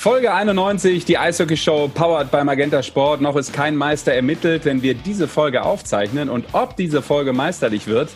[0.00, 3.20] Folge 91, die Eishockey-Show powered by Magenta Sport.
[3.20, 6.30] Noch ist kein Meister ermittelt, wenn wir diese Folge aufzeichnen.
[6.30, 8.08] Und ob diese Folge meisterlich wird,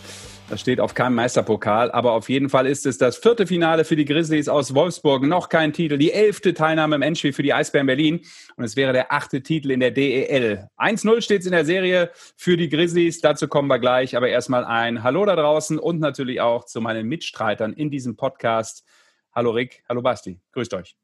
[0.49, 1.91] das steht auf keinem Meisterpokal.
[1.91, 5.25] Aber auf jeden Fall ist es das vierte Finale für die Grizzlies aus Wolfsburg.
[5.25, 5.99] Noch kein Titel.
[5.99, 8.21] Die elfte Teilnahme im Endspiel für die Eisbären Berlin.
[8.55, 10.67] Und es wäre der achte Titel in der DEL.
[10.79, 13.21] 1-0 steht es in der Serie für die Grizzlies.
[13.21, 14.17] Dazu kommen wir gleich.
[14.17, 18.83] Aber erstmal ein Hallo da draußen und natürlich auch zu meinen Mitstreitern in diesem Podcast.
[19.31, 20.39] Hallo Rick, hallo Basti.
[20.51, 20.95] Grüßt euch.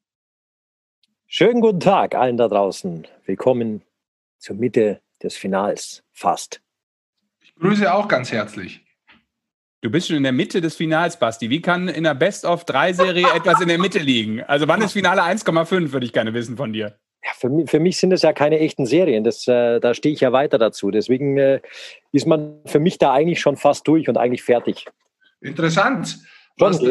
[1.34, 3.08] Schönen guten Tag allen da draußen.
[3.26, 3.84] Willkommen
[4.38, 6.60] zur Mitte des Finals fast.
[7.40, 8.82] Ich grüße auch ganz herzlich.
[9.80, 11.50] Du bist schon in der Mitte des Finals, Basti.
[11.50, 14.44] Wie kann in der Best-of-3-Serie etwas in der Mitte liegen?
[14.44, 17.00] Also wann ist Finale 1,5, würde ich gerne wissen von dir.
[17.24, 19.24] Ja, für, mich, für mich sind es ja keine echten Serien.
[19.24, 20.92] Das, äh, da stehe ich ja weiter dazu.
[20.92, 21.62] Deswegen äh,
[22.12, 24.86] ist man für mich da eigentlich schon fast durch und eigentlich fertig.
[25.40, 26.10] Interessant.
[26.60, 26.82] Schon, was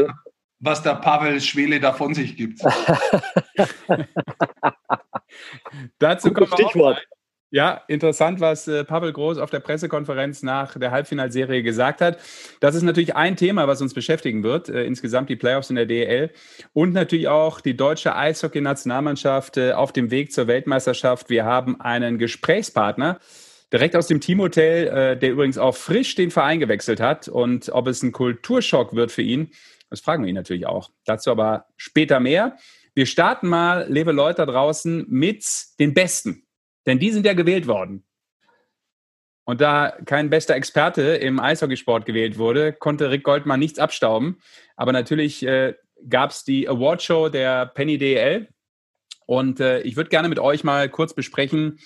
[0.60, 2.60] der Pavel Schwele da von sich gibt.
[5.98, 7.00] Dazu kommt Stichwort.
[7.52, 12.18] Ja, interessant, was äh, Pavel Groß auf der Pressekonferenz nach der Halbfinalserie gesagt hat.
[12.60, 14.68] Das ist natürlich ein Thema, was uns beschäftigen wird.
[14.68, 16.30] Äh, insgesamt die Playoffs in der DEL
[16.74, 21.28] und natürlich auch die deutsche Eishockey-Nationalmannschaft äh, auf dem Weg zur Weltmeisterschaft.
[21.28, 23.18] Wir haben einen Gesprächspartner
[23.72, 28.02] direkt aus dem Teamhotel, der übrigens auch frisch den Verein gewechselt hat und ob es
[28.02, 29.52] ein Kulturschock wird für ihn.
[29.90, 30.90] Das fragen wir ihn natürlich auch.
[31.04, 32.56] Dazu aber später mehr.
[32.94, 35.44] Wir starten mal, liebe Leute da draußen, mit
[35.78, 36.46] den Besten.
[36.86, 38.04] Denn die sind ja gewählt worden.
[39.44, 44.40] Und da kein bester Experte im Eishockeysport gewählt wurde, konnte Rick Goldmann nichts abstauben.
[44.76, 45.74] Aber natürlich äh,
[46.08, 48.48] gab es die Awardshow der Penny DL.
[49.26, 51.78] Und äh, ich würde gerne mit euch mal kurz besprechen,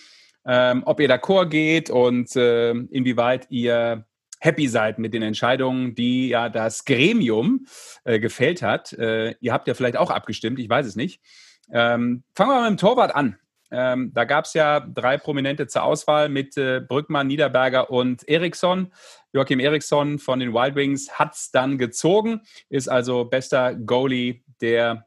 [0.46, 4.06] ähm, ob ihr d'accord geht und äh, inwieweit ihr
[4.44, 7.66] happy seid mit den Entscheidungen, die ja das Gremium
[8.04, 8.92] äh, gefällt hat.
[8.92, 11.22] Äh, ihr habt ja vielleicht auch abgestimmt, ich weiß es nicht.
[11.72, 13.38] Ähm, fangen wir mal mit dem Torwart an.
[13.70, 18.92] Ähm, da gab es ja drei Prominente zur Auswahl mit äh, Brückmann, Niederberger und Eriksson.
[19.32, 25.06] Joachim Eriksson von den Wild Wings hat es dann gezogen, ist also bester Goalie der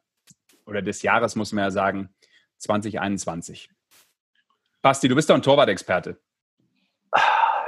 [0.66, 2.09] oder des Jahres, muss man ja sagen,
[2.58, 3.69] 2021.
[4.81, 6.19] Basti, du bist doch ein Torwart-Experte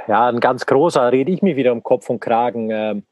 [0.08, 2.70] ja, ein ganz großer, rede ich mir wieder um Kopf und Kragen.
[2.70, 3.04] Ähm,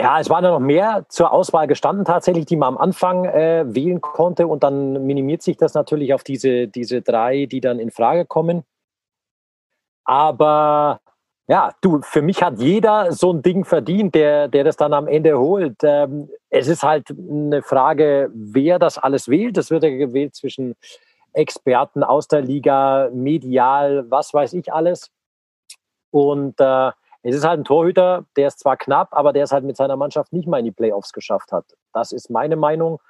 [0.00, 3.64] ja, es waren ja noch mehr zur Auswahl gestanden tatsächlich, die man am Anfang äh,
[3.66, 7.90] wählen konnte und dann minimiert sich das natürlich auf diese, diese drei, die dann in
[7.90, 8.64] Frage kommen.
[10.04, 11.00] Aber
[11.46, 15.06] ja, du, für mich hat jeder so ein Ding verdient, der, der das dann am
[15.06, 15.76] Ende holt.
[15.82, 19.56] Ähm, es ist halt eine Frage, wer das alles wählt.
[19.56, 20.74] Das wird ja gewählt zwischen
[21.34, 25.10] Experten aus der Liga, medial, was weiß ich alles.
[26.14, 26.92] Und äh,
[27.24, 29.96] es ist halt ein Torhüter, der ist zwar knapp, aber der es halt mit seiner
[29.96, 31.64] Mannschaft nicht mal in die Playoffs geschafft hat.
[31.92, 33.00] Das ist meine Meinung.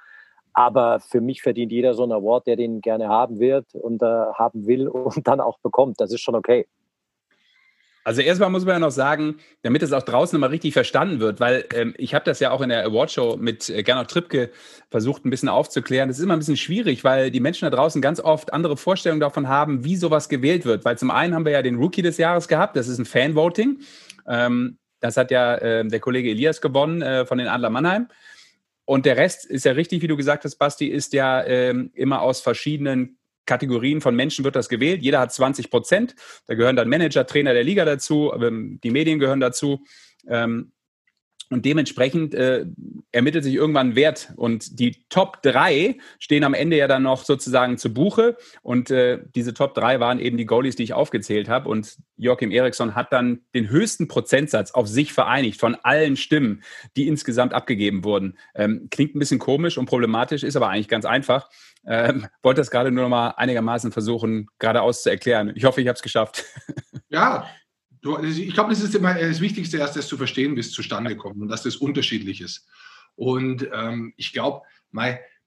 [0.53, 4.05] Aber für mich verdient jeder so einen Award, der den gerne haben wird und äh,
[4.05, 6.01] haben will und dann auch bekommt.
[6.01, 6.67] Das ist schon okay.
[8.05, 11.39] Also erstmal muss man ja noch sagen, damit es auch draußen immer richtig verstanden wird,
[11.39, 14.51] weil ähm, ich habe das ja auch in der Awardshow mit äh, Gernot Trippke
[14.91, 16.07] versucht, ein bisschen aufzuklären.
[16.07, 19.21] Das ist immer ein bisschen schwierig, weil die Menschen da draußen ganz oft andere Vorstellungen
[19.21, 20.85] davon haben, wie sowas gewählt wird.
[20.85, 23.79] Weil zum einen haben wir ja den Rookie des Jahres gehabt, das ist ein Fanvoting.
[24.27, 28.07] Ähm, das hat ja äh, der Kollege Elias gewonnen äh, von den Adler Mannheim.
[28.85, 32.21] Und der Rest ist ja richtig, wie du gesagt hast, Basti, ist ja ähm, immer
[32.21, 35.01] aus verschiedenen Kategorien von Menschen wird das gewählt.
[35.01, 36.15] Jeder hat 20 Prozent.
[36.47, 39.83] Da gehören dann Manager, Trainer der Liga dazu, ähm, die Medien gehören dazu.
[40.27, 40.71] Ähm,
[41.49, 42.65] und dementsprechend äh,
[43.11, 44.33] ermittelt sich irgendwann ein Wert.
[44.35, 48.35] Und die Top 3 stehen am Ende ja dann noch sozusagen zu Buche.
[48.61, 51.69] Und äh, diese Top 3 waren eben die Goalies, die ich aufgezählt habe.
[51.69, 56.63] Und Joachim Eriksson hat dann den höchsten Prozentsatz auf sich vereinigt von allen Stimmen,
[56.97, 58.37] die insgesamt abgegeben wurden.
[58.55, 61.49] Ähm, klingt ein bisschen komisch und problematisch, ist aber eigentlich ganz einfach.
[61.87, 65.53] Ähm, wollte das gerade nur noch mal einigermaßen versuchen, geradeaus zu erklären.
[65.55, 66.43] Ich hoffe, ich habe es geschafft.
[67.09, 67.47] Ja,
[68.23, 71.41] ich glaube, das ist immer das Wichtigste, erst das zu verstehen, wie es zustande kommt
[71.41, 72.67] und dass das unterschiedlich ist.
[73.15, 74.61] Und ähm, ich glaube,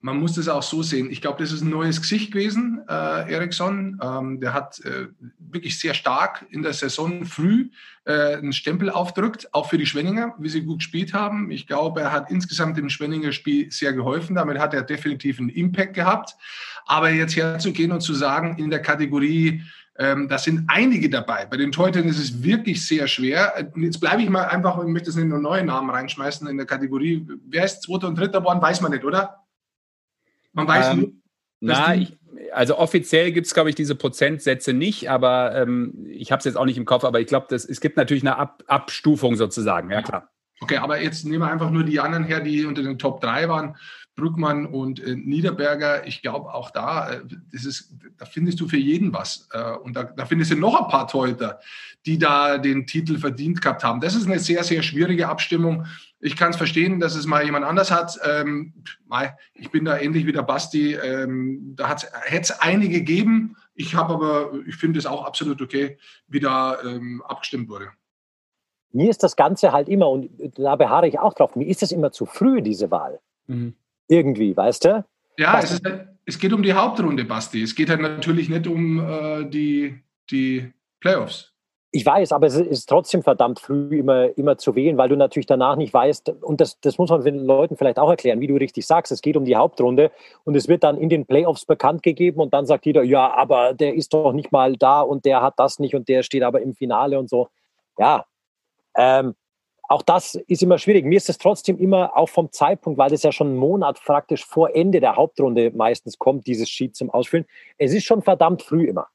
[0.00, 1.10] man muss das auch so sehen.
[1.10, 3.98] Ich glaube, das ist ein neues Gesicht gewesen, äh, Eriksson.
[4.00, 5.08] Ähm, der hat äh,
[5.38, 7.70] wirklich sehr stark in der Saison früh
[8.04, 11.50] äh, einen Stempel aufdrückt, auch für die Schwenninger, wie sie gut gespielt haben.
[11.50, 14.36] Ich glaube, er hat insgesamt dem Schwenninger Spiel sehr geholfen.
[14.36, 16.36] Damit hat er definitiv einen Impact gehabt.
[16.86, 19.62] Aber jetzt herzugehen und zu sagen, in der Kategorie,
[19.98, 21.46] ähm, da sind einige dabei.
[21.46, 23.52] Bei den Teutern ist es wirklich sehr schwer.
[23.76, 27.26] Jetzt bleibe ich mal einfach, ich möchte jetzt einen neuen Namen reinschmeißen in der Kategorie.
[27.48, 29.44] Wer ist zweiter und dritter geworden, weiß man nicht, oder?
[30.52, 31.12] Man weiß ähm, nur.
[31.60, 32.16] Na, ich,
[32.52, 36.56] also offiziell gibt es, glaube ich, diese Prozentsätze nicht, aber ähm, ich habe es jetzt
[36.56, 40.02] auch nicht im Kopf, aber ich glaube, es gibt natürlich eine Ab Abstufung sozusagen, ja
[40.02, 40.30] klar.
[40.60, 43.48] Okay, aber jetzt nehmen wir einfach nur die anderen her, die unter den Top 3
[43.48, 43.76] waren.
[44.18, 47.20] Brückmann und äh, Niederberger, ich glaube auch da, äh,
[47.52, 49.48] das ist, da findest du für jeden was.
[49.52, 51.60] Äh, und da, da, findest du noch ein paar Torhüter,
[52.04, 54.00] die da den Titel verdient gehabt haben.
[54.00, 55.86] Das ist eine sehr, sehr schwierige Abstimmung.
[56.20, 58.18] Ich kann es verstehen, dass es mal jemand anders hat.
[58.24, 58.74] Ähm,
[59.54, 60.94] ich bin da ähnlich wie der Basti.
[60.94, 62.08] Ähm, da hätte
[62.40, 63.56] es einige gegeben.
[63.74, 67.86] Ich habe aber, ich finde es auch absolut okay, wie da ähm, abgestimmt wurde.
[68.90, 71.92] Mir ist das Ganze halt immer, und da beharre ich auch drauf, mir ist das
[71.92, 73.20] immer zu früh, diese Wahl.
[73.46, 73.74] Mhm.
[74.08, 75.04] Irgendwie, weißt du?
[75.36, 75.82] Ja, es, ist,
[76.24, 77.62] es, geht um die Hauptrunde, Basti.
[77.62, 81.52] Es geht halt natürlich nicht um äh, die, die Playoffs.
[81.90, 85.46] Ich weiß, aber es ist trotzdem verdammt früh immer, immer zu wählen, weil du natürlich
[85.46, 88.56] danach nicht weißt, und das, das muss man den Leuten vielleicht auch erklären, wie du
[88.56, 90.10] richtig sagst, es geht um die Hauptrunde
[90.44, 93.72] und es wird dann in den Playoffs bekannt gegeben und dann sagt jeder, ja, aber
[93.72, 96.60] der ist doch nicht mal da und der hat das nicht und der steht aber
[96.60, 97.48] im Finale und so.
[97.96, 98.26] Ja,
[98.94, 99.34] ähm,
[99.88, 101.06] auch das ist immer schwierig.
[101.06, 104.44] Mir ist es trotzdem immer auch vom Zeitpunkt, weil das ja schon einen Monat praktisch
[104.44, 107.46] vor Ende der Hauptrunde meistens kommt, dieses Sheet zum Ausfüllen.
[107.78, 109.08] Es ist schon verdammt früh immer.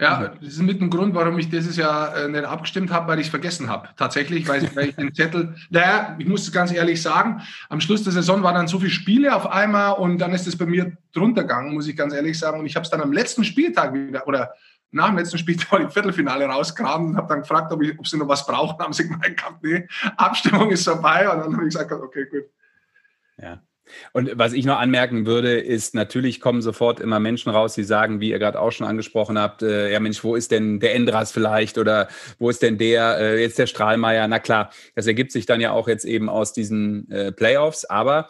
[0.00, 3.20] Ja, das ist mit dem Grund, warum ich dieses Jahr äh, nicht abgestimmt habe, weil
[3.20, 3.88] ich es vergessen habe.
[3.96, 7.80] Tatsächlich, weil ich, weil ich den Zettel, naja, ich muss es ganz ehrlich sagen, am
[7.80, 10.66] Schluss der Saison waren dann so viele Spiele auf einmal und dann ist es bei
[10.66, 12.58] mir drunter gegangen, muss ich ganz ehrlich sagen.
[12.58, 14.54] Und ich habe es dann am letzten Spieltag wieder, oder
[14.92, 18.18] nach dem letzten Spiel im Viertelfinale rausgraben und habe dann gefragt, ob, ich, ob sie
[18.18, 18.78] noch was brauchen.
[18.78, 21.28] Haben sie gemeint, nee, Abstimmung ist vorbei.
[21.28, 22.44] Und dann habe ich gesagt, okay, gut.
[23.38, 23.60] Ja.
[24.12, 28.20] Und was ich noch anmerken würde, ist, natürlich kommen sofort immer Menschen raus, die sagen,
[28.20, 31.32] wie ihr gerade auch schon angesprochen habt, äh, ja Mensch, wo ist denn der Endras
[31.32, 32.08] vielleicht oder
[32.38, 34.28] wo ist denn der, äh, jetzt der Strahlmeier?
[34.28, 38.28] Na klar, das ergibt sich dann ja auch jetzt eben aus diesen äh, Playoffs, aber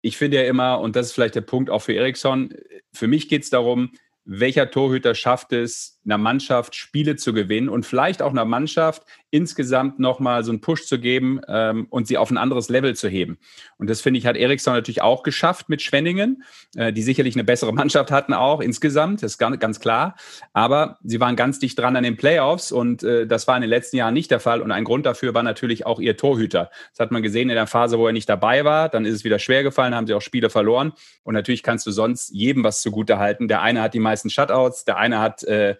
[0.00, 2.54] ich finde ja immer, und das ist vielleicht der Punkt auch für Eriksson,
[2.92, 3.92] für mich geht es darum,
[4.24, 9.04] welcher Torhüter schafft es, einer Mannschaft Spiele zu gewinnen und vielleicht auch einer Mannschaft
[9.34, 13.08] insgesamt nochmal so einen Push zu geben ähm, und sie auf ein anderes Level zu
[13.08, 13.36] heben.
[13.78, 16.44] Und das finde ich, hat Eriksson natürlich auch geschafft mit Schwenningen,
[16.76, 20.14] äh, die sicherlich eine bessere Mannschaft hatten auch insgesamt, das ist ganz, ganz klar.
[20.52, 23.70] Aber sie waren ganz dicht dran an den Playoffs und äh, das war in den
[23.70, 24.62] letzten Jahren nicht der Fall.
[24.62, 26.70] Und ein Grund dafür war natürlich auch ihr Torhüter.
[26.92, 28.88] Das hat man gesehen in der Phase, wo er nicht dabei war.
[28.88, 30.92] Dann ist es wieder schwer gefallen, haben sie auch Spiele verloren.
[31.24, 33.48] Und natürlich kannst du sonst jedem was zugute halten.
[33.48, 35.74] Der eine hat die meisten Shutouts, der eine hat äh,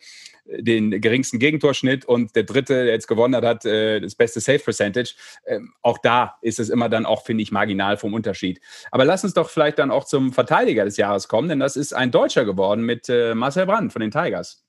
[0.46, 4.58] den geringsten Gegentorschnitt und der dritte, der jetzt gewonnen hat, hat äh, das beste Save
[4.58, 5.14] Percentage.
[5.46, 8.60] Ähm, auch da ist es immer dann auch, finde ich, marginal vom Unterschied.
[8.90, 11.94] Aber lass uns doch vielleicht dann auch zum Verteidiger des Jahres kommen, denn das ist
[11.94, 14.64] ein Deutscher geworden mit äh, Marcel Brandt von den Tigers.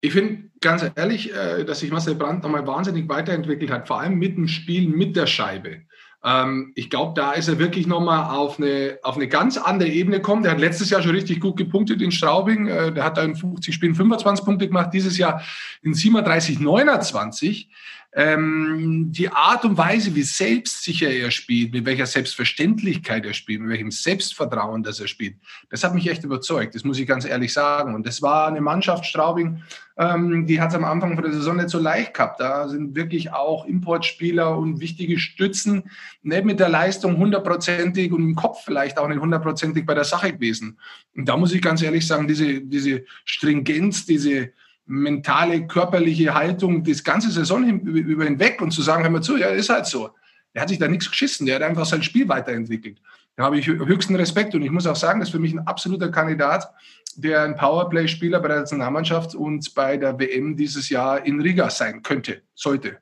[0.00, 4.16] Ich finde ganz ehrlich, äh, dass sich Marcel Brandt nochmal wahnsinnig weiterentwickelt hat, vor allem
[4.16, 5.82] mit dem Spiel mit der Scheibe.
[6.24, 10.16] Ähm, ich glaube, da ist er wirklich nochmal auf eine, auf eine ganz andere Ebene
[10.16, 10.42] gekommen.
[10.42, 12.66] Der hat letztes Jahr schon richtig gut gepunktet in Straubing.
[12.66, 15.42] Äh, der hat da in 50 Spielen 25 Punkte gemacht, dieses Jahr
[15.82, 17.68] in 37, 29
[18.16, 23.70] ähm, die Art und Weise, wie selbstsicher er spielt, mit welcher Selbstverständlichkeit er spielt, mit
[23.70, 25.36] welchem Selbstvertrauen, das er spielt,
[25.68, 26.76] das hat mich echt überzeugt.
[26.76, 27.94] Das muss ich ganz ehrlich sagen.
[27.94, 29.62] Und das war eine Mannschaft Straubing,
[29.96, 32.40] ähm, die hat es am Anfang von der Saison nicht so leicht gehabt.
[32.40, 35.90] Da sind wirklich auch Importspieler und wichtige Stützen
[36.22, 40.32] nicht mit der Leistung hundertprozentig und im Kopf vielleicht auch nicht hundertprozentig bei der Sache
[40.32, 40.78] gewesen.
[41.16, 44.52] Und da muss ich ganz ehrlich sagen, diese, diese Stringenz, diese
[44.86, 49.48] mentale, körperliche Haltung das ganze Saison über hinweg und zu sagen, hör mal zu, ja,
[49.48, 50.10] ist halt so.
[50.52, 53.00] Er hat sich da nichts geschissen, der hat einfach sein Spiel weiterentwickelt.
[53.36, 55.66] Da habe ich höchsten Respekt und ich muss auch sagen, das ist für mich ein
[55.66, 56.72] absoluter Kandidat,
[57.16, 62.02] der ein Powerplay-Spieler bei der Nationalmannschaft und bei der WM dieses Jahr in Riga sein
[62.02, 62.98] könnte, sollte.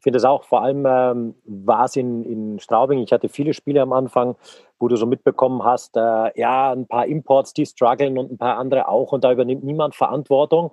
[0.00, 3.52] Ich finde es auch, vor allem ähm, war es in, in Straubing, ich hatte viele
[3.52, 4.34] Spiele am Anfang,
[4.78, 8.56] wo du so mitbekommen hast, äh, ja, ein paar Imports, die strugglen und ein paar
[8.56, 10.72] andere auch und da übernimmt niemand Verantwortung.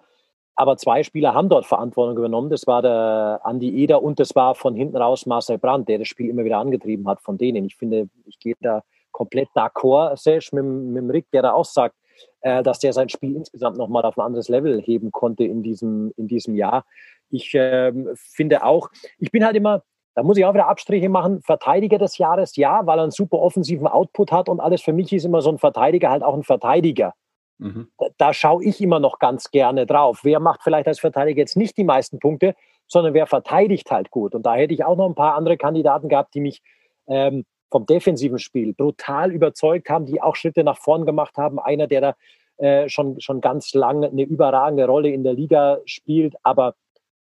[0.56, 2.50] Aber zwei Spieler haben dort Verantwortung übernommen.
[2.50, 6.08] Das war der Andi Eder und das war von hinten raus Marcel Brandt, der das
[6.08, 7.66] Spiel immer wieder angetrieben hat von denen.
[7.66, 8.82] Ich finde, ich gehe da
[9.12, 11.96] komplett d'accord, Sesh, mit, mit Rick, der da auch sagt,
[12.42, 16.12] äh, dass der sein Spiel insgesamt nochmal auf ein anderes Level heben konnte in diesem,
[16.18, 16.86] in diesem Jahr.
[17.30, 19.84] Ich äh, finde auch, ich bin halt immer,
[20.16, 23.40] da muss ich auch wieder Abstriche machen, Verteidiger des Jahres, ja, weil er einen super
[23.40, 24.82] offensiven Output hat und alles.
[24.82, 27.14] Für mich ist immer so ein Verteidiger halt auch ein Verteidiger.
[27.60, 27.90] Mhm.
[27.98, 30.22] Da, da schaue ich immer noch ganz gerne drauf.
[30.24, 32.56] Wer macht vielleicht als Verteidiger jetzt nicht die meisten Punkte,
[32.88, 34.34] sondern wer verteidigt halt gut.
[34.34, 36.62] Und da hätte ich auch noch ein paar andere Kandidaten gehabt, die mich
[37.08, 41.60] ähm, vom defensiven Spiel brutal überzeugt haben, die auch Schritte nach vorn gemacht haben.
[41.60, 42.16] Einer, der da
[42.58, 46.76] äh, schon, schon ganz lange eine überragende Rolle in der Liga spielt, aber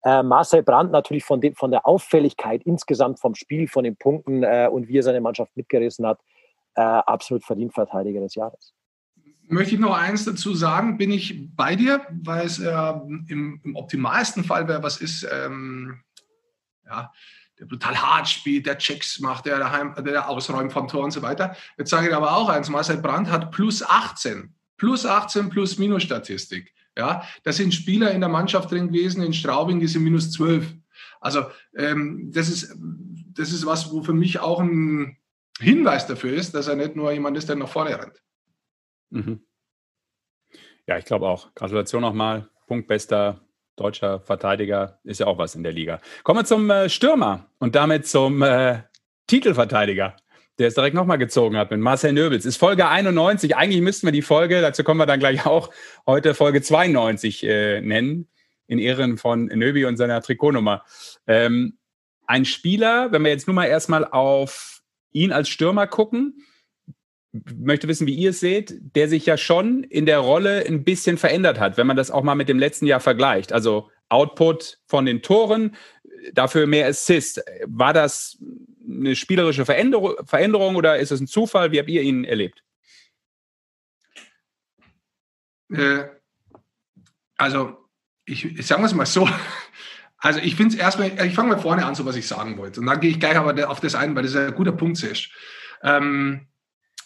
[0.04, 4.44] äh, Marcel Brandt natürlich von, de, von der Auffälligkeit insgesamt vom Spiel, von den Punkten
[4.44, 6.20] äh, und wie er seine Mannschaft mitgerissen hat,
[6.76, 8.74] äh, absolut verdient Verteidiger des Jahres.
[9.48, 14.46] Möchte ich noch eins dazu sagen, bin ich bei dir, weil es im, im, optimalsten
[14.46, 16.02] Fall wäre, was ist, ähm,
[16.86, 17.12] ja,
[17.62, 21.22] der brutal hart spielt, der Checks macht, der daheim, der ausräumt vom Tor und so
[21.22, 21.56] weiter.
[21.77, 26.01] Jetzt sage ich aber auch eins, Marcel Brandt hat plus 18, plus 18 plus Minus
[26.01, 26.74] Statistik.
[26.98, 30.74] Ja, da sind Spieler in der Mannschaft drin gewesen, in Straubing, die sind minus 12.
[31.22, 32.75] Also ähm, das, ist,
[33.34, 35.18] das ist was, wo für mich auch ein
[35.60, 38.22] Hinweis dafür ist, dass er nicht nur jemand ist, der nach vorne rennt.
[39.12, 39.46] Mhm.
[40.88, 41.53] Ja, ich glaube auch.
[41.53, 42.50] Gratulation nochmal.
[42.68, 43.39] Punktbester
[43.82, 46.00] deutscher Verteidiger ist ja auch was in der Liga.
[46.24, 48.80] Kommen wir zum äh, Stürmer und damit zum äh,
[49.28, 50.16] Titelverteidiger,
[50.60, 52.46] der es direkt nochmal gezogen hat mit Marcel Nöbels.
[52.46, 53.56] Ist Folge 91.
[53.56, 55.72] Eigentlich müssten wir die Folge, dazu kommen wir dann gleich auch,
[56.06, 58.28] heute Folge 92 äh, nennen,
[58.68, 60.84] in Ehren von Nöbi und seiner Trikotnummer.
[61.28, 61.78] Ähm,
[62.28, 66.46] ein Spieler, wenn wir jetzt nur mal erstmal auf ihn als Stürmer gucken,
[67.32, 71.18] möchte wissen, wie ihr es seht, der sich ja schon in der Rolle ein bisschen
[71.18, 73.54] verändert hat, wenn man das auch mal mit dem letzten Jahr vergleicht.
[73.54, 75.76] Also Output von den Toren,
[76.34, 77.42] dafür mehr Assist.
[77.66, 78.38] War das
[78.86, 81.72] eine spielerische Veränderung, oder ist es ein Zufall?
[81.72, 82.64] Wie habt ihr ihn erlebt?
[85.72, 86.04] Äh,
[87.38, 87.78] also,
[88.26, 89.28] ich, ich sage es mal so.
[90.24, 92.80] Also ich finde es erstmal, ich fange mal vorne an, so was ich sagen wollte.
[92.80, 95.32] Und dann gehe ich gleich aber auf das ein, weil das ein guter Punkt ist.
[95.82, 96.48] Ähm,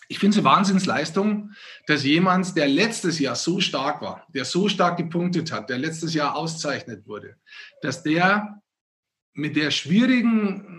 [0.07, 1.51] ich finde es eine Wahnsinnsleistung,
[1.87, 6.13] dass jemand, der letztes Jahr so stark war, der so stark gepunktet hat, der letztes
[6.13, 7.35] Jahr auszeichnet wurde,
[7.81, 8.61] dass der
[9.33, 10.75] mit der schwierigen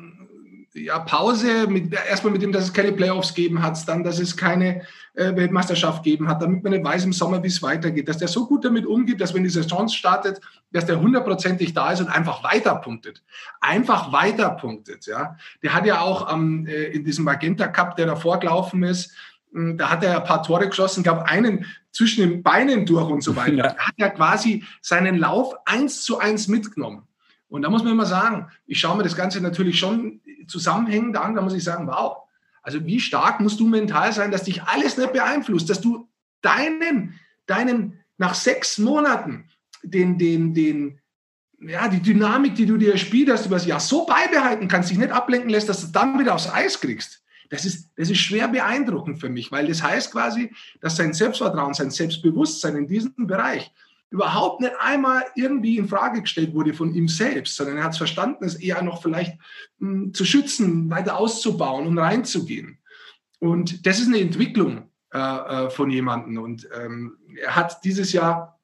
[0.75, 4.37] ja, Pause, mit, erstmal mit dem, dass es keine Playoffs geben hat, dann, dass es
[4.37, 4.83] keine
[5.17, 8.47] Weltmeisterschaft geben hat, damit man nicht weiß im Sommer, wie es weitergeht, dass der so
[8.47, 10.41] gut damit umgeht, dass wenn die Saison startet,
[10.73, 13.23] dass der hundertprozentig da ist und einfach weiterpunktet.
[13.61, 15.37] Einfach weiterpunktet, ja.
[15.63, 19.15] Der hat ja auch ähm, äh, in diesem Magenta Cup, der davor gelaufen ist,
[19.53, 23.23] hm, da hat er ein paar Tore geschossen, gab einen zwischen den Beinen durch und
[23.23, 23.53] so weiter.
[23.53, 23.77] Ja.
[23.77, 27.05] Hat er quasi seinen Lauf eins zu eins mitgenommen.
[27.49, 31.35] Und da muss man immer sagen, ich schaue mir das Ganze natürlich schon zusammenhängend an,
[31.35, 32.26] da muss ich sagen, wow,
[32.67, 36.09] also wie stark musst du mental sein, dass dich alles nicht beeinflusst, dass du
[36.43, 37.15] deinen,
[37.47, 39.49] deinen nach sechs Monaten
[39.85, 40.99] den, den, den,
[41.61, 44.99] ja, die Dynamik, die du dir spielt hast über das Jahr, so beibehalten kannst, dich
[44.99, 47.23] nicht ablenken lässt, dass du dann wieder aufs Eis kriegst.
[47.51, 51.73] Das ist, das ist schwer beeindruckend für mich, weil das heißt quasi, dass sein Selbstvertrauen,
[51.73, 53.71] sein Selbstbewusstsein in diesem Bereich
[54.11, 57.99] überhaupt nicht einmal irgendwie in Frage gestellt wurde von ihm selbst, sondern er hat es
[57.99, 59.39] verstanden, es eher noch vielleicht
[59.79, 62.79] mh, hm, zu schützen, weiter auszubauen und reinzugehen.
[63.39, 66.39] Und das ist eine Entwicklung äh, äh, von jemandem.
[66.39, 68.61] Und ähm, er hat dieses Jahr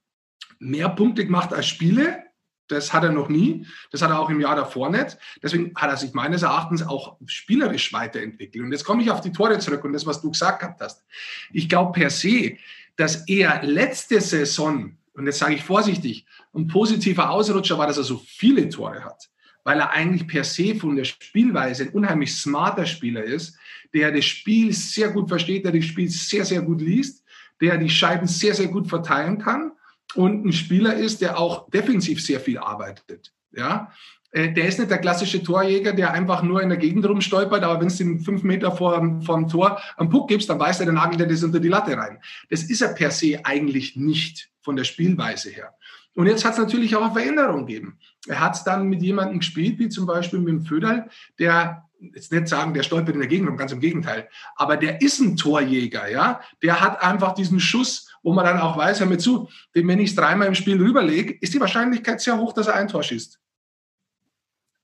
[0.59, 2.23] mehr Punkte gemacht als Spiele.
[2.69, 3.67] Das hat er noch nie.
[3.91, 5.19] Das hat er auch im Jahr davor nicht.
[5.43, 8.65] Deswegen hat er sich meines Erachtens auch spielerisch weiterentwickelt.
[8.65, 11.05] Und jetzt komme ich auf die Tore zurück und das, was du gesagt hast.
[11.53, 12.57] Ich glaube per se,
[12.97, 18.05] dass er letzte Saison und jetzt sage ich vorsichtig, ein positiver Ausrutscher war, dass er
[18.05, 19.31] so viele Tore hat,
[19.65, 23.57] weil er eigentlich per se von der Spielweise ein unheimlich smarter Spieler ist,
[23.93, 27.25] der das Spiel sehr gut versteht, der das Spiel sehr, sehr gut liest,
[27.61, 29.73] der die Scheiben sehr, sehr gut verteilen kann
[30.15, 33.33] und ein Spieler ist, der auch defensiv sehr viel arbeitet.
[33.55, 33.93] Ja,
[34.33, 37.81] äh, der ist nicht der klassische Torjäger, der einfach nur in der Gegend rumstolpert, aber
[37.81, 40.87] wenn es ihm fünf Meter vor, vor dem Tor am Puck gibst, dann weiß er,
[40.87, 42.19] der nagelt das unter die Latte rein.
[42.49, 45.75] Das ist er per se eigentlich nicht von der Spielweise her.
[46.15, 47.99] Und jetzt hat es natürlich auch eine Veränderung gegeben.
[48.27, 52.33] Er hat es dann mit jemandem gespielt, wie zum Beispiel mit dem Föderl, der jetzt
[52.33, 54.29] nicht sagen, der stolpert in der Gegend, ganz im Gegenteil.
[54.57, 56.41] Aber der ist ein Torjäger, ja.
[56.63, 60.11] Der hat einfach diesen Schuss, wo man dann auch weiß, hör mir zu, wenn ich
[60.11, 63.39] es dreimal im Spiel rüberlege, ist die Wahrscheinlichkeit sehr hoch, dass er ein Tor schießt.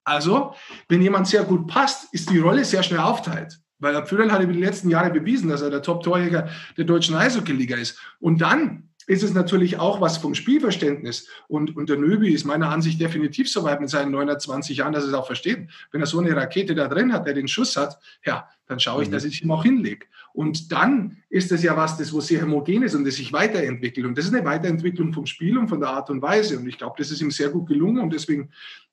[0.04, 0.54] Also,
[0.88, 3.61] wenn jemand sehr gut passt, ist die Rolle sehr schnell aufteilt.
[3.78, 7.14] Weil der Pföderl hat über die letzten Jahre bewiesen, dass er der Top-Torjäger der deutschen
[7.14, 8.00] Eishockey-Liga ist.
[8.18, 11.28] Und dann ist es natürlich auch was vom Spielverständnis.
[11.48, 15.04] Und, und der Nöbi ist meiner Ansicht definitiv so weit mit seinen 920 Jahren, dass
[15.04, 15.66] er es auch versteht.
[15.90, 19.02] Wenn er so eine Rakete da drin hat, der den Schuss hat, ja, dann schaue
[19.02, 19.12] ich, mhm.
[19.12, 20.06] dass ich ihm auch hinlege.
[20.34, 24.06] Und dann ist es ja was, das wo sehr homogen ist und das sich weiterentwickelt.
[24.06, 26.58] Und das ist eine Weiterentwicklung vom Spiel und von der Art und Weise.
[26.58, 28.50] Und ich glaube, das ist ihm sehr gut gelungen und deswegen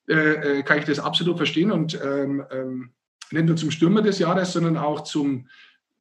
[0.07, 2.91] äh, äh, kann ich das absolut verstehen und ähm, ähm,
[3.31, 5.47] nicht nur zum Stürmer des Jahres, sondern auch zum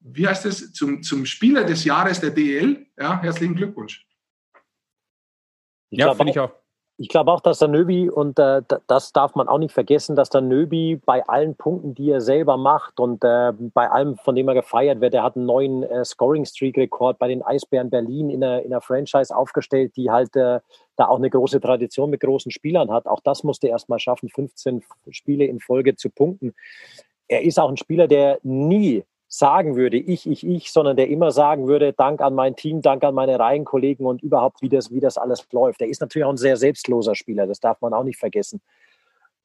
[0.05, 2.87] wie heißt es, zum, zum Spieler des Jahres der DL.
[2.99, 4.07] Ja, herzlichen Glückwunsch.
[5.91, 6.53] ja, finde ich auch.
[6.97, 10.31] Ich glaube auch, dass der Nöbi, und äh, das darf man auch nicht vergessen, dass
[10.31, 14.47] der Nöbi bei allen Punkten, die er selber macht und äh, bei allem, von dem
[14.47, 18.63] er gefeiert wird, er hat einen neuen äh, Scoring-Streak-Rekord bei den Eisbären Berlin in einer,
[18.63, 20.61] in einer Franchise aufgestellt, die halt äh,
[20.95, 23.07] da auch eine große Tradition mit großen Spielern hat.
[23.07, 26.55] Auch das musste er erst mal schaffen, 15 Spiele in Folge zu punkten.
[27.27, 31.31] Er ist auch ein Spieler, der nie sagen würde, ich, ich, ich, sondern der immer
[31.31, 35.00] sagen würde, Dank an mein Team, Dank an meine Reihenkollegen und überhaupt, wie das, wie
[35.00, 35.81] das alles läuft.
[35.81, 38.61] Der ist natürlich auch ein sehr selbstloser Spieler, das darf man auch nicht vergessen.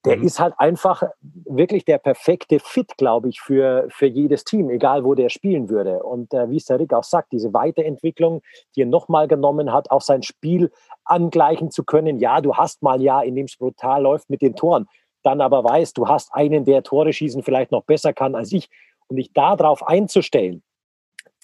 [0.05, 0.23] der mhm.
[0.23, 1.03] ist halt einfach
[1.45, 6.03] wirklich der perfekte Fit, glaube ich, für, für jedes Team, egal wo der spielen würde.
[6.03, 8.41] Und äh, wie es der Rick auch sagt, diese Weiterentwicklung,
[8.75, 10.71] die er nochmal genommen hat, auch sein Spiel
[11.03, 12.19] angleichen zu können.
[12.19, 14.87] Ja, du hast mal ja, in dem es brutal läuft mit den Toren,
[15.23, 18.69] dann aber weißt, du hast einen, der Tore schießen vielleicht noch besser kann als ich.
[19.09, 20.63] Und dich darauf einzustellen,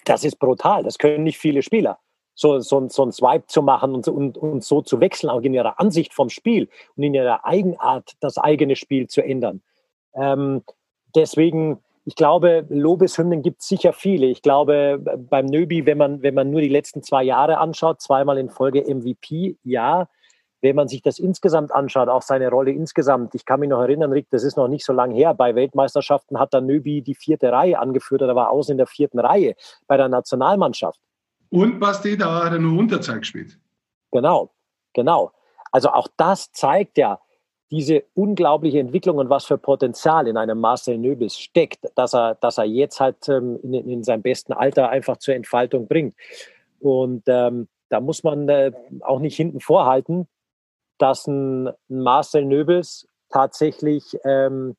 [0.04, 0.82] das ist brutal.
[0.82, 1.98] Das können nicht viele Spieler
[2.36, 5.54] so, so, so ein Swipe zu machen und, und, und so zu wechseln, auch in
[5.54, 9.62] ihrer Ansicht vom Spiel und in ihrer Eigenart das eigene Spiel zu ändern.
[10.14, 10.62] Ähm,
[11.14, 14.26] deswegen, ich glaube, Lobeshymnen gibt es sicher viele.
[14.26, 18.38] Ich glaube, beim Nöbi, wenn man, wenn man nur die letzten zwei Jahre anschaut, zweimal
[18.38, 20.08] in Folge MVP, ja.
[20.62, 24.12] Wenn man sich das insgesamt anschaut, auch seine Rolle insgesamt, ich kann mich noch erinnern,
[24.12, 27.52] Rick, das ist noch nicht so lange her, bei Weltmeisterschaften hat der Nöbi die vierte
[27.52, 29.54] Reihe angeführt, oder war außen in der vierten Reihe
[29.86, 31.00] bei der Nationalmannschaft.
[31.50, 33.58] Und Basti, da hat er nur Unterzahl gespielt.
[34.10, 34.50] Genau,
[34.94, 35.32] genau.
[35.72, 37.20] Also auch das zeigt ja
[37.70, 42.58] diese unglaubliche Entwicklung und was für Potenzial in einem Marcel Nöbels steckt, dass er, dass
[42.58, 46.14] er jetzt halt ähm, in, in seinem besten Alter einfach zur Entfaltung bringt.
[46.78, 50.28] Und ähm, da muss man äh, auch nicht hinten vorhalten,
[50.98, 54.76] dass ein, Marcel Nöbels tatsächlich ähm,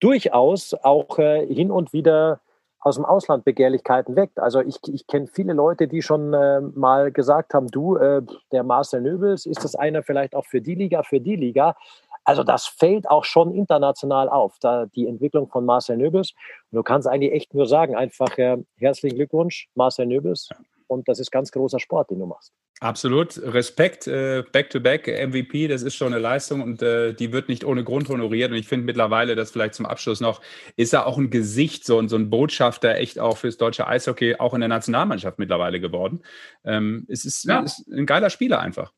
[0.00, 2.40] durchaus auch äh, hin und wieder
[2.80, 4.40] aus dem Ausland Begehrlichkeiten weckt.
[4.40, 8.64] Also ich, ich kenne viele Leute, die schon äh, mal gesagt haben, du, äh, der
[8.64, 11.76] Marcel Nöbels, ist das einer vielleicht auch für die Liga, für die Liga?
[12.24, 16.32] Also das fällt auch schon international auf, da die Entwicklung von Marcel Nöbels.
[16.70, 20.48] Und du kannst eigentlich echt nur sagen, einfach äh, herzlichen Glückwunsch, Marcel Nöbels.
[20.92, 22.52] Und das ist ganz großer Sport, den du machst.
[22.80, 23.40] Absolut.
[23.42, 27.84] Respekt, äh, Back-to-Back, MVP, das ist schon eine Leistung und äh, die wird nicht ohne
[27.84, 28.50] Grund honoriert.
[28.50, 30.40] Und ich finde mittlerweile, das vielleicht zum Abschluss noch,
[30.76, 34.54] ist er auch ein Gesicht, so, so ein Botschafter echt auch fürs deutsche Eishockey, auch
[34.54, 36.22] in der Nationalmannschaft mittlerweile geworden.
[36.64, 37.60] Ähm, es ist, ja.
[37.60, 38.92] ist, ein geiler Spieler einfach.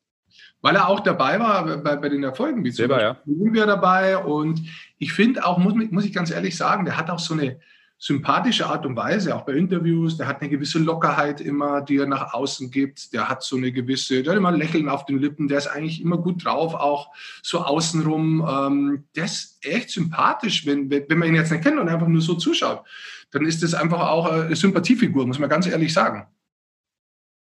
[0.62, 3.40] Weil er auch dabei war bei, bei den Erfolgen, wie zum Selber, Beispiel ja.
[3.40, 4.16] Olympia dabei.
[4.16, 4.62] Und
[4.98, 7.60] ich finde auch, muss, muss ich ganz ehrlich sagen, der hat auch so eine,
[8.04, 10.18] sympathische Art und Weise, auch bei Interviews.
[10.18, 13.14] Der hat eine gewisse Lockerheit immer, die er nach außen gibt.
[13.14, 15.48] Der hat so eine gewisse, der hat immer ein Lächeln auf den Lippen.
[15.48, 18.46] Der ist eigentlich immer gut drauf, auch so außenrum.
[18.46, 22.20] Ähm, der ist echt sympathisch, wenn, wenn man ihn jetzt nicht kennt und einfach nur
[22.20, 22.84] so zuschaut.
[23.30, 26.26] Dann ist das einfach auch eine Sympathiefigur, muss man ganz ehrlich sagen.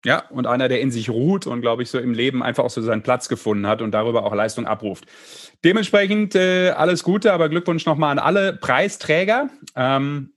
[0.06, 2.70] Ja, und einer, der in sich ruht und, glaube ich, so im Leben einfach auch
[2.70, 5.04] so seinen Platz gefunden hat und darüber auch Leistung abruft.
[5.62, 9.50] Dementsprechend äh, alles Gute, aber Glückwunsch nochmal an alle Preisträger.
[9.76, 10.32] Ähm,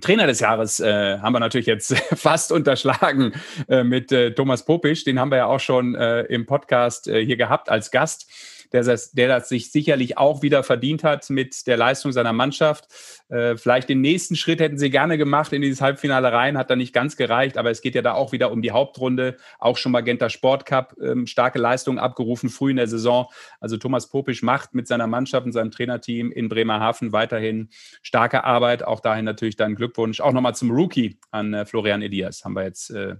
[0.00, 3.32] Trainer des Jahres äh, haben wir natürlich jetzt fast unterschlagen
[3.68, 5.04] äh, mit äh, Thomas Popisch.
[5.04, 8.30] Den haben wir ja auch schon äh, im Podcast äh, hier gehabt als Gast
[8.72, 12.86] der der das sich sicherlich auch wieder verdient hat mit der Leistung seiner Mannschaft.
[13.28, 16.76] Äh, vielleicht den nächsten Schritt hätten sie gerne gemacht in dieses Halbfinale rein, hat da
[16.76, 19.92] nicht ganz gereicht, aber es geht ja da auch wieder um die Hauptrunde, auch schon
[19.92, 23.26] Magenta Sport Cup, ähm, starke Leistungen abgerufen früh in der Saison.
[23.60, 27.68] Also Thomas Popisch macht mit seiner Mannschaft und seinem Trainerteam in Bremerhaven weiterhin
[28.02, 28.82] starke Arbeit.
[28.82, 30.20] Auch dahin natürlich dann Glückwunsch.
[30.20, 33.16] Auch nochmal zum Rookie an äh, Florian Elias, haben wir jetzt äh,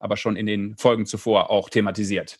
[0.00, 2.38] aber schon in den Folgen zuvor auch thematisiert.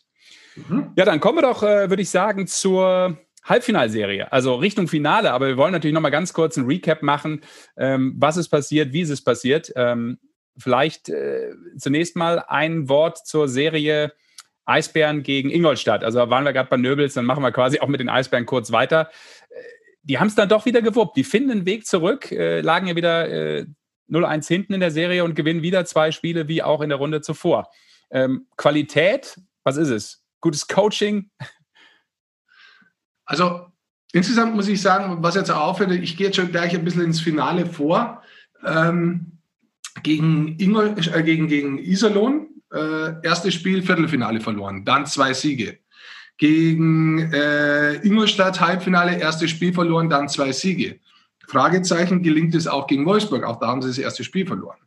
[0.55, 0.91] Mhm.
[0.95, 5.31] Ja, dann kommen wir doch, äh, würde ich sagen, zur Halbfinalserie, also Richtung Finale.
[5.31, 7.41] Aber wir wollen natürlich noch mal ganz kurz ein Recap machen,
[7.77, 9.71] ähm, was ist passiert, wie ist es passiert.
[9.75, 10.19] Ähm,
[10.57, 14.13] vielleicht äh, zunächst mal ein Wort zur Serie
[14.65, 16.03] Eisbären gegen Ingolstadt.
[16.03, 18.71] Also waren wir gerade bei Nöbels, dann machen wir quasi auch mit den Eisbären kurz
[18.71, 19.09] weiter.
[19.49, 19.55] Äh,
[20.03, 21.17] die haben es dann doch wieder gewuppt.
[21.17, 23.65] Die finden einen Weg zurück, äh, lagen ja wieder äh,
[24.09, 27.21] 0-1 hinten in der Serie und gewinnen wieder zwei Spiele wie auch in der Runde
[27.21, 27.69] zuvor.
[28.11, 30.20] Ähm, Qualität, was ist es?
[30.41, 31.29] Gutes Coaching?
[33.25, 33.67] Also
[34.11, 37.21] insgesamt muss ich sagen, was jetzt auffällt, ich gehe jetzt schon gleich ein bisschen ins
[37.21, 38.21] Finale vor.
[38.65, 39.39] Ähm,
[40.03, 45.79] gegen, Ingol, äh, gegen, gegen Iserlohn, äh, erstes Spiel, Viertelfinale verloren, dann zwei Siege.
[46.37, 50.99] Gegen äh, Ingolstadt, Halbfinale, erstes Spiel verloren, dann zwei Siege.
[51.47, 53.43] Fragezeichen, gelingt es auch gegen Wolfsburg?
[53.43, 54.77] Auch da haben sie das erste Spiel verloren.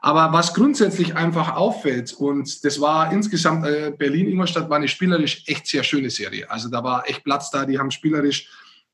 [0.00, 5.66] Aber was grundsätzlich einfach auffällt, und das war insgesamt, äh, Berlin-Ingolstadt war eine spielerisch echt
[5.66, 6.50] sehr schöne Serie.
[6.50, 8.48] Also da war echt Platz da, die haben spielerisch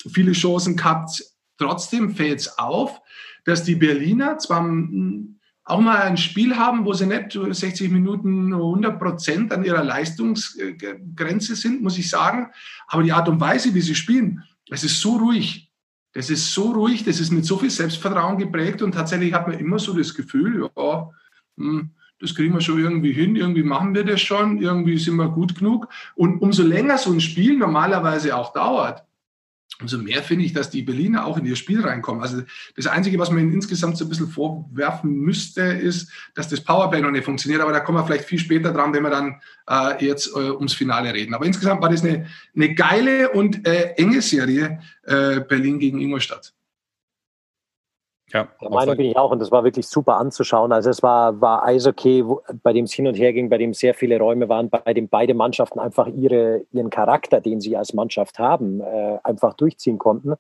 [0.08, 1.22] viele Chancen gehabt.
[1.58, 3.00] Trotzdem fällt es auf,
[3.44, 8.52] dass die Berliner zwar hm, auch mal ein Spiel haben, wo sie nicht 60 Minuten
[8.52, 12.48] 100 Prozent an ihrer Leistungsgrenze sind, muss ich sagen.
[12.86, 15.65] Aber die Art und Weise, wie sie spielen, es ist so ruhig.
[16.16, 19.58] Das ist so ruhig, das ist mit so viel Selbstvertrauen geprägt und tatsächlich hat man
[19.58, 21.10] immer so das Gefühl, ja,
[21.58, 25.28] hm, das kriegen wir schon irgendwie hin, irgendwie machen wir das schon, irgendwie sind wir
[25.28, 25.88] gut genug.
[26.14, 29.04] Und umso länger so ein Spiel normalerweise auch dauert,
[29.80, 32.22] umso mehr finde ich, dass die Berliner auch in ihr Spiel reinkommen.
[32.22, 32.42] Also
[32.76, 37.00] das Einzige, was man ihnen insgesamt so ein bisschen vorwerfen müsste, ist, dass das Powerplay
[37.00, 37.60] noch nicht funktioniert.
[37.60, 40.72] Aber da kommen wir vielleicht viel später dran, wenn wir dann äh, jetzt äh, ums
[40.72, 41.34] Finale reden.
[41.34, 46.55] Aber insgesamt war das eine, eine geile und äh, enge Serie äh, Berlin gegen Ingolstadt.
[48.32, 50.72] Ja, der Meinung bin ich auch und das war wirklich super anzuschauen.
[50.72, 52.24] Also es war, war Eishockey,
[52.62, 55.08] bei dem es hin und her ging, bei dem sehr viele Räume waren, bei dem
[55.08, 60.34] beide Mannschaften einfach ihre, ihren Charakter, den sie als Mannschaft haben, äh, einfach durchziehen konnten.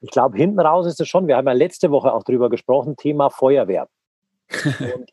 [0.00, 2.96] Ich glaube, hinten raus ist es schon, wir haben ja letzte Woche auch drüber gesprochen,
[2.96, 3.88] Thema Feuerwehr.
[4.94, 5.10] und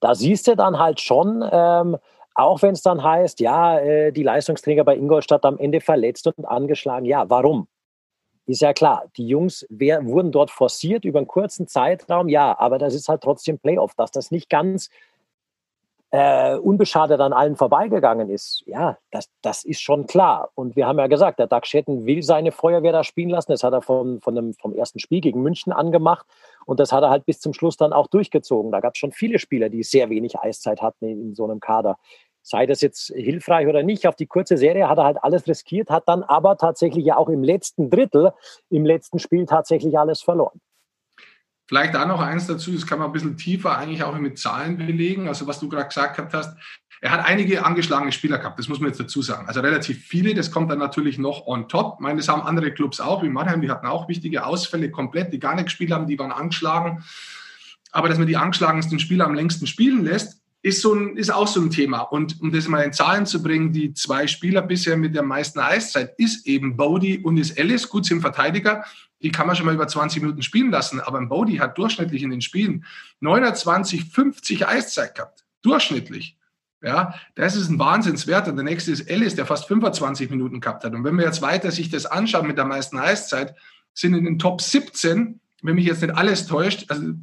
[0.00, 1.98] da siehst du dann halt schon, ähm,
[2.34, 6.46] auch wenn es dann heißt, ja, äh, die Leistungsträger bei Ingolstadt am Ende verletzt und
[6.46, 7.04] angeschlagen.
[7.04, 7.68] Ja, warum?
[8.46, 12.78] Ist ja klar, die Jungs wer, wurden dort forciert über einen kurzen Zeitraum, ja, aber
[12.78, 14.90] das ist halt trotzdem Playoff, dass das nicht ganz
[16.12, 18.62] äh, unbeschadet an allen vorbeigegangen ist.
[18.66, 20.50] Ja, das, das ist schon klar.
[20.54, 23.50] Und wir haben ja gesagt, der Doug Schetten will seine Feuerwehr da spielen lassen.
[23.50, 26.26] Das hat er vom, von dem, vom ersten Spiel gegen München angemacht.
[26.66, 28.70] Und das hat er halt bis zum Schluss dann auch durchgezogen.
[28.72, 31.60] Da gab es schon viele Spieler, die sehr wenig Eiszeit hatten in, in so einem
[31.60, 31.96] Kader
[32.42, 35.90] sei das jetzt hilfreich oder nicht, auf die kurze Serie hat er halt alles riskiert,
[35.90, 38.32] hat dann aber tatsächlich ja auch im letzten Drittel,
[38.68, 40.60] im letzten Spiel tatsächlich alles verloren.
[41.66, 44.76] Vielleicht da noch eins dazu, das kann man ein bisschen tiefer eigentlich auch mit Zahlen
[44.76, 45.28] belegen.
[45.28, 46.56] Also was du gerade gesagt hast,
[47.00, 49.48] er hat einige angeschlagene Spieler gehabt, das muss man jetzt dazu sagen.
[49.48, 51.94] Also relativ viele, das kommt dann natürlich noch on top.
[51.94, 55.32] Ich meine, das haben andere Clubs auch, wie Mannheim, die hatten auch wichtige Ausfälle komplett,
[55.32, 57.02] die gar nicht gespielt haben, die waren angeschlagen.
[57.90, 61.48] Aber dass man die angeschlagensten Spieler am längsten spielen lässt, ist, so ein, ist auch
[61.48, 62.00] so ein Thema.
[62.00, 65.58] Und um das mal in Zahlen zu bringen, die zwei Spieler bisher mit der meisten
[65.58, 67.88] Eiszeit ist eben Bodie und ist Ellis.
[67.88, 68.84] Gut, sind Verteidiger.
[69.22, 71.00] Die kann man schon mal über 20 Minuten spielen lassen.
[71.00, 72.84] Aber ein Bodie hat durchschnittlich in den Spielen
[73.20, 75.44] 29, 50 Eiszeit gehabt.
[75.62, 76.36] Durchschnittlich.
[76.80, 78.46] Ja, das ist ein Wahnsinnswert.
[78.46, 80.94] Und der nächste ist Ellis, der fast 25 Minuten gehabt hat.
[80.94, 83.54] Und wenn wir jetzt weiter sich das anschauen mit der meisten Eiszeit,
[83.94, 87.14] sind in den Top 17, wenn mich jetzt nicht alles täuscht, also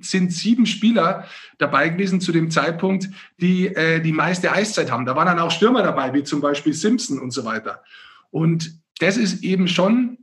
[0.00, 1.24] sind sieben Spieler
[1.58, 3.08] dabei gewesen zu dem Zeitpunkt,
[3.40, 5.06] die äh, die meiste Eiszeit haben.
[5.06, 7.82] Da waren dann auch Stürmer dabei, wie zum Beispiel Simpson und so weiter.
[8.30, 10.18] Und das ist eben schon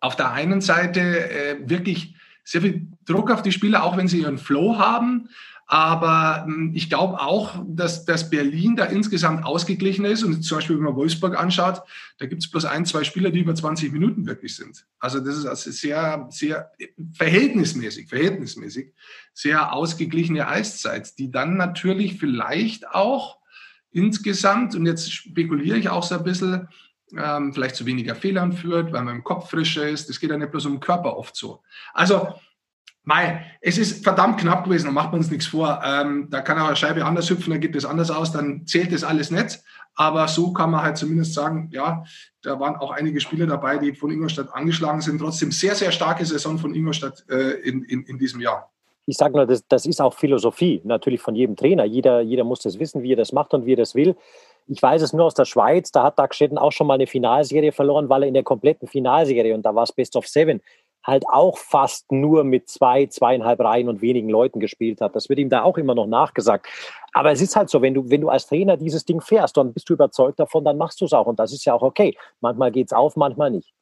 [0.00, 4.20] auf der einen Seite äh, wirklich sehr viel Druck auf die Spieler, auch wenn sie
[4.20, 5.28] ihren Flow haben.
[5.72, 10.24] Aber hm, ich glaube auch, dass, dass Berlin da insgesamt ausgeglichen ist.
[10.24, 11.82] Und zum Beispiel, wenn man Wolfsburg anschaut,
[12.18, 14.84] da gibt es bloß ein, zwei Spieler, die über 20 Minuten wirklich sind.
[14.98, 16.72] Also das ist also sehr, sehr
[17.12, 18.92] verhältnismäßig, verhältnismäßig
[19.32, 23.38] sehr ausgeglichene Eiszeit, die dann natürlich vielleicht auch
[23.92, 26.66] insgesamt, und jetzt spekuliere ich auch so ein bisschen,
[27.16, 30.08] ähm, vielleicht zu weniger Fehlern führt, weil man im Kopf frischer ist.
[30.08, 31.62] Das geht ja nicht bloß um den Körper oft so.
[31.94, 32.34] Also
[33.04, 35.80] Mei, es ist verdammt knapp gewesen, da macht man uns nichts vor.
[35.84, 38.92] Ähm, da kann auch eine Scheibe anders hüpfen, dann geht es anders aus, dann zählt
[38.92, 39.60] das alles nicht.
[39.94, 42.04] Aber so kann man halt zumindest sagen, ja,
[42.42, 45.18] da waren auch einige Spieler dabei, die von Ingolstadt angeschlagen sind.
[45.18, 48.70] Trotzdem sehr, sehr starke Saison von Ingolstadt äh, in, in, in diesem Jahr.
[49.06, 51.84] Ich sage nur, das, das ist auch Philosophie, natürlich von jedem Trainer.
[51.84, 54.14] Jeder, jeder muss das wissen, wie er das macht und wie er das will.
[54.68, 57.72] Ich weiß es nur aus der Schweiz, da hat Dagstetten auch schon mal eine Finalserie
[57.72, 60.60] verloren, weil er in der kompletten Finalserie, und da war es Best of Seven,
[61.04, 65.16] halt auch fast nur mit zwei, zweieinhalb Reihen und wenigen Leuten gespielt hat.
[65.16, 66.66] Das wird ihm da auch immer noch nachgesagt.
[67.12, 69.72] Aber es ist halt so, wenn du, wenn du als Trainer dieses Ding fährst, dann
[69.72, 71.26] bist du überzeugt davon, dann machst du es auch.
[71.26, 72.16] Und das ist ja auch okay.
[72.40, 73.72] Manchmal geht es auf, manchmal nicht.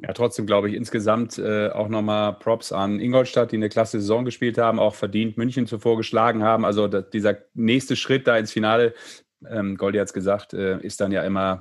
[0.00, 4.24] Ja, trotzdem glaube ich insgesamt äh, auch nochmal Props an Ingolstadt, die eine klasse Saison
[4.24, 6.64] gespielt haben, auch verdient München zuvor geschlagen haben.
[6.64, 8.94] Also dieser nächste Schritt da ins Finale,
[9.50, 11.60] ähm, Goldi hat es gesagt, äh, ist dann ja immer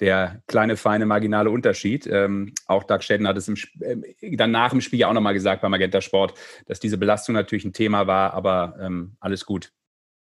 [0.00, 2.06] der kleine, feine, marginale Unterschied.
[2.06, 5.62] Ähm, auch Doug Shedden hat es im, äh, dann nach dem Spiel auch nochmal gesagt
[5.62, 6.34] beim Magenta Sport,
[6.66, 9.72] dass diese Belastung natürlich ein Thema war, aber ähm, alles gut.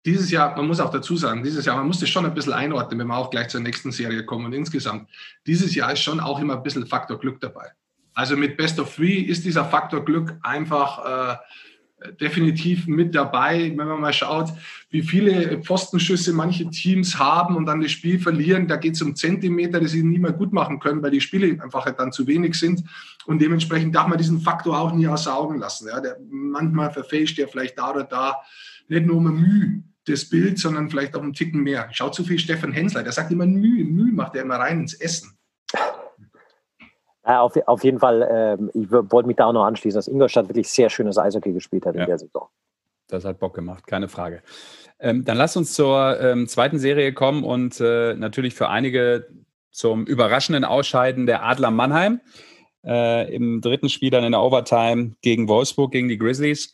[0.06, 2.54] Dieses Jahr, man muss auch dazu sagen, dieses Jahr, man muss das schon ein bisschen
[2.54, 4.46] einordnen, wenn wir auch gleich zur nächsten Serie kommen.
[4.46, 5.10] Und insgesamt,
[5.46, 7.72] dieses Jahr ist schon auch immer ein bisschen Faktor Glück dabei.
[8.14, 11.38] Also mit Best of Three ist dieser Faktor Glück einfach äh,
[12.20, 14.50] definitiv mit dabei, wenn man mal schaut,
[14.90, 18.68] wie viele Pfostenschüsse manche Teams haben und dann das Spiel verlieren.
[18.68, 21.62] Da geht es um Zentimeter, die sie nie mehr gut machen können, weil die Spiele
[21.62, 22.84] einfach halt dann zu wenig sind.
[23.26, 25.88] Und dementsprechend darf man diesen Faktor auch nie außer Augen lassen.
[25.88, 28.38] Ja, der, manchmal verfälscht der vielleicht da oder da
[28.88, 31.88] nicht nur um Mühe das Bild, sondern vielleicht auch einen Ticken mehr.
[31.92, 34.96] Schaut zu viel Stefan Hensler, der sagt immer Mühe, Mühe macht er immer rein ins
[34.96, 35.38] Essen.
[37.38, 40.68] Auf, auf jeden Fall, ähm, ich wollte mich da auch noch anschließen, dass Ingolstadt wirklich
[40.68, 42.02] sehr schönes Eishockey gespielt hat ja.
[42.02, 42.48] in der Saison.
[43.08, 44.42] Das hat Bock gemacht, keine Frage.
[45.00, 49.28] Ähm, dann lass uns zur ähm, zweiten Serie kommen und äh, natürlich für einige
[49.72, 52.20] zum überraschenden Ausscheiden der Adler Mannheim.
[52.84, 56.74] Äh, Im dritten Spiel dann in der Overtime gegen Wolfsburg, gegen die Grizzlies.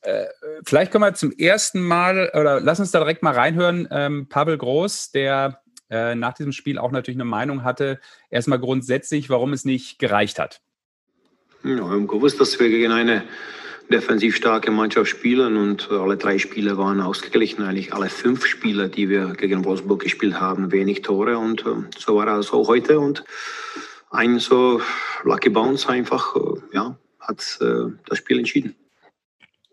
[0.00, 0.26] Äh,
[0.64, 4.58] vielleicht können wir zum ersten Mal, oder lass uns da direkt mal reinhören, ähm, Pavel
[4.58, 5.61] Groß, der
[5.92, 8.00] äh, nach diesem Spiel auch natürlich eine Meinung hatte,
[8.30, 10.62] erstmal grundsätzlich, warum es nicht gereicht hat.
[11.62, 13.22] Ja, wir haben gewusst, dass wir gegen eine
[13.90, 17.62] defensiv starke Mannschaft spielen und alle drei Spiele waren ausgeglichen.
[17.62, 22.16] Eigentlich alle fünf Spiele, die wir gegen Wolfsburg gespielt haben, wenig Tore und äh, so
[22.16, 23.22] war es auch heute und
[24.10, 24.80] ein so
[25.24, 28.74] Lucky Bounce einfach, äh, ja, hat äh, das Spiel entschieden.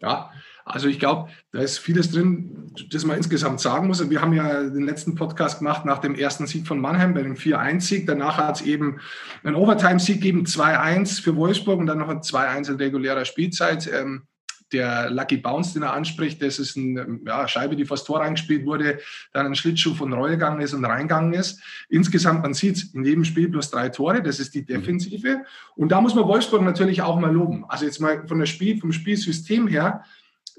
[0.02, 0.32] Ja,
[0.72, 4.08] also ich glaube, da ist vieles drin, das man insgesamt sagen muss.
[4.08, 7.36] Wir haben ja den letzten Podcast gemacht nach dem ersten Sieg von Mannheim bei dem
[7.36, 8.06] 4-1-Sieg.
[8.06, 9.00] Danach hat es eben
[9.44, 13.90] einen Overtime-Sieg gegeben, 2-1 für Wolfsburg und dann noch ein 2-1 in regulärer Spielzeit.
[13.92, 14.28] Ähm,
[14.72, 18.68] der Lucky Bounce, den er anspricht, das ist eine ja, Scheibe, die fast Tor reingespielt
[18.68, 19.00] wurde,
[19.34, 21.60] dann ein Schlittschuh von Reul gegangen ist und reingegangen ist.
[21.90, 25.42] Insgesamt, man sieht in jedem Spiel plus drei Tore, das ist die Defensive.
[25.76, 27.66] Und da muss man Wolfsburg natürlich auch mal loben.
[27.68, 30.04] Also jetzt mal von der Spiel, vom Spielsystem her,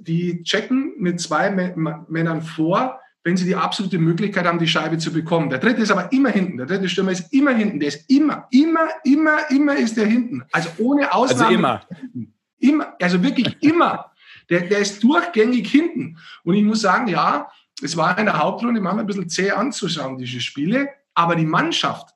[0.00, 5.12] die checken mit zwei Männern vor, wenn sie die absolute Möglichkeit haben, die Scheibe zu
[5.12, 5.50] bekommen.
[5.50, 6.56] Der dritte ist aber immer hinten.
[6.56, 7.78] Der dritte Stürmer ist immer hinten.
[7.78, 10.42] Der ist immer, immer, immer, immer ist der hinten.
[10.52, 11.44] Also ohne Ausnahme.
[11.44, 12.30] Also immer.
[12.58, 14.12] Immer, also wirklich immer.
[14.48, 16.16] Der, der ist durchgängig hinten.
[16.44, 17.48] Und ich muss sagen, ja,
[17.82, 20.88] es war in der Hauptrunde manchmal ein bisschen zäh anzuschauen, diese Spiele.
[21.14, 22.14] Aber die Mannschaft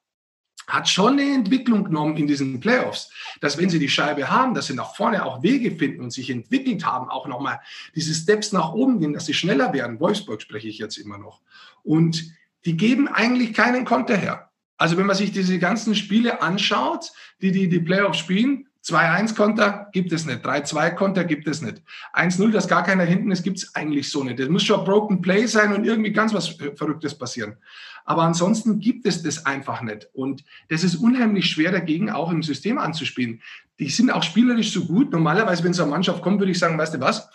[0.66, 4.66] hat schon eine Entwicklung genommen in diesen Playoffs, dass wenn sie die Scheibe haben, dass
[4.66, 7.60] sie nach vorne auch Wege finden und sich entwickelt haben, auch nochmal
[7.94, 10.00] diese Steps nach oben gehen, dass sie schneller werden.
[10.00, 11.40] Wolfsburg spreche ich jetzt immer noch.
[11.82, 12.32] Und
[12.64, 14.50] die geben eigentlich keinen Konter her.
[14.76, 20.12] Also wenn man sich diese ganzen Spiele anschaut, die die, die Playoffs spielen, 2-1-Konter gibt
[20.12, 21.82] es nicht, 3-2-Konter gibt es nicht.
[22.12, 24.38] 1-0, dass gar keiner hinten ist, gibt es eigentlich so nicht.
[24.38, 27.56] Das muss schon Broken Play sein und irgendwie ganz was Verrücktes passieren.
[28.04, 30.08] Aber ansonsten gibt es das einfach nicht.
[30.12, 33.40] Und das ist unheimlich schwer dagegen auch im System anzuspielen.
[33.78, 35.10] Die sind auch spielerisch so gut.
[35.10, 37.28] Normalerweise, wenn so eine Mannschaft kommt, würde ich sagen, weißt du was?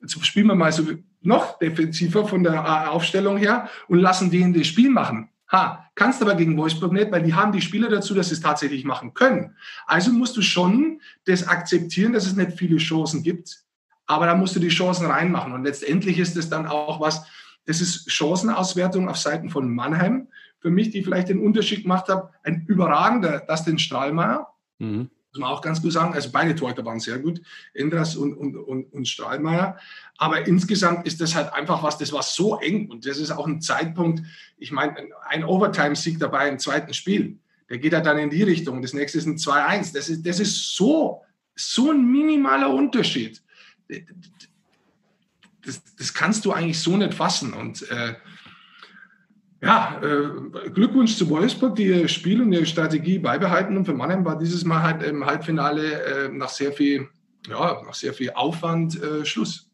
[0.00, 0.84] Jetzt spielen wir mal so
[1.22, 5.30] noch defensiver von der äh, Aufstellung her und lassen die in das Spiel machen.
[5.52, 8.40] Ha, kannst aber gegen Wolfsburg nicht, weil die haben die Spieler dazu, dass sie es
[8.40, 9.56] tatsächlich machen können.
[9.86, 13.64] Also musst du schon das akzeptieren, dass es nicht viele Chancen gibt,
[14.06, 15.52] aber da musst du die Chancen reinmachen.
[15.52, 17.26] Und letztendlich ist es dann auch was,
[17.66, 20.28] das ist Chancenauswertung auf Seiten von Mannheim.
[20.60, 24.48] Für mich, die vielleicht den Unterschied gemacht haben, ein überragender Dustin Strahlmeier.
[24.78, 25.10] Mhm.
[25.34, 26.14] Muss man auch ganz gut sagen.
[26.14, 27.42] Also beide Torhüter waren sehr gut,
[27.74, 29.78] Endras und, und, und, und Strahlmeier.
[30.16, 32.88] Aber insgesamt ist das halt einfach was, das war so eng.
[32.88, 34.22] Und das ist auch ein Zeitpunkt,
[34.58, 34.96] ich meine,
[35.28, 37.38] ein Overtime-Sieg dabei im zweiten Spiel.
[37.68, 38.80] Der geht ja dann in die Richtung.
[38.80, 39.92] Das nächste ist ein 2-1.
[39.92, 41.22] Das ist, das ist so,
[41.54, 43.42] so ein minimaler Unterschied
[45.64, 47.52] das, das kannst du eigentlich so nicht fassen.
[47.52, 48.14] Und äh,
[49.64, 53.76] ja, äh, Glückwunsch zu Wolfsburg, die ihr Spiel und ihre Strategie beibehalten.
[53.76, 57.08] Und für Mannheim war dieses Mal halt im Halbfinale äh, nach sehr viel,
[57.48, 59.70] ja, nach sehr viel Aufwand äh, Schluss.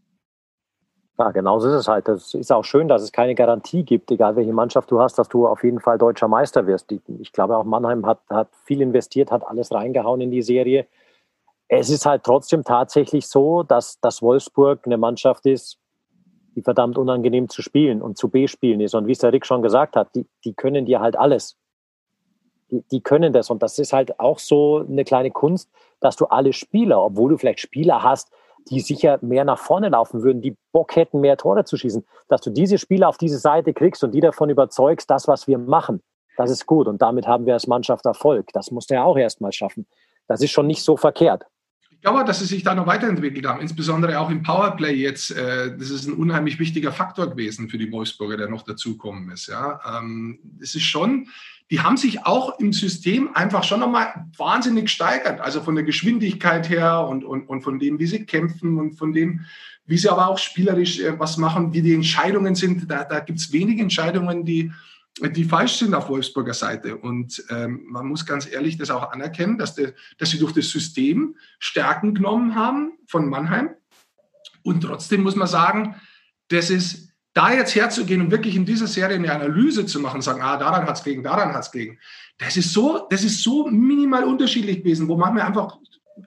[1.18, 2.09] Ja, genauso ist es halt.
[2.09, 5.29] Es ist auch schön, dass es keine Garantie gibt, egal welche Mannschaft du hast, dass
[5.29, 6.90] du auf jeden Fall deutscher Meister wirst.
[7.20, 10.87] Ich glaube auch Mannheim hat, hat viel investiert, hat alles reingehauen in die Serie.
[11.68, 15.79] Es ist halt trotzdem tatsächlich so, dass, dass Wolfsburg eine Mannschaft ist,
[16.61, 18.94] die verdammt unangenehm zu spielen und zu B-Spielen ist.
[18.94, 21.57] Und wie es der Rick schon gesagt hat, die, die können dir halt alles.
[22.70, 23.49] Die, die können das.
[23.49, 25.70] Und das ist halt auch so eine kleine Kunst,
[26.01, 28.31] dass du alle Spieler, obwohl du vielleicht Spieler hast,
[28.68, 32.42] die sicher mehr nach vorne laufen würden, die Bock hätten, mehr Tore zu schießen, dass
[32.42, 36.03] du diese Spieler auf diese Seite kriegst und die davon überzeugst, das, was wir machen,
[36.37, 36.87] das ist gut.
[36.87, 38.53] Und damit haben wir als Mannschaft Erfolg.
[38.53, 39.87] Das musst du ja auch erstmal schaffen.
[40.29, 41.46] Das ist schon nicht so verkehrt.
[42.00, 45.32] Ich glaube, dass sie sich da noch weiterentwickelt haben, insbesondere auch im Powerplay jetzt.
[45.32, 49.48] Äh, das ist ein unheimlich wichtiger Faktor gewesen für die Wolfsburger, der noch dazukommen ist.
[49.48, 51.28] Ja, ähm, es ist schon,
[51.70, 55.42] die haben sich auch im System einfach schon nochmal wahnsinnig gesteigert.
[55.42, 59.12] Also von der Geschwindigkeit her und, und, und von dem, wie sie kämpfen und von
[59.12, 59.44] dem,
[59.84, 62.90] wie sie aber auch spielerisch äh, was machen, wie die Entscheidungen sind.
[62.90, 64.72] Da, da gibt es wenige Entscheidungen, die
[65.18, 66.96] die falsch sind auf Wolfsburger Seite.
[66.96, 70.70] Und ähm, man muss ganz ehrlich das auch anerkennen, dass, de, dass sie durch das
[70.70, 73.70] System Stärken genommen haben von Mannheim.
[74.62, 75.96] Und trotzdem muss man sagen,
[76.49, 80.42] das ist da jetzt herzugehen und wirklich in dieser Serie eine Analyse zu machen, sagen,
[80.42, 81.99] ah, daran hat es gelegen, daran hat es gelegen.
[82.38, 85.79] Das ist so, das ist so minimal unterschiedlich gewesen, wo man einfach,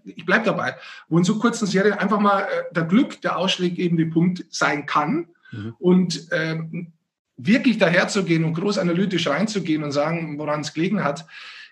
[0.05, 0.75] ich bleibe dabei,
[1.09, 5.27] wo in so kurzen Serien einfach mal äh, der Glück der ausschlaggebende Punkt sein kann.
[5.51, 5.75] Mhm.
[5.79, 6.93] Und ähm,
[7.37, 11.25] wirklich daherzugehen und groß analytisch reinzugehen und sagen, woran es gelegen hat,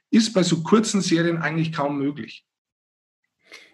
[0.10, 2.45] ist bei so kurzen Serien eigentlich kaum möglich.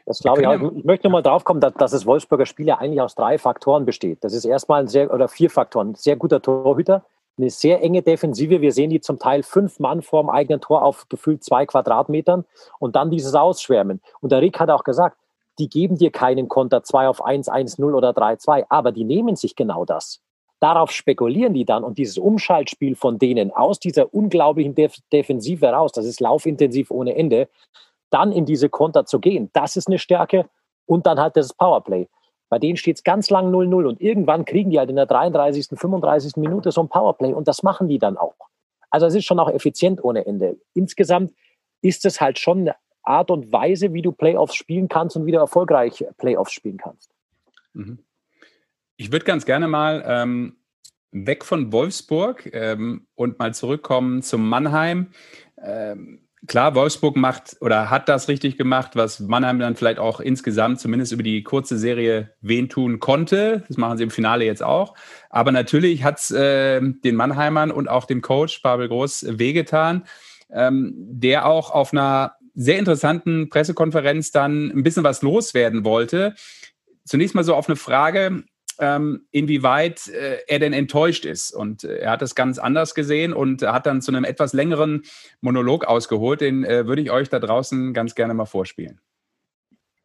[0.06, 0.72] Das glaube ich auch.
[0.72, 3.86] Ich möchte nochmal drauf kommen, dass, dass das Wolfsburger Spiel ja eigentlich aus drei Faktoren
[3.86, 4.24] besteht.
[4.24, 5.90] Das ist erstmal ein sehr, oder vier Faktoren.
[5.90, 7.04] Ein sehr guter Torhüter,
[7.38, 8.62] eine sehr enge Defensive.
[8.62, 12.46] Wir sehen die zum Teil fünf Mann vorm eigenen Tor auf gefühlt zwei Quadratmetern
[12.80, 14.02] und dann dieses Ausschwärmen.
[14.22, 15.18] Und der Rick hat auch gesagt,
[15.60, 19.04] die geben dir keinen Konter 2 auf 1, 1, 0 oder 3, 2, aber die
[19.04, 20.22] nehmen sich genau das.
[20.60, 25.92] Darauf spekulieren die dann und dieses Umschaltspiel von denen aus dieser unglaublichen Def Defensive raus,
[25.92, 27.48] das ist laufintensiv ohne Ende,
[28.10, 30.50] dann in diese Konter zu gehen, das ist eine Stärke
[30.86, 32.08] und dann halt das Powerplay.
[32.50, 35.78] Bei denen steht es ganz lang 0-0 und irgendwann kriegen die halt in der 33.,
[35.78, 36.38] 35.
[36.38, 38.36] Minute so ein Powerplay und das machen die dann auch.
[38.90, 40.58] Also es ist schon auch effizient ohne Ende.
[40.74, 41.34] Insgesamt
[41.82, 45.32] ist es halt schon eine Art und Weise, wie du Playoffs spielen kannst und wie
[45.32, 47.12] du erfolgreich Playoffs spielen kannst.
[47.74, 48.00] Mhm.
[49.00, 50.58] Ich würde ganz gerne mal ähm,
[51.12, 55.12] weg von Wolfsburg ähm, und mal zurückkommen zum Mannheim.
[55.64, 60.80] Ähm, klar, Wolfsburg macht oder hat das richtig gemacht, was Mannheim dann vielleicht auch insgesamt
[60.80, 63.64] zumindest über die kurze Serie wen tun konnte.
[63.68, 64.96] Das machen sie im Finale jetzt auch.
[65.30, 70.06] Aber natürlich hat es äh, den Mannheimern und auch dem Coach Pavel Groß wehgetan,
[70.50, 76.34] ähm, der auch auf einer sehr interessanten Pressekonferenz dann ein bisschen was loswerden wollte.
[77.06, 78.44] Zunächst mal so auf eine Frage,
[78.80, 81.52] ähm, inwieweit äh, er denn enttäuscht ist.
[81.52, 85.04] Und äh, er hat es ganz anders gesehen und hat dann zu einem etwas längeren
[85.42, 86.42] Monolog ausgeholt.
[86.42, 89.00] Den äh, würde ich euch da draußen ganz gerne mal vorspielen.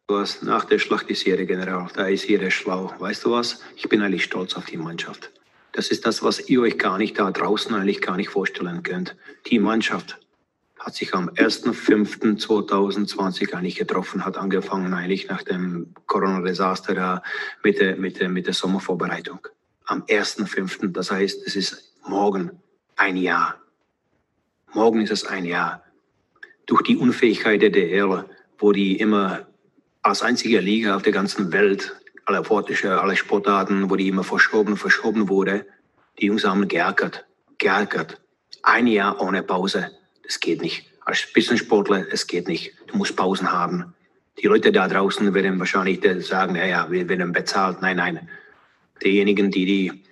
[0.07, 2.93] Was nach der Schlacht ist jeder General, da ist jeder schlau.
[2.99, 3.61] Weißt du was?
[3.77, 5.31] Ich bin eigentlich stolz auf die Mannschaft.
[5.71, 9.15] Das ist das, was ihr euch gar nicht da draußen eigentlich gar nicht vorstellen könnt.
[9.47, 10.19] Die Mannschaft
[10.83, 17.23] hat sich am 1.5.2020 eigentlich getroffen, hat angefangen eigentlich nach dem Corona-Desaster da
[17.63, 19.47] mit der, mit, der, mit der Sommervorbereitung.
[19.85, 22.51] Am 1.5., das heißt, es ist morgen
[22.97, 23.61] ein Jahr.
[24.73, 25.85] Morgen ist es ein Jahr.
[26.65, 28.25] Durch die Unfähigkeit der DL,
[28.57, 29.47] wo die immer
[30.01, 34.75] als einzige Liga auf der ganzen Welt, alle Fortische, alle Sportarten, wo die immer verschoben,
[34.75, 35.65] verschoben wurde,
[36.19, 37.25] die Jungs haben geärgert,
[37.57, 38.19] geärgert.
[38.63, 39.91] Ein Jahr ohne Pause
[40.23, 40.85] das geht nicht.
[41.05, 42.73] Als Spitzensportler, es geht nicht.
[42.87, 43.93] Du musst Pausen haben.
[44.41, 47.81] Die Leute da draußen werden wahrscheinlich sagen, ja, ja, wir werden bezahlt.
[47.81, 48.29] Nein, nein.
[49.03, 50.03] Diejenigen, die, die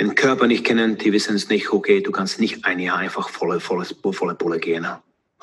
[0.00, 3.28] den Körper nicht kennen, die wissen es nicht, okay, du kannst nicht ein Jahr einfach
[3.28, 4.86] volle, volle, volle Pulle gehen.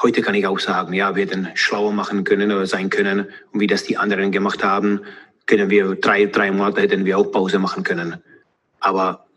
[0.01, 3.27] Heute kann ich auch sagen, ja, wir hätten schlauer machen können oder sein können.
[3.51, 5.01] Und wie das die anderen gemacht haben,
[5.45, 8.21] können wir drei, drei Monate hätten wir auch Pause machen können.
[8.79, 9.27] Aber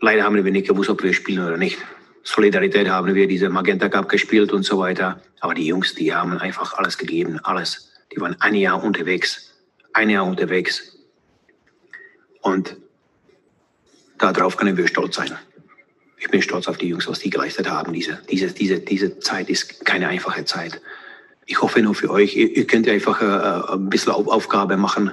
[0.00, 1.78] leider haben wir nicht gewusst, ob wir spielen oder nicht.
[2.24, 5.20] Solidarität haben wir diese Magenta Cup gespielt und so weiter.
[5.40, 7.92] Aber die Jungs, die haben einfach alles gegeben, alles.
[8.14, 9.52] Die waren ein Jahr unterwegs,
[9.92, 10.96] ein Jahr unterwegs.
[12.40, 12.76] Und
[14.18, 15.36] darauf können wir stolz sein.
[16.18, 17.92] Ich bin stolz auf die Jungs, was die geleistet haben.
[17.92, 20.80] Diese, diese, diese, diese Zeit ist keine einfache Zeit.
[21.46, 25.10] Ich hoffe nur für euch, ihr, ihr könnt einfach äh, ein bisschen Aufgabe machen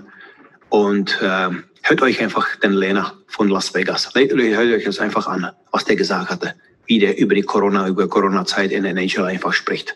[0.70, 1.50] und äh,
[1.82, 4.14] hört euch einfach den Lehner von Las Vegas.
[4.14, 6.54] Hört euch das einfach an, was der gesagt hatte
[6.90, 9.96] wie der über die Corona, über Corona-Zeit in der NHL einfach spricht.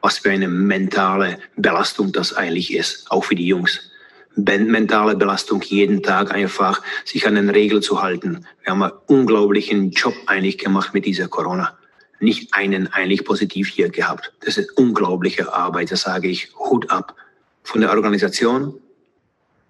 [0.00, 3.92] Was für eine mentale Belastung das eigentlich ist, auch für die Jungs.
[4.34, 8.44] Mentale Belastung jeden Tag einfach, sich an den Regeln zu halten.
[8.64, 11.78] Wir haben einen unglaublichen Job eigentlich gemacht mit dieser Corona.
[12.18, 14.32] Nicht einen eigentlich positiv hier gehabt.
[14.44, 16.50] Das ist unglaubliche Arbeit, das sage ich.
[16.58, 17.14] Hut ab.
[17.62, 18.74] Von der Organisation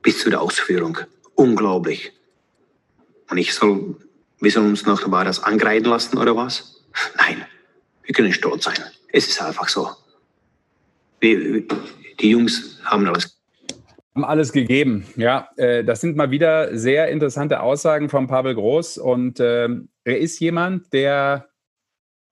[0.01, 0.97] bis zu der Ausführung.
[1.35, 2.13] Unglaublich.
[3.29, 3.97] Und ich soll
[4.43, 6.83] wir sollen uns noch dabei das angreifen lassen oder was?
[7.17, 7.45] Nein,
[8.03, 8.75] wir können stolz sein.
[9.13, 9.89] Es ist einfach so.
[11.21, 11.63] Wir,
[12.21, 13.39] die Jungs haben alles
[14.15, 15.07] haben alles gegeben.
[15.17, 18.99] Ja, äh, das sind mal wieder sehr interessante Aussagen von Pavel Groß.
[18.99, 19.69] Und äh,
[20.05, 21.49] er ist jemand, der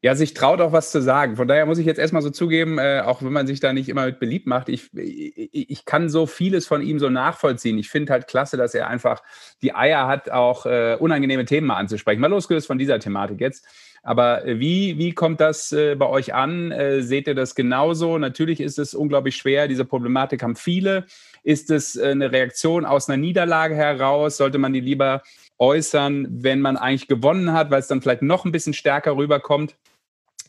[0.03, 1.37] ja, sich traut auch was zu sagen.
[1.37, 3.89] Von daher muss ich jetzt erstmal so zugeben, äh, auch wenn man sich da nicht
[3.91, 7.79] immer mit beliebt macht, ich, ich, ich kann so vieles von ihm so nachvollziehen.
[7.79, 9.23] Ich finde halt klasse, dass er einfach
[9.61, 12.21] die Eier hat, auch äh, unangenehme Themen mal anzusprechen.
[12.21, 13.67] Mal losgelöst von dieser Thematik jetzt.
[14.03, 16.73] Aber äh, wie, wie kommt das äh, bei euch an?
[16.73, 18.17] Äh, seht ihr das genauso?
[18.17, 19.69] Natürlich ist es unglaublich schwer.
[19.69, 21.05] Diese Problematik haben viele.
[21.43, 24.39] Ist es äh, eine Reaktion aus einer Niederlage heraus?
[24.39, 25.23] Sollte man die lieber
[25.59, 29.77] äußern, wenn man eigentlich gewonnen hat, weil es dann vielleicht noch ein bisschen stärker rüberkommt?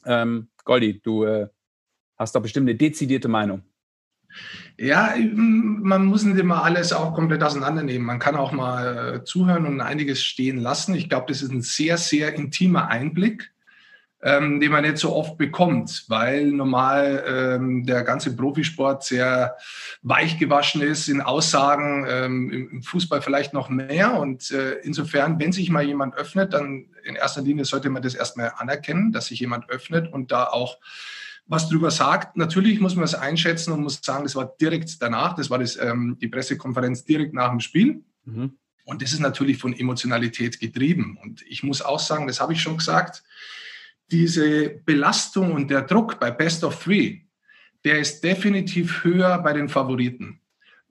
[0.06, 1.48] Ähm, Goldi, du äh,
[2.18, 3.64] hast doch bestimmt eine dezidierte Meinung.
[4.78, 8.06] Ja, man muss nicht immer alles auch komplett auseinandernehmen.
[8.06, 10.96] Man kann auch mal äh, zuhören und einiges stehen lassen.
[10.96, 13.52] Ich glaube, das ist ein sehr, sehr intimer Einblick,
[14.24, 19.56] ähm, den man nicht so oft bekommt, weil normal ähm, der ganze Profisport sehr
[20.04, 24.20] weich gewaschen ist in Aussagen, ähm, im Fußball vielleicht noch mehr.
[24.20, 28.14] Und äh, insofern, wenn sich mal jemand öffnet, dann in erster Linie sollte man das
[28.14, 30.78] erstmal anerkennen, dass sich jemand öffnet und da auch
[31.48, 32.38] was drüber sagt.
[32.38, 35.78] Natürlich muss man es einschätzen und muss sagen, das war direkt danach, das war das,
[35.78, 38.04] ähm, die Pressekonferenz direkt nach dem Spiel.
[38.26, 38.54] Mhm.
[38.86, 41.18] Und das ist natürlich von Emotionalität getrieben.
[41.22, 43.24] Und ich muss auch sagen, das habe ich schon gesagt,
[44.12, 47.22] diese Belastung und der Druck bei Best of Three,
[47.84, 50.42] der ist definitiv höher bei den Favoriten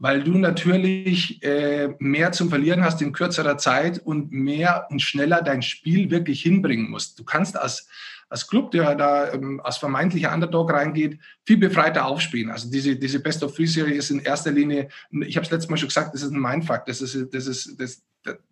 [0.01, 5.43] weil du natürlich äh, mehr zum Verlieren hast in kürzerer Zeit und mehr und schneller
[5.43, 7.19] dein Spiel wirklich hinbringen musst.
[7.19, 7.87] Du kannst als,
[8.31, 12.51] als Club, der da ähm, als vermeintlicher Underdog reingeht, viel befreiter aufspielen.
[12.51, 15.69] Also diese, diese Best of Three Serie ist in erster Linie, ich habe es letztes
[15.69, 16.87] Mal schon gesagt, das ist ein Mindfuck.
[16.87, 18.03] Das ist, das ist, das,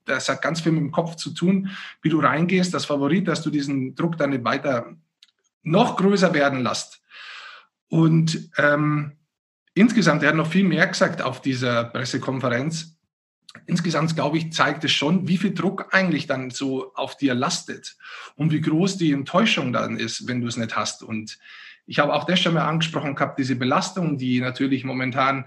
[0.04, 1.70] das hat ganz viel mit dem Kopf zu tun,
[2.02, 4.96] wie du reingehst, das Favorit, dass du diesen Druck dann nicht weiter
[5.62, 7.00] noch größer werden lässt.
[7.88, 9.12] Und ähm,
[9.74, 12.97] insgesamt, er hat noch viel mehr gesagt auf dieser Pressekonferenz.
[13.66, 17.96] Insgesamt, glaube ich, zeigt es schon, wie viel Druck eigentlich dann so auf dir lastet
[18.36, 21.02] und wie groß die Enttäuschung dann ist, wenn du es nicht hast.
[21.02, 21.38] Und
[21.86, 25.46] ich habe auch das schon mal angesprochen gehabt, diese Belastung, die natürlich momentan,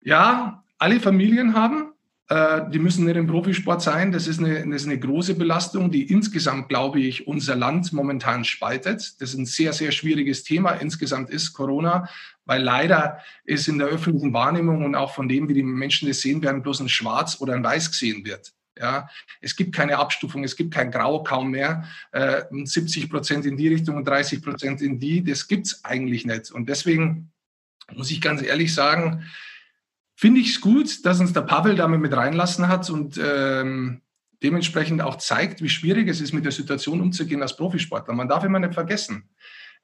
[0.00, 1.92] ja, alle Familien haben,
[2.28, 4.10] die müssen nicht im Profisport sein.
[4.10, 8.44] Das ist, eine, das ist eine große Belastung, die insgesamt, glaube ich, unser Land momentan
[8.44, 9.20] spaltet.
[9.20, 10.72] Das ist ein sehr, sehr schwieriges Thema.
[10.72, 12.08] Insgesamt ist Corona,
[12.44, 16.20] weil leider ist in der öffentlichen Wahrnehmung und auch von dem, wie die Menschen das
[16.20, 18.52] sehen werden, bloß ein Schwarz oder ein Weiß gesehen wird.
[18.78, 19.08] Ja,
[19.40, 21.84] es gibt keine Abstufung, es gibt kein Grau kaum mehr.
[22.12, 26.26] Äh, 70 Prozent in die Richtung und 30 Prozent in die, das gibt es eigentlich
[26.26, 26.50] nicht.
[26.50, 27.30] Und deswegen
[27.94, 29.24] muss ich ganz ehrlich sagen,
[30.16, 34.00] finde ich es gut, dass uns der Pavel damit mit reinlassen hat und ähm,
[34.42, 38.14] dementsprechend auch zeigt, wie schwierig es ist, mit der Situation umzugehen als Profisportler.
[38.14, 39.28] Man darf immer nicht vergessen.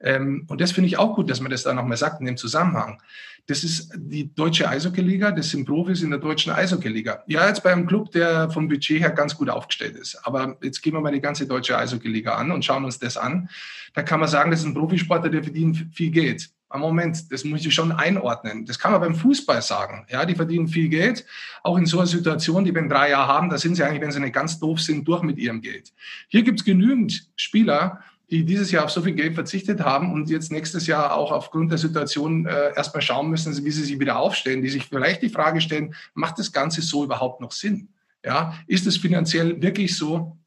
[0.01, 2.35] Ähm, und das finde ich auch gut, dass man das da nochmal sagt in dem
[2.35, 3.01] Zusammenhang.
[3.45, 7.23] Das ist die deutsche Eishockey-Liga, das sind Profis in der deutschen Eishockey-Liga.
[7.27, 10.15] Ja, jetzt bei einem Club, der vom Budget her ganz gut aufgestellt ist.
[10.23, 13.49] Aber jetzt gehen wir mal die ganze deutsche Eishockey-Liga an und schauen uns das an.
[13.93, 16.49] Da kann man sagen, das ist ein Profisportler, der verdient viel Geld.
[16.81, 18.65] Moment, das muss ich schon einordnen.
[18.65, 20.05] Das kann man beim Fußball sagen.
[20.09, 21.25] Ja, die verdienen viel Geld.
[21.61, 24.01] Auch in so einer Situation, die wir in drei Jahren haben, da sind sie eigentlich,
[24.01, 25.93] wenn sie nicht ganz doof sind, durch mit ihrem Geld.
[26.27, 30.29] Hier gibt es genügend Spieler, die dieses Jahr auf so viel Geld verzichtet haben und
[30.29, 34.17] jetzt nächstes Jahr auch aufgrund der Situation äh, erstmal schauen müssen, wie sie sich wieder
[34.17, 37.89] aufstellen, die sich vielleicht die Frage stellen, macht das Ganze so überhaupt noch Sinn?
[38.25, 40.37] Ja, ist es finanziell wirklich so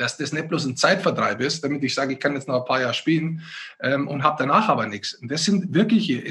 [0.00, 2.64] dass das nicht bloß ein Zeitvertreib ist, damit ich sage, ich kann jetzt noch ein
[2.64, 3.42] paar Jahre spielen
[3.82, 5.12] ähm, und habe danach aber nichts.
[5.14, 6.24] Und das sind wirkliche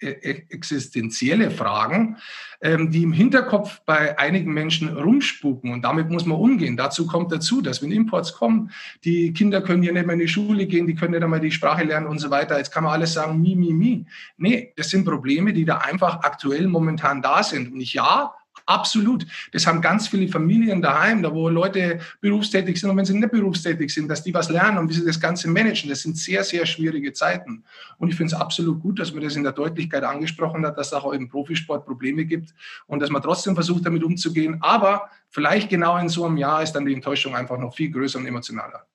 [0.00, 2.16] existenzielle Fragen,
[2.60, 6.76] ähm, die im Hinterkopf bei einigen Menschen rumspuken und damit muss man umgehen.
[6.76, 8.72] Dazu kommt dazu, dass wenn Imports kommen,
[9.04, 11.52] die Kinder können hier nicht mehr in die Schule gehen, die können nicht einmal die
[11.52, 12.58] Sprache lernen und so weiter.
[12.58, 14.04] Jetzt kann man alles sagen, mi, mi, mi.
[14.36, 17.72] Nee, das sind Probleme, die da einfach aktuell momentan da sind.
[17.72, 18.34] Und ich ja,
[18.66, 19.26] Absolut.
[19.52, 23.32] Das haben ganz viele Familien daheim, da wo Leute berufstätig sind und wenn sie nicht
[23.32, 25.90] berufstätig sind, dass die was lernen und wie sie das Ganze managen.
[25.90, 27.64] Das sind sehr, sehr schwierige Zeiten.
[27.98, 30.88] Und ich finde es absolut gut, dass man das in der Deutlichkeit angesprochen hat, dass
[30.88, 32.54] es auch im Profisport Probleme gibt
[32.86, 34.58] und dass man trotzdem versucht, damit umzugehen.
[34.60, 38.18] Aber vielleicht genau in so einem Jahr ist dann die Enttäuschung einfach noch viel größer
[38.18, 38.86] und emotionaler.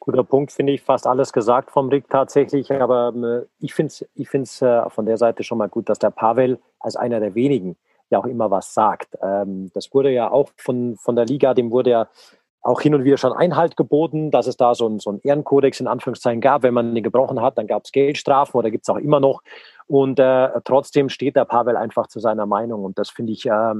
[0.00, 2.70] Guter Punkt, finde ich, fast alles gesagt vom Rick tatsächlich.
[2.72, 3.12] Aber
[3.58, 6.60] ich finde es ich find's, äh, von der Seite schon mal gut, dass der Pavel
[6.78, 7.76] als einer der wenigen
[8.10, 9.16] ja auch immer was sagt.
[9.22, 12.08] Ähm, das wurde ja auch von, von der Liga, dem wurde ja
[12.66, 15.86] auch hin und wieder schon Einhalt geboten, dass es da so ein, so Ehrenkodex in
[15.86, 16.64] Anführungszeichen gab.
[16.64, 19.42] Wenn man den gebrochen hat, dann gab es Geldstrafen oder gibt es auch immer noch.
[19.86, 22.84] Und äh, trotzdem steht der Pavel einfach zu seiner Meinung.
[22.84, 23.74] Und das finde ich äh,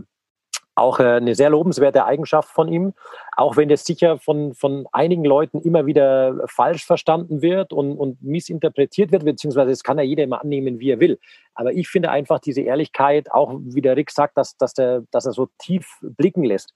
[0.76, 2.92] auch äh, eine sehr lobenswerte Eigenschaft von ihm,
[3.36, 8.22] auch wenn das sicher von, von einigen Leuten immer wieder falsch verstanden wird und, und
[8.22, 11.18] missinterpretiert wird, beziehungsweise das kann ja jeder immer annehmen, wie er will.
[11.54, 15.26] Aber ich finde einfach diese Ehrlichkeit, auch wie der Rick sagt, dass, dass, der, dass
[15.26, 16.74] er so tief blicken lässt,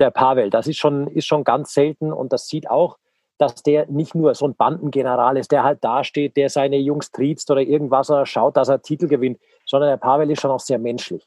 [0.00, 2.98] der Pavel, das ist schon, ist schon ganz selten und das sieht auch,
[3.38, 7.50] dass der nicht nur so ein Bandengeneral ist, der halt dasteht, der seine Jungs triezt
[7.50, 10.78] oder irgendwas oder schaut, dass er Titel gewinnt, sondern der Pavel ist schon auch sehr
[10.78, 11.26] menschlich.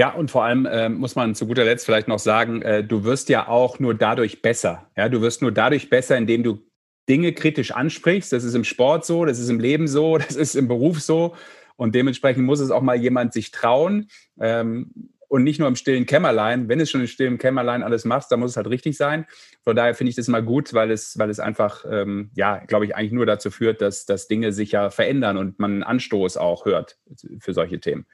[0.00, 3.04] Ja, und vor allem äh, muss man zu guter Letzt vielleicht noch sagen, äh, du
[3.04, 4.90] wirst ja auch nur dadurch besser.
[4.96, 6.58] Ja, du wirst nur dadurch besser, indem du
[7.06, 8.32] Dinge kritisch ansprichst.
[8.32, 11.36] Das ist im Sport so, das ist im Leben so, das ist im Beruf so.
[11.76, 14.08] Und dementsprechend muss es auch mal jemand sich trauen.
[14.40, 16.70] Ähm, und nicht nur im stillen Kämmerlein.
[16.70, 19.26] Wenn es schon im stillen Kämmerlein alles machst, dann muss es halt richtig sein.
[19.62, 22.86] Von daher finde ich das mal gut, weil es, weil es einfach, ähm, ja, glaube
[22.86, 26.38] ich, eigentlich nur dazu führt, dass, dass Dinge sich ja verändern und man einen Anstoß
[26.38, 26.96] auch hört
[27.38, 28.06] für solche Themen.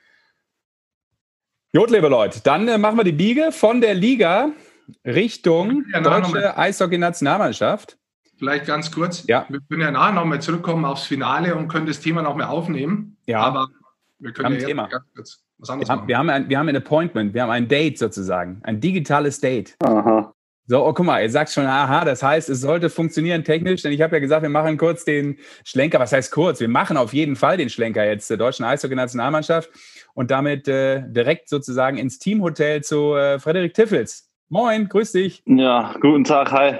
[1.76, 4.48] Gut, liebe Leute, dann äh, machen wir die Biege von der Liga
[5.04, 7.98] Richtung ja deutsche Eishockey-Nationalmannschaft.
[8.38, 9.26] Vielleicht ganz kurz.
[9.26, 9.44] Ja.
[9.50, 13.18] Wir können ja nachher nochmal zurückkommen aufs Finale und können das Thema nochmal aufnehmen.
[13.26, 13.40] Ja.
[13.40, 13.68] Aber
[14.18, 14.88] wir können wir ja Thema.
[14.88, 16.08] ganz kurz was anderes wir haben, machen.
[16.08, 19.76] Wir haben, ein, wir haben ein Appointment, wir haben ein Date sozusagen, ein digitales Date.
[19.84, 20.32] Aha.
[20.68, 23.92] So, oh, guck mal, ihr sagt schon, aha, das heißt, es sollte funktionieren technisch, denn
[23.92, 26.00] ich habe ja gesagt, wir machen kurz den Schlenker.
[26.00, 26.58] Was heißt kurz?
[26.58, 29.70] Wir machen auf jeden Fall den Schlenker jetzt der deutschen Eishockey-Nationalmannschaft
[30.16, 34.30] und damit äh, direkt sozusagen ins Teamhotel zu äh, Frederik Tiffels.
[34.48, 35.42] Moin, grüß dich.
[35.44, 36.78] Ja, guten Tag, hi.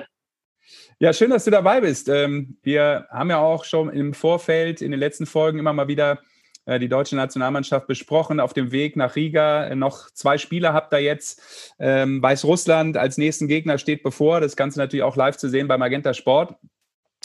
[0.99, 2.09] Ja, schön, dass du dabei bist.
[2.09, 6.21] Ähm, wir haben ja auch schon im Vorfeld in den letzten Folgen immer mal wieder
[6.65, 8.41] äh, die deutsche Nationalmannschaft besprochen.
[8.41, 11.75] Auf dem Weg nach Riga noch zwei Spieler habt ihr jetzt.
[11.79, 14.41] Ähm, Weißrussland als nächsten Gegner steht bevor.
[14.41, 16.55] Das Ganze natürlich auch live zu sehen bei Magenta Sport.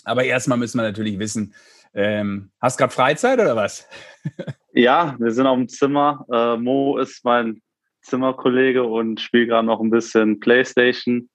[0.04, 1.54] Aber erstmal müssen wir natürlich wissen,
[1.94, 3.88] ähm, hast du gerade Freizeit oder was?
[4.74, 6.26] ja, wir sind auf dem Zimmer.
[6.32, 7.62] Äh, Mo ist mein
[8.02, 11.30] Zimmerkollege und spiele gerade noch ein bisschen Playstation.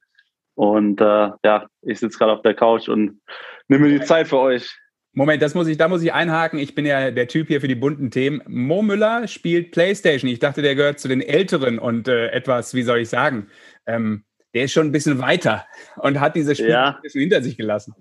[0.55, 3.21] Und äh, ja, ich sitze gerade auf der Couch und
[3.69, 4.75] nehme mir die Zeit für euch.
[5.13, 6.59] Moment, das muss ich, da muss ich einhaken.
[6.59, 8.43] Ich bin ja der Typ hier für die bunten Themen.
[8.47, 10.31] Mo Müller spielt Playstation.
[10.31, 13.49] Ich dachte, der gehört zu den Älteren und äh, etwas, wie soll ich sagen,
[13.87, 16.97] ähm, der ist schon ein bisschen weiter und hat diese Spiele ja.
[16.97, 17.95] ein bisschen hinter sich gelassen.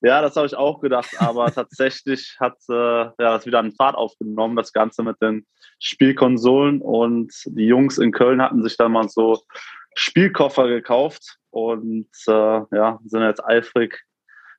[0.00, 3.96] Ja, das habe ich auch gedacht, aber tatsächlich hat äh, ja, das wieder einen Fahrt
[3.96, 5.46] aufgenommen, das Ganze mit den
[5.80, 6.80] Spielkonsolen.
[6.80, 9.42] Und die Jungs in Köln hatten sich dann mal so
[9.94, 14.04] Spielkoffer gekauft und äh, ja, sind jetzt eifrig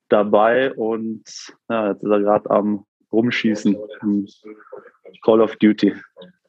[0.09, 1.23] dabei und
[1.69, 3.77] ja, jetzt ist er gerade am Rumschießen.
[5.23, 5.95] Call of Duty.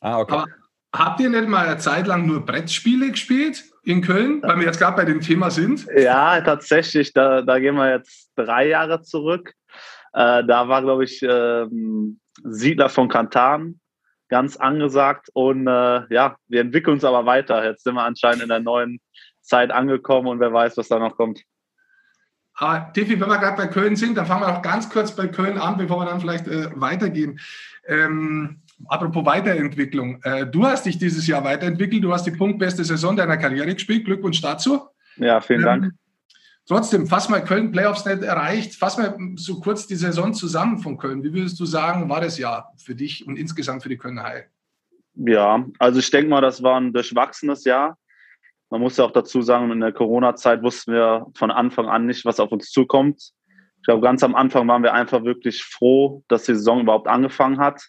[0.00, 0.32] Ah, okay.
[0.32, 0.46] Aber
[0.94, 4.78] habt ihr nicht mal eine Zeit lang nur Brettspiele gespielt in Köln, weil wir jetzt
[4.78, 5.86] gerade bei dem Thema sind?
[5.96, 7.12] Ja, tatsächlich.
[7.12, 9.54] Da, da gehen wir jetzt drei Jahre zurück.
[10.12, 13.80] Äh, da war, glaube ich, ähm, Siedler von Kantan
[14.28, 15.28] ganz angesagt.
[15.32, 17.64] Und äh, ja, wir entwickeln uns aber weiter.
[17.64, 19.00] Jetzt sind wir anscheinend in der neuen
[19.40, 21.42] Zeit angekommen und wer weiß, was da noch kommt.
[22.54, 25.28] Ah, Tiffy, wenn wir gerade bei Köln sind, dann fangen wir noch ganz kurz bei
[25.28, 27.40] Köln an, bevor wir dann vielleicht äh, weitergehen.
[27.86, 30.22] Ähm, apropos Weiterentwicklung.
[30.22, 32.02] Äh, du hast dich dieses Jahr weiterentwickelt.
[32.02, 34.04] Du hast die punktbeste Saison deiner Karriere gespielt.
[34.04, 34.80] Glückwunsch dazu.
[35.16, 35.94] Ja, vielen ähm, Dank.
[36.66, 38.76] Trotzdem, fass mal Köln Playoffs nicht erreicht.
[38.76, 41.24] Fass mal so kurz die Saison zusammen von Köln.
[41.24, 44.44] Wie würdest du sagen, war das Jahr für dich und insgesamt für die Kölner Haie?
[45.16, 47.98] Ja, also ich denke mal, das war ein durchwachsenes Jahr.
[48.70, 52.24] Man muss ja auch dazu sagen, in der Corona-Zeit wussten wir von Anfang an nicht,
[52.24, 53.32] was auf uns zukommt.
[53.78, 57.58] Ich glaube, ganz am Anfang waren wir einfach wirklich froh, dass die Saison überhaupt angefangen
[57.58, 57.82] hat.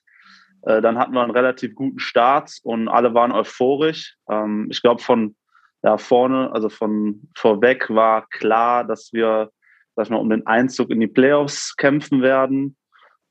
[0.63, 4.15] Äh, dann hatten wir einen relativ guten Start und alle waren euphorisch.
[4.29, 5.35] Ähm, ich glaube, von
[5.83, 9.51] ja, vorne, also von vorweg war klar, dass wir
[9.95, 12.77] sag ich mal, um den Einzug in die Playoffs kämpfen werden.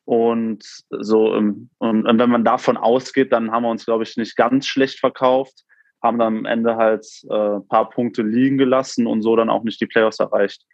[0.04, 4.66] Und so, und wenn man davon ausgeht, dann haben wir uns, glaube ich, nicht ganz
[4.66, 5.64] schlecht verkauft
[6.02, 9.80] haben dann am Ende halt äh, paar Punkte liegen gelassen und so dann auch nicht
[9.80, 10.64] die Playoffs erreicht.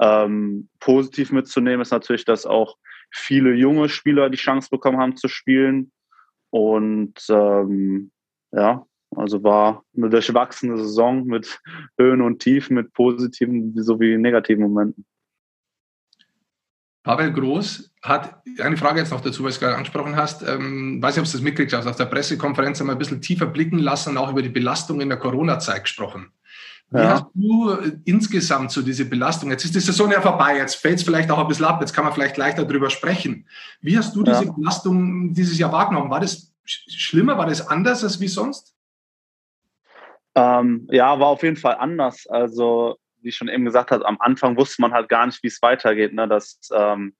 [0.00, 2.76] Ähm, positiv mitzunehmen ist natürlich, dass auch
[3.10, 5.92] viele junge Spieler die Chance bekommen haben zu spielen.
[6.50, 8.10] Und ähm,
[8.52, 8.84] ja,
[9.16, 11.60] also war eine durchwachsene Saison mit
[11.98, 15.04] Höhen und Tiefen, mit positiven sowie negativen Momenten.
[17.02, 20.46] Pavel Groß hat eine Frage jetzt noch dazu, weil du es gerade angesprochen hast.
[20.46, 21.86] Ähm, weiß nicht, ob du das mitgekriegt hast.
[21.86, 25.00] Auf der Pressekonferenz haben wir ein bisschen tiefer blicken lassen und auch über die Belastung
[25.00, 26.30] in der Corona-Zeit gesprochen.
[26.90, 27.10] Wie ja.
[27.10, 27.70] hast du
[28.04, 29.50] insgesamt so diese Belastung?
[29.50, 31.92] Jetzt ist die Saison ja vorbei, jetzt fällt es vielleicht auch ein bisschen ab, jetzt
[31.92, 33.46] kann man vielleicht leichter darüber sprechen.
[33.80, 34.52] Wie hast du diese ja.
[34.52, 36.10] Belastung dieses Jahr wahrgenommen?
[36.10, 38.74] War das schlimmer, war das anders als wie sonst?
[40.34, 42.26] Ähm, ja, war auf jeden Fall anders.
[42.26, 45.48] Also wie ich schon eben gesagt habe, am Anfang wusste man halt gar nicht, wie
[45.48, 46.12] es weitergeht.
[46.12, 46.26] Ne?
[46.26, 47.14] Das, ähm,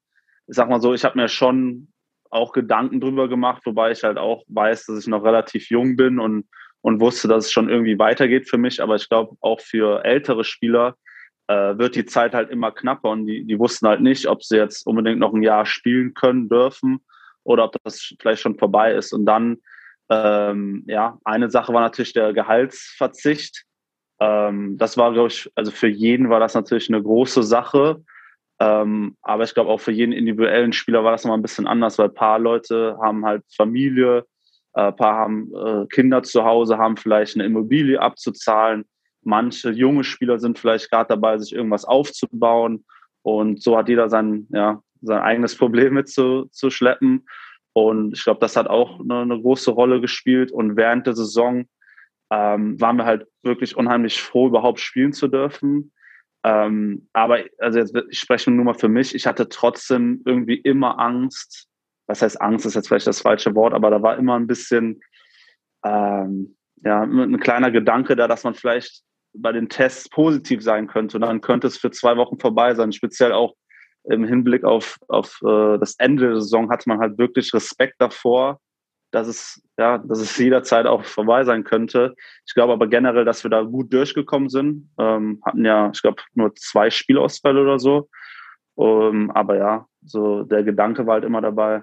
[0.47, 1.93] ich sag mal so, ich habe mir schon
[2.31, 6.19] auch Gedanken drüber gemacht, wobei ich halt auch weiß, dass ich noch relativ jung bin
[6.19, 6.47] und,
[6.83, 8.83] und wusste, dass es schon irgendwie weitergeht für mich.
[8.83, 10.97] Aber ich glaube, auch für ältere Spieler
[11.49, 14.57] äh, wird die Zeit halt immer knapper und die, die wussten halt nicht, ob sie
[14.57, 17.01] jetzt unbedingt noch ein Jahr spielen können, dürfen
[17.45, 19.13] oder ob das vielleicht schon vorbei ist.
[19.13, 19.59] Und dann,
[20.11, 23.65] ähm, ja, eine Sache war natürlich der Gehaltsverzicht.
[24.21, 28.03] Ähm, das war, glaube ich, also für jeden war das natürlich eine große Sache.
[28.61, 31.99] Ähm, aber ich glaube auch für jeden individuellen Spieler war das nochmal ein bisschen anders,
[31.99, 34.27] weil ein paar Leute haben halt Familie,
[34.73, 38.85] ein paar haben äh, Kinder zu Hause, haben vielleicht eine Immobilie abzuzahlen.
[39.23, 42.85] Manche junge Spieler sind vielleicht gerade dabei, sich irgendwas aufzubauen.
[43.23, 47.27] Und so hat jeder sein, ja, sein eigenes Problem mitzuschleppen.
[47.73, 50.53] Und ich glaube, das hat auch eine, eine große Rolle gespielt.
[50.53, 51.67] Und während der Saison
[52.31, 55.93] ähm, waren wir halt wirklich unheimlich froh, überhaupt spielen zu dürfen.
[56.43, 59.15] Ähm, aber also jetzt ich spreche nur mal für mich.
[59.15, 61.69] Ich hatte trotzdem irgendwie immer Angst.
[62.11, 65.01] Was heißt Angst ist jetzt vielleicht das falsche Wort, aber da war immer ein bisschen
[65.85, 69.03] ähm, ja ein kleiner Gedanke da, dass man vielleicht
[69.33, 71.17] bei den Tests positiv sein könnte.
[71.17, 72.91] Und dann könnte es für zwei Wochen vorbei sein.
[72.93, 73.55] Speziell auch
[74.09, 78.59] im Hinblick auf, auf äh, das Ende der Saison hatte man halt wirklich Respekt davor,
[79.13, 82.17] dass es, ja, dass es jederzeit auch vorbei sein könnte.
[82.45, 84.91] Ich glaube aber generell, dass wir da gut durchgekommen sind.
[84.99, 88.09] Ähm, hatten ja, ich glaube, nur zwei Spielausfälle oder so.
[88.77, 91.83] Ähm, aber ja, so der Gedanke war halt immer dabei.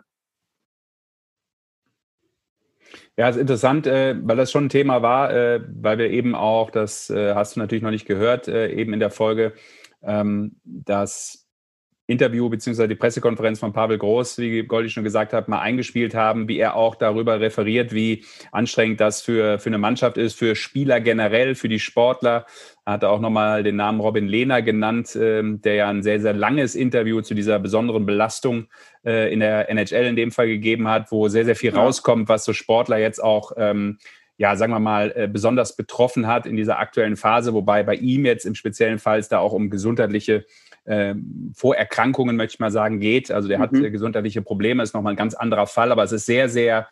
[3.18, 6.70] Ja, ist interessant, äh, weil das schon ein Thema war, äh, weil wir eben auch,
[6.70, 9.54] das äh, hast du natürlich noch nicht gehört, eben in der Folge,
[10.04, 11.48] ähm, dass
[12.08, 12.88] Interview bzw.
[12.88, 16.76] die Pressekonferenz von Pavel Groß, wie Goldi schon gesagt hat, mal eingespielt haben, wie er
[16.76, 18.24] auch darüber referiert, wie
[18.54, 22.46] anstrengend das für, für eine Mannschaft ist, für Spieler generell, für die Sportler.
[22.86, 26.34] Er hatte auch nochmal den Namen Robin Lehner genannt, ähm, der ja ein sehr, sehr
[26.34, 28.68] langes Interview zu dieser besonderen Belastung
[29.08, 31.80] äh, in der NHL in dem Fall gegeben hat, wo sehr, sehr viel ja.
[31.80, 33.98] rauskommt, was so Sportler jetzt auch ähm,
[34.38, 38.24] ja, sagen wir mal, äh, besonders betroffen hat in dieser aktuellen Phase, wobei bei ihm
[38.24, 40.46] jetzt im speziellen Fall es da auch um gesundheitliche
[40.86, 41.16] äh,
[41.54, 43.32] Vorerkrankungen, möchte ich mal sagen, geht.
[43.32, 43.64] Also der mhm.
[43.64, 46.88] hat äh, gesundheitliche Probleme, ist nochmal ein ganz anderer Fall, aber es ist sehr, sehr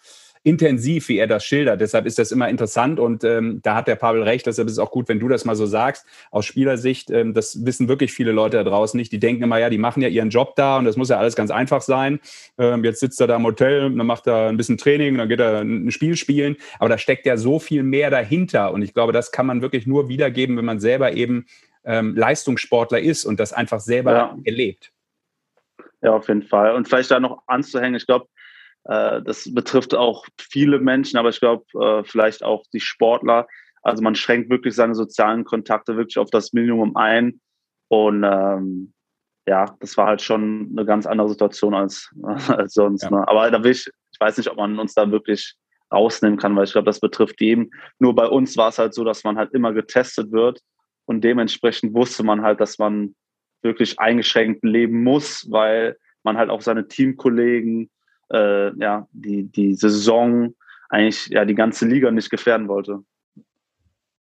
[0.45, 1.81] intensiv, wie er das schildert.
[1.81, 4.45] Deshalb ist das immer interessant und ähm, da hat der Pavel recht.
[4.45, 6.05] Deshalb ist es auch gut, wenn du das mal so sagst.
[6.29, 9.11] Aus Spielersicht, ähm, das wissen wirklich viele Leute da draußen nicht.
[9.11, 11.35] Die denken immer, ja, die machen ja ihren Job da und das muss ja alles
[11.35, 12.19] ganz einfach sein.
[12.59, 15.39] Ähm, jetzt sitzt er da im Hotel, dann macht er ein bisschen Training, dann geht
[15.39, 16.57] er ein Spiel spielen.
[16.77, 19.87] Aber da steckt ja so viel mehr dahinter und ich glaube, das kann man wirklich
[19.87, 21.47] nur wiedergeben, wenn man selber eben
[21.85, 24.37] ähm, Leistungssportler ist und das einfach selber ja.
[24.43, 24.91] erlebt.
[26.03, 26.75] Ja, auf jeden Fall.
[26.75, 28.27] Und vielleicht da noch anzuhängen, ich glaube,
[28.85, 33.47] das betrifft auch viele Menschen, aber ich glaube, äh, vielleicht auch die Sportler.
[33.81, 37.39] Also man schränkt wirklich seine sozialen Kontakte wirklich auf das Minimum ein.
[37.87, 38.93] Und ähm,
[39.47, 42.09] ja, das war halt schon eine ganz andere Situation als,
[42.47, 43.03] als sonst.
[43.03, 43.11] Ja.
[43.11, 43.27] Ne?
[43.27, 45.55] Aber da will ich, ich weiß nicht, ob man uns da wirklich
[45.91, 47.71] rausnehmen kann, weil ich glaube, das betrifft jeden.
[47.99, 50.59] Nur bei uns war es halt so, dass man halt immer getestet wird
[51.05, 53.15] und dementsprechend wusste man halt, dass man
[53.61, 57.89] wirklich eingeschränkt leben muss, weil man halt auch seine Teamkollegen
[58.31, 60.53] äh, ja, die, die Saison,
[60.89, 63.03] eigentlich ja die ganze Liga nicht gefährden wollte.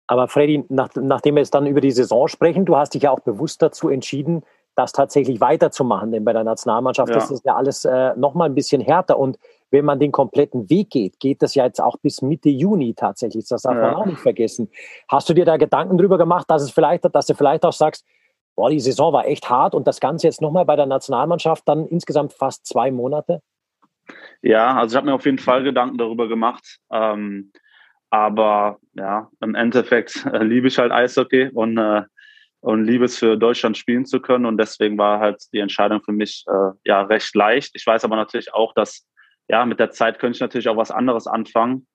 [0.08, 3.12] Aber Freddy, nach, nachdem wir jetzt dann über die Saison sprechen, du hast dich ja
[3.12, 4.44] auch bewusst dazu entschieden,
[4.76, 7.18] das tatsächlich weiterzumachen, denn bei der Nationalmannschaft ja.
[7.18, 9.38] ist das ja alles äh, nochmal ein bisschen härter und
[9.70, 13.48] wenn man den kompletten Weg geht, geht das ja jetzt auch bis Mitte Juni tatsächlich.
[13.48, 13.82] Das darf ja.
[13.82, 14.70] man auch nicht vergessen.
[15.08, 18.06] Hast du dir da Gedanken drüber gemacht, dass es vielleicht, dass du vielleicht auch sagst,
[18.56, 21.86] boah, die Saison war echt hart und das Ganze jetzt nochmal bei der Nationalmannschaft dann
[21.88, 23.42] insgesamt fast zwei Monate?
[24.42, 26.80] Ja, also ich habe mir auf jeden Fall Gedanken darüber gemacht.
[26.92, 27.52] Ähm,
[28.10, 32.04] aber ja, im Endeffekt äh, liebe ich halt Eishockey und, äh,
[32.60, 34.46] und liebe es für Deutschland spielen zu können.
[34.46, 37.72] Und deswegen war halt die Entscheidung für mich äh, ja recht leicht.
[37.76, 39.08] Ich weiß aber natürlich auch, dass
[39.48, 41.88] ja, mit der Zeit könnte ich natürlich auch was anderes anfangen.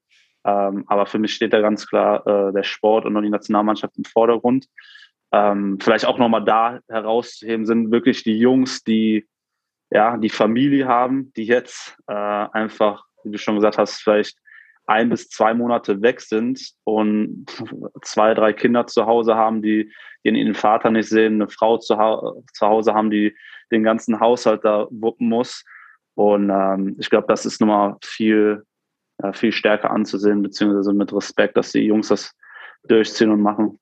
[0.44, 4.04] Ähm, aber für mich steht da ganz klar äh, der Sport und die Nationalmannschaft im
[4.04, 4.66] Vordergrund.
[5.32, 9.26] Ähm, vielleicht auch nochmal da herauszuheben sind wirklich die Jungs, die
[9.90, 14.38] ja, die Familie haben, die jetzt äh, einfach, wie du schon gesagt hast, vielleicht
[14.86, 17.46] ein bis zwei Monate weg sind und
[18.02, 21.94] zwei, drei Kinder zu Hause haben, die, ihren Vater nicht sehen, eine Frau zu,
[22.52, 23.36] zu Hause haben, die
[23.70, 25.64] den ganzen Haushalt da wuppen muss.
[26.14, 28.64] Und ähm, ich glaube, das ist nochmal viel,
[29.22, 32.32] ja, viel stärker anzusehen, beziehungsweise mit Respekt, dass die Jungs das
[32.84, 33.78] durchziehen und machen.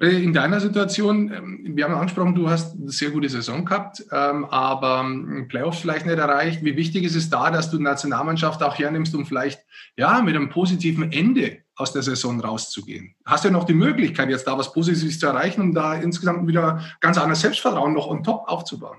[0.00, 4.02] Äh, in deiner Situation, ähm, wir haben angesprochen, du hast eine sehr gute Saison gehabt,
[4.10, 6.64] ähm, aber ähm, Playoffs vielleicht nicht erreicht.
[6.64, 9.60] Wie wichtig ist es da, dass du die Nationalmannschaft auch hernimmst, um vielleicht
[9.96, 13.14] ja, mit einem positiven Ende aus der Saison rauszugehen?
[13.26, 16.48] Hast du ja noch die Möglichkeit, jetzt da was Positives zu erreichen, um da insgesamt
[16.48, 18.98] wieder ganz anderes Selbstvertrauen noch on top aufzubauen?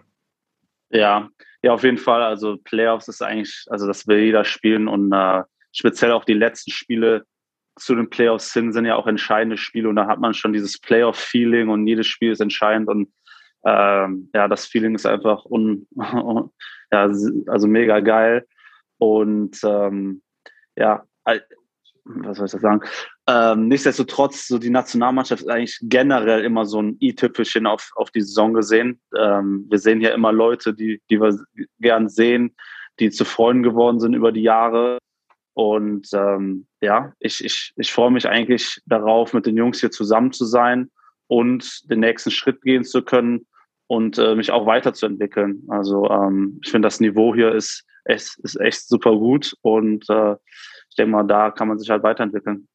[0.91, 1.29] Ja,
[1.63, 2.21] ja, auf jeden Fall.
[2.21, 6.71] Also Playoffs ist eigentlich, also das will jeder spielen und äh, speziell auch die letzten
[6.71, 7.25] Spiele
[7.83, 10.79] zu den Playoffs hin, sind ja auch entscheidende Spiele und da hat man schon dieses
[10.79, 13.11] Playoff-Feeling und jedes Spiel ist entscheidend und
[13.65, 15.87] ähm, ja, das Feeling ist einfach un,
[16.91, 17.11] ja,
[17.47, 18.45] also mega geil
[18.97, 20.21] und ähm,
[20.75, 21.05] ja,
[22.05, 22.81] was soll ich das sagen?
[23.27, 28.21] Ähm, nichtsdestotrotz, so die Nationalmannschaft ist eigentlich generell immer so ein i-Tüpfelchen auf, auf die
[28.21, 28.99] Saison gesehen.
[29.17, 31.37] Ähm, wir sehen ja immer Leute, die, die wir
[31.79, 32.55] gern sehen,
[32.99, 34.97] die zu Freunden geworden sind über die Jahre.
[35.53, 40.33] Und ähm, ja, ich, ich, ich freue mich eigentlich darauf, mit den Jungs hier zusammen
[40.33, 40.89] zu sein
[41.27, 43.45] und den nächsten Schritt gehen zu können
[43.87, 45.63] und äh, mich auch weiterzuentwickeln.
[45.69, 50.35] Also ähm, ich finde, das Niveau hier ist echt, ist echt super gut und äh,
[50.89, 52.67] ich denke mal, da kann man sich halt weiterentwickeln.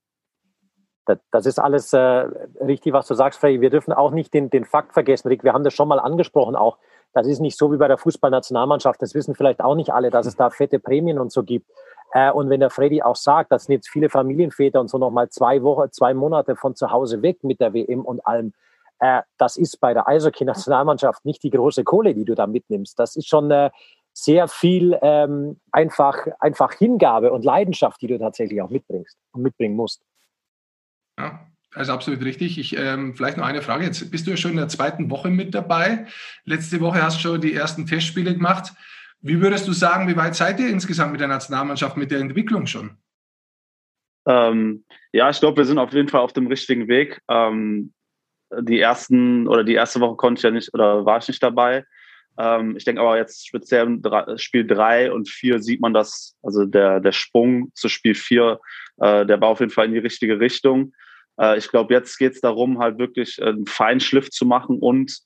[1.30, 3.60] Das ist alles äh, richtig, was du sagst, Freddy.
[3.60, 5.44] Wir dürfen auch nicht den, den Fakt vergessen, Rick.
[5.44, 6.78] Wir haben das schon mal angesprochen auch.
[7.12, 9.00] Das ist nicht so wie bei der Fußballnationalmannschaft.
[9.00, 11.70] Das wissen vielleicht auch nicht alle, dass es da fette Prämien und so gibt.
[12.12, 15.28] Äh, und wenn der Freddy auch sagt, das sind jetzt viele Familienväter und so nochmal
[15.28, 18.52] zwei Wochen, zwei Monate von zu Hause weg mit der WM und allem,
[19.00, 22.98] äh, das ist bei der Eishockey-Nationalmannschaft nicht die große Kohle, die du da mitnimmst.
[22.98, 23.70] Das ist schon äh,
[24.12, 29.76] sehr viel ähm, einfach, einfach Hingabe und Leidenschaft, die du tatsächlich auch mitbringst und mitbringen
[29.76, 30.02] musst.
[31.18, 32.58] Ja, also absolut richtig.
[32.58, 33.84] Ich, ähm, vielleicht noch eine Frage.
[33.84, 36.06] Jetzt bist du ja schon in der zweiten Woche mit dabei.
[36.44, 38.72] Letzte Woche hast du schon die ersten Testspiele gemacht.
[39.20, 42.66] Wie würdest du sagen, wie weit seid ihr insgesamt mit der Nationalmannschaft, mit der Entwicklung
[42.66, 42.96] schon?
[44.26, 47.20] Ähm, ja, ich glaube, wir sind auf jeden Fall auf dem richtigen Weg.
[47.28, 47.92] Ähm,
[48.60, 51.84] die ersten oder die erste Woche konnte ich ja nicht oder war ich nicht dabei.
[52.38, 56.64] Ähm, ich denke aber jetzt speziell im Spiel 3 und 4 sieht man das, also
[56.64, 58.60] der, der Sprung zu Spiel 4,
[58.98, 60.92] äh, der war auf jeden Fall in die richtige Richtung.
[61.40, 65.18] Äh, ich glaube, jetzt geht es darum, halt wirklich einen Feinschliff zu machen und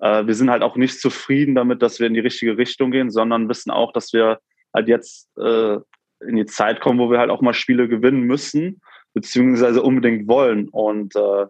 [0.00, 3.10] äh, wir sind halt auch nicht zufrieden damit, dass wir in die richtige Richtung gehen,
[3.10, 4.38] sondern wissen auch, dass wir
[4.72, 5.78] halt jetzt äh,
[6.26, 8.80] in die Zeit kommen, wo wir halt auch mal Spiele gewinnen müssen,
[9.12, 10.68] beziehungsweise unbedingt wollen.
[10.68, 11.46] Und äh,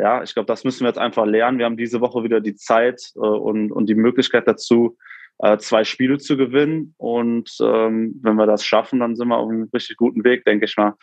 [0.00, 1.58] ja, ich glaube, das müssen wir jetzt einfach lernen.
[1.58, 4.96] Wir haben diese Woche wieder die Zeit äh, und, und die Möglichkeit dazu,
[5.38, 6.94] äh, zwei Spiele zu gewinnen.
[6.96, 10.64] Und ähm, wenn wir das schaffen, dann sind wir auf einem richtig guten Weg, denke
[10.64, 10.94] ich mal.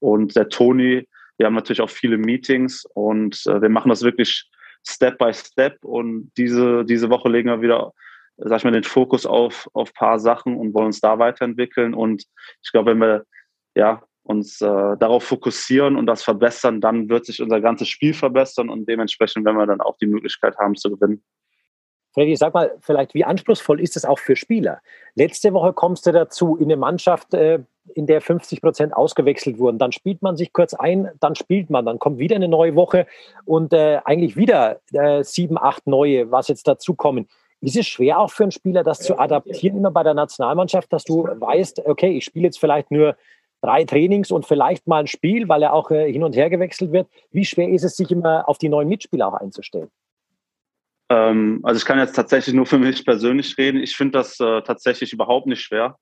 [0.00, 4.50] Und der Toni, wir haben natürlich auch viele Meetings und äh, wir machen das wirklich
[4.86, 5.84] Step by Step.
[5.84, 7.92] Und diese, diese Woche legen wir wieder,
[8.36, 11.94] sag ich mal, den Fokus auf, auf paar Sachen und wollen uns da weiterentwickeln.
[11.94, 12.24] Und
[12.62, 13.24] ich glaube, wenn wir
[13.74, 18.68] ja, uns äh, darauf fokussieren und das verbessern, dann wird sich unser ganzes Spiel verbessern
[18.68, 21.22] und dementsprechend werden wir dann auch die Möglichkeit haben zu gewinnen.
[22.12, 24.80] Freddy, sag mal, vielleicht, wie anspruchsvoll ist es auch für Spieler?
[25.14, 27.60] Letzte Woche kommst du dazu, in eine Mannschaft, äh,
[27.94, 29.78] in der 50 Prozent ausgewechselt wurden.
[29.78, 33.06] Dann spielt man sich kurz ein, dann spielt man, dann kommt wieder eine neue Woche
[33.44, 37.28] und äh, eigentlich wieder äh, sieben, acht neue, was jetzt dazukommen.
[37.60, 41.04] Ist es schwer auch für einen Spieler, das zu adaptieren, immer bei der Nationalmannschaft, dass
[41.04, 43.16] du weißt, okay, ich spiele jetzt vielleicht nur
[43.60, 47.06] drei Trainings und vielleicht mal ein Spiel, weil er auch hin und her gewechselt wird.
[47.30, 49.90] Wie schwer ist es, sich immer auf die neuen Mitspieler auch einzustellen?
[51.10, 53.82] Ähm, also ich kann jetzt tatsächlich nur für mich persönlich reden.
[53.82, 55.96] Ich finde das äh, tatsächlich überhaupt nicht schwer.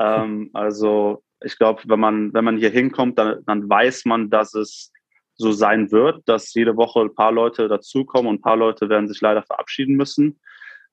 [0.00, 4.54] Ähm, also ich glaube, wenn man, wenn man hier hinkommt, dann, dann weiß man, dass
[4.54, 4.92] es
[5.36, 9.06] so sein wird, dass jede Woche ein paar Leute dazukommen und ein paar Leute werden
[9.06, 10.40] sich leider verabschieden müssen.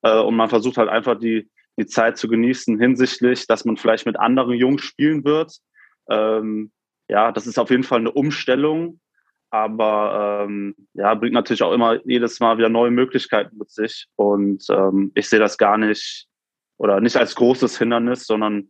[0.04, 1.50] Äh, und man versucht halt einfach die,
[1.80, 5.60] die Zeit zu genießen hinsichtlich, dass man vielleicht mit anderen Jungs spielen wird,
[6.10, 6.72] ähm,
[7.08, 9.00] ja, das ist auf jeden Fall eine Umstellung,
[9.50, 14.08] aber ähm, ja, bringt natürlich auch immer jedes Mal wieder neue Möglichkeiten mit sich.
[14.16, 16.28] Und ähm, ich sehe das gar nicht
[16.78, 18.70] oder nicht als großes Hindernis, sondern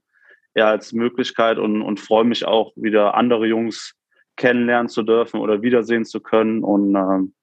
[0.54, 3.96] eher als Möglichkeit und, und freue mich auch, wieder andere Jungs
[4.38, 6.64] kennenlernen zu dürfen oder wiedersehen zu können.
[6.64, 7.34] Und ähm,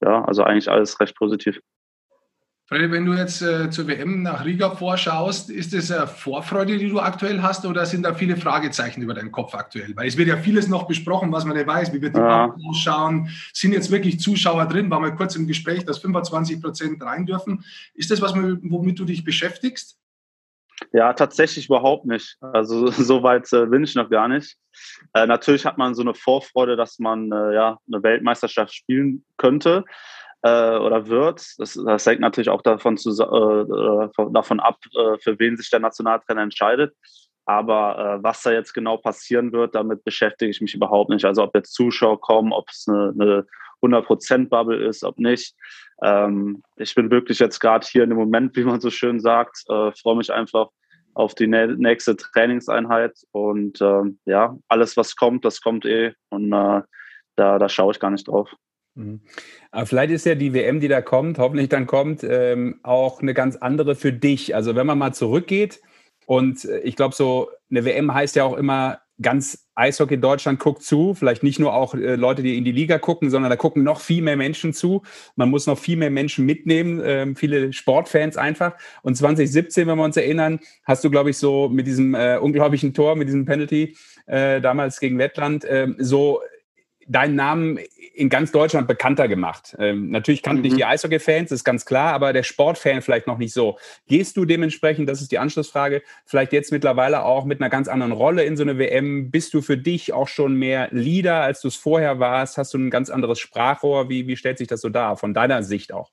[0.00, 1.60] ja, also eigentlich alles recht positiv.
[2.72, 6.88] Freddy, wenn du jetzt äh, zur WM nach Riga vorschaust, ist das eine Vorfreude, die
[6.88, 9.94] du aktuell hast, oder sind da viele Fragezeichen über deinen Kopf aktuell?
[9.94, 11.92] Weil es wird ja vieles noch besprochen, was man nicht weiß.
[11.92, 12.56] Wie wird die ja.
[12.70, 13.28] ausschauen?
[13.52, 14.90] Sind jetzt wirklich Zuschauer drin?
[14.90, 17.62] War mal kurz im Gespräch, dass 25 Prozent rein dürfen.
[17.92, 19.98] Ist das was, womit du dich beschäftigst?
[20.94, 22.38] Ja, tatsächlich überhaupt nicht.
[22.40, 24.56] Also so weit äh, bin ich noch gar nicht.
[25.12, 29.84] Äh, natürlich hat man so eine Vorfreude, dass man äh, ja eine Weltmeisterschaft spielen könnte
[30.42, 31.44] äh, oder wird.
[31.58, 35.80] Das, das, hängt natürlich auch davon, zu, äh, davon ab, äh, für wen sich der
[35.80, 36.94] Nationaltrainer entscheidet.
[37.44, 41.24] Aber äh, was da jetzt genau passieren wird, damit beschäftige ich mich überhaupt nicht.
[41.24, 43.46] Also ob jetzt Zuschauer kommen, ob es eine, eine
[43.82, 45.54] 100%-Bubble ist, ob nicht.
[46.02, 49.64] Ähm, ich bin wirklich jetzt gerade hier in dem Moment, wie man so schön sagt,
[49.68, 50.68] äh, freue mich einfach
[51.14, 56.80] auf die nächste Trainingseinheit und ähm, ja, alles was kommt, das kommt eh und äh,
[57.36, 58.54] da, da schaue ich gar nicht drauf.
[58.94, 59.20] Mhm.
[59.70, 63.34] Aber vielleicht ist ja die WM, die da kommt, hoffentlich dann kommt, ähm, auch eine
[63.34, 64.54] ganz andere für dich.
[64.54, 65.80] Also wenn man mal zurückgeht
[66.26, 70.82] und äh, ich glaube, so eine WM heißt ja auch immer ganz Eishockey Deutschland guckt
[70.82, 73.82] zu, vielleicht nicht nur auch äh, Leute, die in die Liga gucken, sondern da gucken
[73.82, 75.02] noch viel mehr Menschen zu.
[75.36, 78.74] Man muss noch viel mehr Menschen mitnehmen, äh, viele Sportfans einfach.
[79.02, 82.92] Und 2017, wenn wir uns erinnern, hast du, glaube ich, so mit diesem äh, unglaublichen
[82.92, 86.40] Tor, mit diesem Penalty äh, damals gegen Lettland, ähm, so
[87.06, 87.78] deinen Namen
[88.14, 89.74] in ganz Deutschland bekannter gemacht.
[89.78, 90.64] Ähm, natürlich kannten mhm.
[90.64, 93.78] dich die Eishockey-Fans, ist ganz klar, aber der Sportfan vielleicht noch nicht so.
[94.06, 98.12] Gehst du dementsprechend, das ist die Anschlussfrage, vielleicht jetzt mittlerweile auch mit einer ganz anderen
[98.12, 99.30] Rolle in so eine WM?
[99.30, 102.58] Bist du für dich auch schon mehr Leader, als du es vorher warst?
[102.58, 104.08] Hast du ein ganz anderes Sprachrohr?
[104.08, 106.10] Wie, wie stellt sich das so dar, von deiner Sicht auch?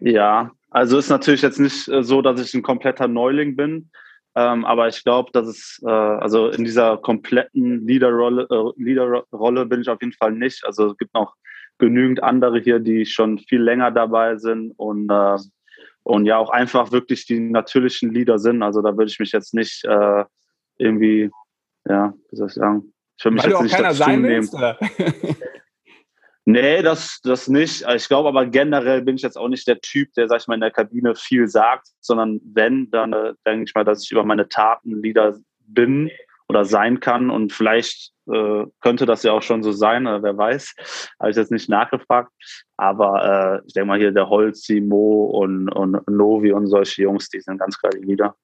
[0.00, 3.90] Ja, also ist natürlich jetzt nicht äh, so, dass ich ein kompletter Neuling bin.
[4.38, 9.80] Ähm, aber ich glaube, dass es, äh, also in dieser kompletten Leaderrolle, äh, Leaderrolle bin
[9.80, 10.64] ich auf jeden Fall nicht.
[10.64, 11.34] Also es gibt noch
[11.78, 15.38] genügend andere hier, die schon viel länger dabei sind und, äh,
[16.04, 18.62] und ja auch einfach wirklich die natürlichen Leader sind.
[18.62, 20.24] Also da würde ich mich jetzt nicht äh,
[20.76, 21.30] irgendwie,
[21.88, 24.48] ja, wie soll ich sagen, ich würde mich Weil jetzt nicht dazu nehmen.
[24.52, 24.54] Willst,
[26.50, 27.84] Nee, das, das nicht.
[27.94, 30.54] Ich glaube aber generell bin ich jetzt auch nicht der Typ, der, sag ich mal,
[30.54, 34.24] in der Kabine viel sagt, sondern wenn, dann äh, denke ich mal, dass ich über
[34.24, 35.36] meine Taten Lieder
[35.66, 36.10] bin
[36.48, 37.28] oder sein kann.
[37.28, 41.12] Und vielleicht äh, könnte das ja auch schon so sein, äh, wer weiß.
[41.20, 42.32] Habe ich jetzt nicht nachgefragt.
[42.78, 47.28] Aber äh, ich denke mal hier der Holzi, Mo und, und Novi und solche Jungs,
[47.28, 48.36] die sind ganz geile Lieder.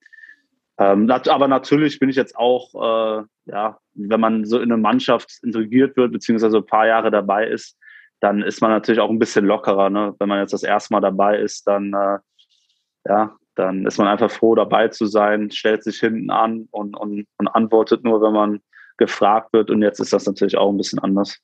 [0.76, 5.38] Ähm, aber natürlich bin ich jetzt auch, äh, ja, wenn man so in eine Mannschaft
[5.42, 7.78] integriert wird, beziehungsweise ein paar Jahre dabei ist,
[8.24, 9.90] dann ist man natürlich auch ein bisschen lockerer.
[9.90, 10.14] Ne?
[10.18, 12.18] Wenn man jetzt das erste Mal dabei ist, dann äh,
[13.06, 17.26] ja, dann ist man einfach froh, dabei zu sein, stellt sich hinten an und, und,
[17.36, 18.60] und antwortet nur, wenn man
[18.96, 19.70] gefragt wird.
[19.70, 21.38] Und jetzt ist das natürlich auch ein bisschen anders.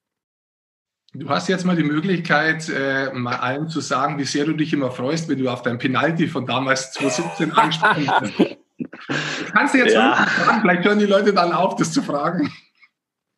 [1.12, 4.72] Du hast jetzt mal die Möglichkeit, äh, mal allen zu sagen, wie sehr du dich
[4.72, 8.32] immer freust, wenn du auf dein Penalty von damals 2017 angesprochen hast.
[9.52, 10.14] Kannst du jetzt ja.
[10.14, 10.60] fragen?
[10.62, 12.50] Vielleicht hören die Leute dann auf, das zu fragen.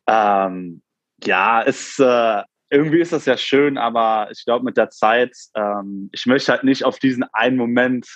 [0.07, 0.81] Ähm,
[1.25, 6.09] ja, ist, äh, irgendwie ist das ja schön, aber ich glaube mit der Zeit, ähm,
[6.11, 8.07] ich möchte halt nicht auf diesen einen Moment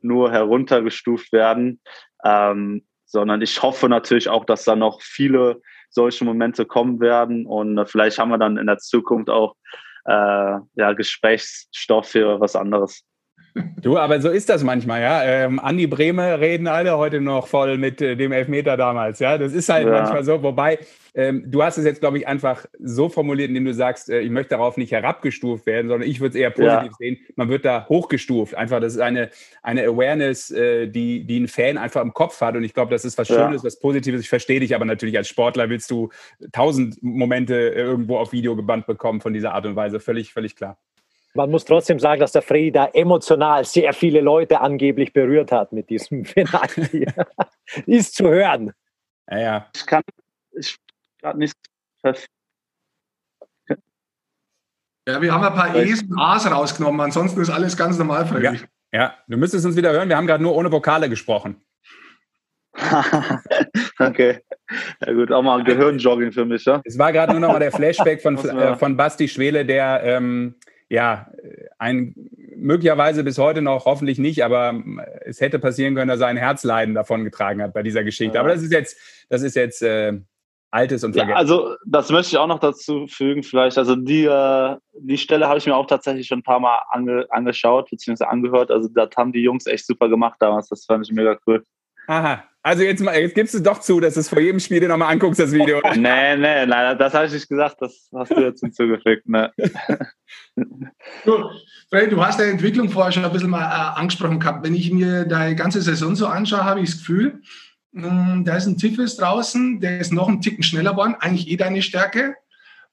[0.00, 1.80] nur heruntergestuft werden,
[2.24, 5.60] ähm, sondern ich hoffe natürlich auch, dass da noch viele
[5.90, 9.54] solche Momente kommen werden und äh, vielleicht haben wir dann in der Zukunft auch
[10.06, 13.04] äh, ja, Gesprächsstoff für was anderes.
[13.80, 15.24] Du, aber so ist das manchmal, ja.
[15.24, 19.38] Ähm, Andi Brehme reden alle heute noch voll mit äh, dem Elfmeter damals, ja.
[19.38, 19.92] Das ist halt ja.
[19.92, 20.42] manchmal so.
[20.42, 20.78] Wobei,
[21.14, 24.30] ähm, du hast es jetzt, glaube ich, einfach so formuliert, indem du sagst, äh, ich
[24.30, 26.96] möchte darauf nicht herabgestuft werden, sondern ich würde es eher positiv ja.
[26.98, 27.18] sehen.
[27.36, 28.54] Man wird da hochgestuft.
[28.54, 29.30] Einfach, das ist eine,
[29.62, 32.56] eine Awareness, äh, die, die ein Fan einfach im Kopf hat.
[32.56, 33.66] Und ich glaube, das ist was Schönes, ja.
[33.66, 34.20] was Positives.
[34.20, 36.10] Ich verstehe dich aber natürlich als Sportler willst du
[36.52, 40.00] tausend Momente irgendwo auf Video gebannt bekommen von dieser Art und Weise.
[40.00, 40.76] Völlig, völlig klar.
[41.36, 45.90] Man muss trotzdem sagen, dass der Frieda emotional sehr viele Leute angeblich berührt hat mit
[45.90, 47.12] diesem Finale.
[47.86, 48.72] Ist zu hören.
[49.30, 49.70] Ja, ja.
[49.74, 50.02] Ich kann
[50.52, 50.76] ich
[51.20, 51.54] gerade nicht.
[55.08, 58.66] Ja, wir haben ein paar E's und A's rausgenommen, ansonsten ist alles ganz normal freiwillig.
[58.92, 60.08] Ja, ja, du müsstest uns wieder hören.
[60.08, 61.60] Wir haben gerade nur ohne Vokale gesprochen.
[63.98, 64.40] okay.
[65.04, 66.80] Ja gut, auch mal Gehirnjogging für mich, ja?
[66.84, 70.54] Es war gerade nur noch mal der Flashback von, äh, von Basti Schwele, der ähm,
[70.88, 71.30] ja,
[71.78, 72.14] ein
[72.56, 74.82] möglicherweise bis heute noch, hoffentlich nicht, aber
[75.24, 78.36] es hätte passieren können, dass er ein Herzleiden davon getragen hat bei dieser Geschichte.
[78.36, 78.40] Ja.
[78.40, 78.96] Aber das ist jetzt,
[79.28, 80.20] das ist jetzt äh,
[80.70, 81.30] Altes und Vergessen.
[81.30, 83.78] Ja, also das möchte ich auch noch dazu fügen, vielleicht.
[83.78, 87.26] Also die, äh, die Stelle habe ich mir auch tatsächlich schon ein paar Mal ange,
[87.30, 88.70] angeschaut, beziehungsweise angehört.
[88.70, 90.68] Also das haben die Jungs echt super gemacht damals.
[90.68, 91.64] Das fand ich mega cool.
[92.08, 92.44] Aha.
[92.66, 94.88] Also jetzt, mal, jetzt gibst du doch zu, dass du es vor jedem Spiel dir
[94.88, 95.78] nochmal anguckst, das Video.
[95.78, 95.90] Oder?
[95.94, 99.28] Nee, nee, leider, das habe ich nicht gesagt, das hast du jetzt hinzugefügt.
[99.28, 99.52] Ne.
[101.24, 101.44] du,
[101.88, 104.64] Fred, du hast die Entwicklung vorher schon ein bisschen mal äh, angesprochen gehabt.
[104.64, 107.40] Wenn ich mir deine ganze Saison so anschaue, habe ich das Gefühl,
[107.92, 111.48] mh, hm, da ist ein Tiffes draußen, der ist noch einen Ticken schneller geworden, eigentlich
[111.48, 112.34] eh deine Stärke.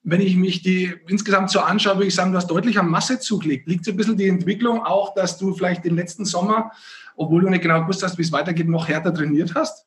[0.04, 3.18] Wenn ich mich die insgesamt so anschaue, würde ich sagen, du hast deutlich am Masse
[3.18, 3.66] zugelegt.
[3.66, 6.70] Liegt so ein bisschen die Entwicklung auch, dass du vielleicht den letzten Sommer
[7.16, 9.86] obwohl du nicht genau gewusst hast, wie es weitergeht, noch härter trainiert hast?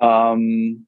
[0.00, 0.86] Ähm,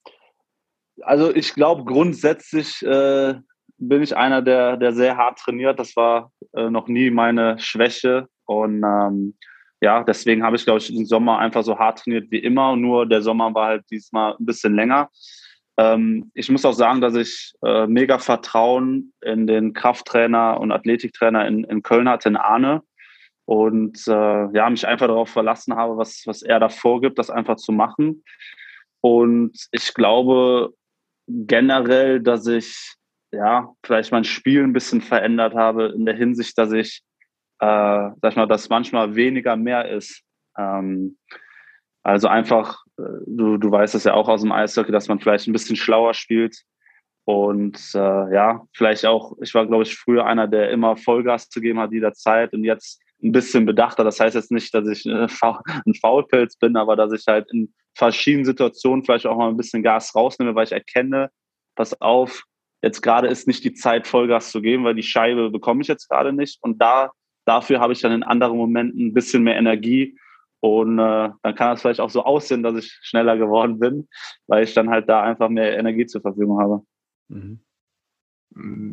[1.03, 3.34] also ich glaube grundsätzlich äh,
[3.78, 5.78] bin ich einer, der, der sehr hart trainiert.
[5.78, 8.28] Das war äh, noch nie meine Schwäche.
[8.44, 9.34] Und ähm,
[9.80, 12.76] ja, deswegen habe ich, glaube ich, den Sommer einfach so hart trainiert wie immer.
[12.76, 15.11] Nur der Sommer war halt diesmal ein bisschen länger.
[15.76, 21.46] Ähm, ich muss auch sagen, dass ich äh, mega Vertrauen in den Krafttrainer und Athletiktrainer
[21.48, 22.82] in, in Köln hatte, in Arne
[23.53, 27.57] und äh, ja, mich einfach darauf verlassen habe, was, was er da vorgibt, das einfach
[27.57, 28.24] zu machen.
[29.03, 30.72] Und ich glaube
[31.28, 32.94] generell, dass ich
[33.30, 37.03] ja vielleicht mein Spiel ein bisschen verändert habe in der Hinsicht, dass ich,
[37.59, 37.66] äh,
[38.22, 40.22] sag ich mal, dass manchmal weniger mehr ist.
[40.57, 41.18] Ähm,
[42.03, 45.46] also einfach, äh, du, du weißt es ja auch aus dem Eishockey, dass man vielleicht
[45.46, 46.62] ein bisschen schlauer spielt.
[47.26, 51.61] Und äh, ja, vielleicht auch, ich war, glaube ich, früher einer, der immer Vollgas zu
[51.61, 52.55] geben hat jederzeit.
[52.55, 54.05] Und jetzt ein bisschen bedachter.
[54.05, 55.27] Das heißt jetzt nicht, dass ich äh,
[55.87, 59.83] ein Faulpelz bin, aber dass ich halt in verschiedenen Situationen vielleicht auch mal ein bisschen
[59.83, 61.31] Gas rausnehme, weil ich erkenne,
[61.75, 62.45] pass auf,
[62.83, 66.09] jetzt gerade ist nicht die Zeit, Vollgas zu geben, weil die Scheibe bekomme ich jetzt
[66.09, 66.59] gerade nicht.
[66.62, 67.11] Und da,
[67.45, 70.16] dafür habe ich dann in anderen Momenten ein bisschen mehr Energie.
[70.61, 74.09] Und äh, dann kann das vielleicht auch so aussehen, dass ich schneller geworden bin,
[74.47, 76.83] weil ich dann halt da einfach mehr Energie zur Verfügung habe.
[77.29, 77.61] Mhm.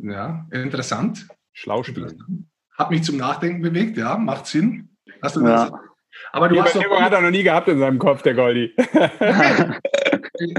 [0.04, 1.28] Ja, interessant.
[1.54, 2.16] Schlauspiel
[2.80, 4.90] hat mich zum Nachdenken bewegt, ja, macht Sinn.
[5.22, 5.70] Hast du ja.
[6.32, 8.74] Aber du Die hast doch, hat er noch nie gehabt in seinem Kopf, der Goldi.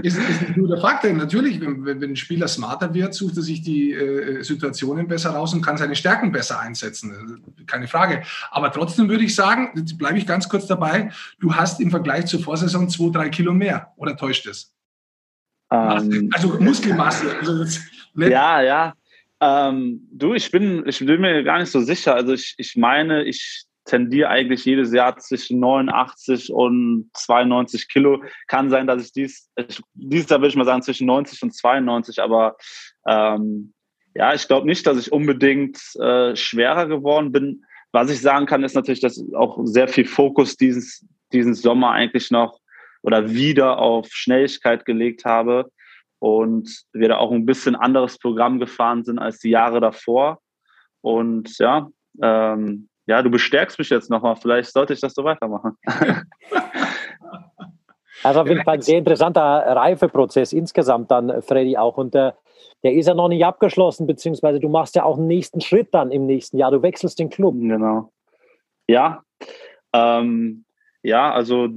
[0.02, 3.42] ist, ist ein guter Fakt, denn natürlich, wenn, wenn ein Spieler smarter wird, sucht er
[3.42, 7.42] sich die äh, Situationen besser raus und kann seine Stärken besser einsetzen.
[7.66, 8.22] Keine Frage.
[8.50, 11.10] Aber trotzdem würde ich sagen, jetzt bleibe ich ganz kurz dabei,
[11.40, 13.92] du hast im Vergleich zur Vorsaison zwei, drei Kilo mehr.
[13.96, 14.74] Oder täuscht es?
[15.72, 17.36] Ähm, also Muskelmasse.
[17.38, 17.64] Also
[18.16, 18.94] ja, ja.
[19.40, 22.14] Ähm, du, ich bin, ich bin mir gar nicht so sicher.
[22.14, 28.22] Also ich, ich meine, ich tendiere eigentlich jedes Jahr zwischen 89 und 92 Kilo.
[28.46, 31.54] Kann sein, dass ich dies, ich, dieses Jahr würde ich mal sagen zwischen 90 und
[31.54, 32.56] 92, aber
[33.06, 33.72] ähm,
[34.14, 37.64] ja, ich glaube nicht, dass ich unbedingt äh, schwerer geworden bin.
[37.92, 42.30] Was ich sagen kann, ist natürlich, dass auch sehr viel Fokus dieses, diesen Sommer eigentlich
[42.30, 42.60] noch
[43.02, 45.70] oder wieder auf Schnelligkeit gelegt habe
[46.20, 50.38] und wir da auch ein bisschen anderes Programm gefahren sind als die Jahre davor.
[51.00, 51.88] Und ja,
[52.22, 54.36] ähm, ja, du bestärkst mich jetzt nochmal.
[54.36, 55.76] Vielleicht sollte ich das so weitermachen.
[58.22, 61.96] Also auf jeden Fall ein sehr interessanter Reifeprozess insgesamt dann, Freddy, auch.
[61.96, 62.32] Und äh,
[62.82, 66.10] der ist ja noch nicht abgeschlossen, beziehungsweise du machst ja auch einen nächsten Schritt dann
[66.10, 66.70] im nächsten Jahr.
[66.70, 67.54] Du wechselst den Club.
[67.58, 68.12] Genau.
[68.86, 69.22] Ja,
[69.94, 70.64] ähm,
[71.02, 71.68] ja, also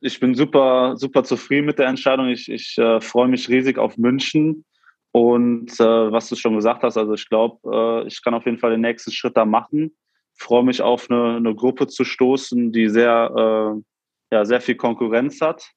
[0.00, 2.28] ich bin super, super zufrieden mit der Entscheidung.
[2.28, 4.64] Ich, ich äh, freue mich riesig auf München.
[5.12, 7.58] Und äh, was du schon gesagt hast, also ich glaube,
[8.04, 9.96] äh, ich kann auf jeden Fall den nächsten Schritt da machen.
[10.36, 15.40] Freue mich auf eine, eine Gruppe zu stoßen, die sehr, äh, ja, sehr viel Konkurrenz
[15.40, 15.70] hat.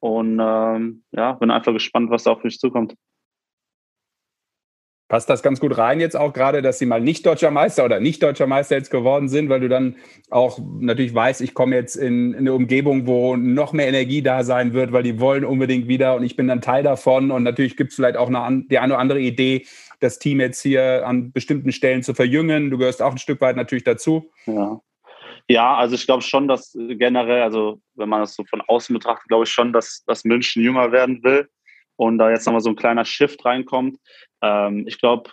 [0.00, 2.94] Und ähm, ja, bin einfach gespannt, was da auf mich zukommt.
[5.10, 7.98] Passt das ganz gut rein jetzt auch gerade, dass sie mal nicht deutscher Meister oder
[7.98, 9.96] nicht deutscher Meister jetzt geworden sind, weil du dann
[10.30, 14.44] auch natürlich weißt, ich komme jetzt in, in eine Umgebung, wo noch mehr Energie da
[14.44, 17.76] sein wird, weil die wollen unbedingt wieder und ich bin dann Teil davon und natürlich
[17.76, 19.66] gibt es vielleicht auch eine, die eine oder andere Idee,
[19.98, 22.70] das Team jetzt hier an bestimmten Stellen zu verjüngen.
[22.70, 24.30] Du gehörst auch ein Stück weit natürlich dazu.
[24.46, 24.80] Ja.
[25.48, 29.26] Ja, also ich glaube schon, dass generell, also wenn man das so von außen betrachtet,
[29.26, 31.48] glaube ich schon, dass, dass München jünger werden will
[31.96, 33.98] und da jetzt nochmal so ein kleiner Shift reinkommt.
[34.42, 35.30] Ähm, ich glaube,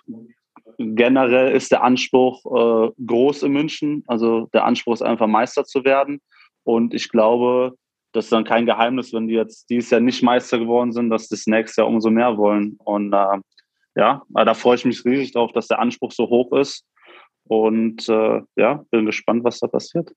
[0.78, 4.04] generell ist der Anspruch äh, groß in München.
[4.08, 6.22] Also der Anspruch ist einfach Meister zu werden.
[6.64, 7.74] Und ich glaube,
[8.14, 11.30] das ist dann kein Geheimnis, wenn die jetzt dieses Jahr nicht Meister geworden sind, dass
[11.30, 12.78] das nächste Jahr umso mehr wollen.
[12.84, 13.38] Und äh,
[13.96, 16.86] ja, da freue ich mich riesig drauf, dass der Anspruch so hoch ist.
[17.48, 20.12] Und äh, ja, bin gespannt, was da passiert.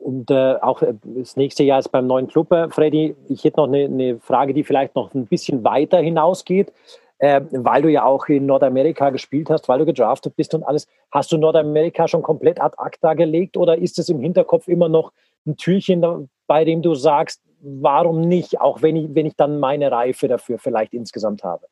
[0.00, 3.14] Und äh, auch äh, das nächste Jahr ist beim neuen Club, äh, Freddy.
[3.28, 6.72] Ich hätte noch eine, eine, Frage, die vielleicht noch ein bisschen weiter hinausgeht,
[7.20, 10.88] äh, weil du ja auch in Nordamerika gespielt hast, weil du gedraftet bist und alles.
[11.12, 15.12] Hast du Nordamerika schon komplett ad acta gelegt oder ist es im Hinterkopf immer noch
[15.46, 19.90] ein Türchen, bei dem du sagst, warum nicht, auch wenn ich, wenn ich dann meine
[19.90, 21.66] Reife dafür vielleicht insgesamt habe?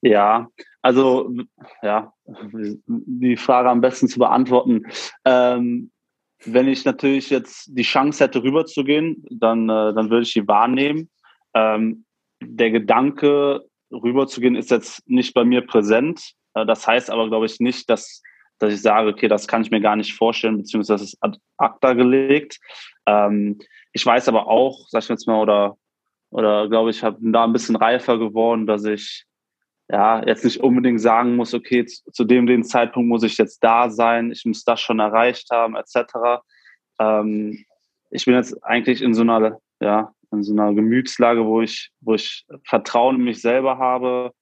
[0.00, 0.48] Ja,
[0.80, 1.28] also
[1.82, 2.12] ja,
[2.86, 4.84] die Frage am besten zu beantworten.
[5.24, 5.90] Ähm,
[6.44, 11.10] wenn ich natürlich jetzt die Chance hätte, rüberzugehen, dann, äh, dann würde ich die wahrnehmen.
[11.54, 12.04] Ähm,
[12.40, 16.32] der Gedanke, rüberzugehen, ist jetzt nicht bei mir präsent.
[16.54, 18.22] Äh, das heißt aber, glaube ich, nicht, dass,
[18.58, 21.38] dass ich sage, okay, das kann ich mir gar nicht vorstellen, beziehungsweise das ist ad
[21.58, 22.58] acta gelegt.
[23.06, 23.58] Ähm,
[23.92, 25.76] ich weiß aber auch, sag ich jetzt mal, oder,
[26.30, 29.26] oder glaube ich, habe da ein bisschen reifer geworden, dass ich
[29.88, 33.62] ja, jetzt nicht unbedingt sagen muss, okay, zu, zu dem, dem Zeitpunkt muss ich jetzt
[33.62, 36.42] da sein, ich muss das schon erreicht haben, etc.
[36.98, 37.64] Ähm,
[38.10, 42.14] ich bin jetzt eigentlich in so einer, ja, in so einer Gemütslage, wo ich, wo
[42.14, 44.32] ich Vertrauen in mich selber habe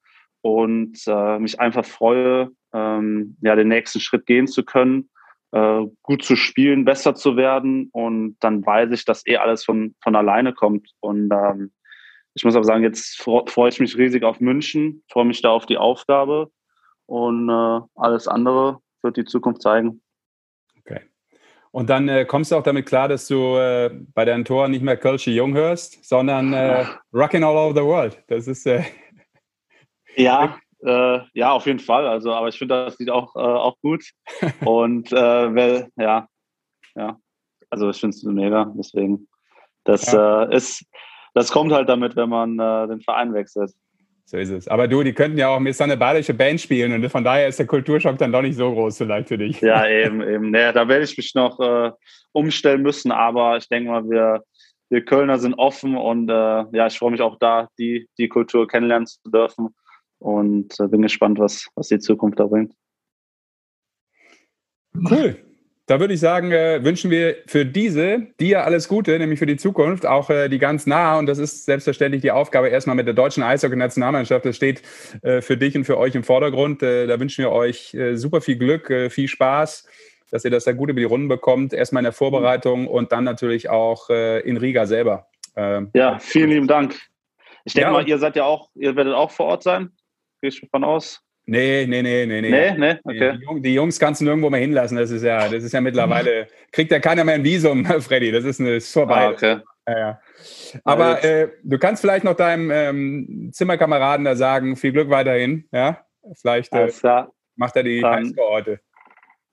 [0.42, 5.10] und äh, mich einfach freue, ähm, ja, den nächsten Schritt gehen zu können,
[5.52, 9.94] äh, gut zu spielen, besser zu werden und dann weiß ich, dass eh alles von,
[10.02, 11.72] von alleine kommt und ähm,
[12.34, 15.66] ich muss aber sagen, jetzt freue ich mich riesig auf München, freue mich da auf
[15.66, 16.50] die Aufgabe
[17.06, 20.02] und äh, alles andere wird die Zukunft zeigen.
[20.80, 21.02] Okay.
[21.74, 24.84] Und dann äh, kommst du auch damit klar, dass du äh, bei deinen Toren nicht
[24.84, 28.22] mehr Kölsche Jung hörst, sondern äh, Rockin' All Over the World.
[28.28, 28.64] Das ist.
[28.64, 28.84] Äh,
[30.16, 32.06] ja, äh, ja, auf jeden Fall.
[32.06, 34.04] Also, aber ich finde das Lied auch, äh, auch gut.
[34.64, 36.28] Und weil, ja,
[36.94, 37.18] ja.
[37.70, 39.26] Also ich finde es mega, deswegen.
[39.82, 40.44] Das ja.
[40.44, 40.86] ist
[41.34, 43.72] das kommt halt damit, wenn man den Verein wechselt.
[44.26, 44.68] So ist es.
[44.68, 47.46] Aber du, die könnten ja auch mit so eine badische Band spielen und von daher
[47.46, 49.60] ist der Kulturschock dann doch nicht so groß vielleicht für dich.
[49.60, 50.50] Ja, eben, eben.
[50.50, 51.92] Nee, da werde ich mich noch äh,
[52.32, 54.42] umstellen müssen, aber ich denke mal, wir,
[54.88, 58.66] wir Kölner sind offen und äh, ja, ich freue mich auch da, die, die Kultur
[58.66, 59.74] kennenlernen zu dürfen
[60.18, 62.72] und äh, bin gespannt, was, was die Zukunft da bringt.
[65.10, 65.36] Cool
[65.86, 69.58] da würde ich sagen, äh, wünschen wir für diese dir alles Gute, nämlich für die
[69.58, 71.18] Zukunft, auch äh, die ganz nah.
[71.18, 74.46] Und das ist selbstverständlich die Aufgabe erstmal mit der deutschen Eishockey-Nationalmannschaft.
[74.46, 74.82] Das steht
[75.22, 76.82] äh, für dich und für euch im Vordergrund.
[76.82, 79.86] Äh, da wünschen wir euch äh, super viel Glück, äh, viel Spaß,
[80.30, 81.74] dass ihr das da gut über die Runden bekommt.
[81.74, 85.28] Erstmal in der Vorbereitung und dann natürlich auch in Riga selber.
[85.54, 86.96] Ähm, ja, vielen lieben Dank.
[87.64, 89.92] Ich denke ja, mal, ihr seid ja auch, ihr werdet auch vor Ort sein.
[90.40, 91.22] Gehe ich davon aus.
[91.46, 92.50] Nee, nee, nee, nee, nee.
[92.50, 93.38] Nee, nee, okay.
[93.38, 94.96] Die, die, Jungs kannst du nirgendwo mehr hinlassen.
[94.96, 98.32] Das ist ja, das ist ja mittlerweile, kriegt ja keiner mehr ein Visum, Freddy.
[98.32, 99.26] Das ist, eine, ist vorbei.
[99.26, 99.58] Ah, okay.
[99.86, 100.20] Ja, ja.
[100.84, 105.68] Aber äh, du kannst vielleicht noch deinem ähm, Zimmerkameraden da sagen, viel Glück weiterhin.
[105.70, 106.90] Ja, vielleicht äh,
[107.56, 108.80] macht er die heute.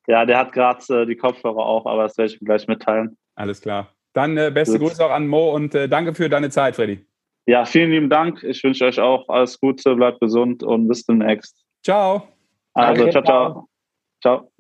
[0.08, 3.18] Ja, der hat gerade äh, die Kopfhörer auch, aber das werde ich ihm gleich mitteilen.
[3.36, 3.90] Alles klar.
[4.14, 4.90] Dann äh, beste Gut.
[4.90, 7.06] Grüße auch an Mo und äh, danke für deine Zeit, Freddy.
[7.46, 8.44] Ja, vielen lieben Dank.
[8.44, 11.58] Ich wünsche euch auch alles Gute, bleibt gesund und bis demnächst.
[11.84, 12.28] Ciao.
[12.74, 13.70] Also, ciao, ciao.
[14.22, 14.52] Ciao.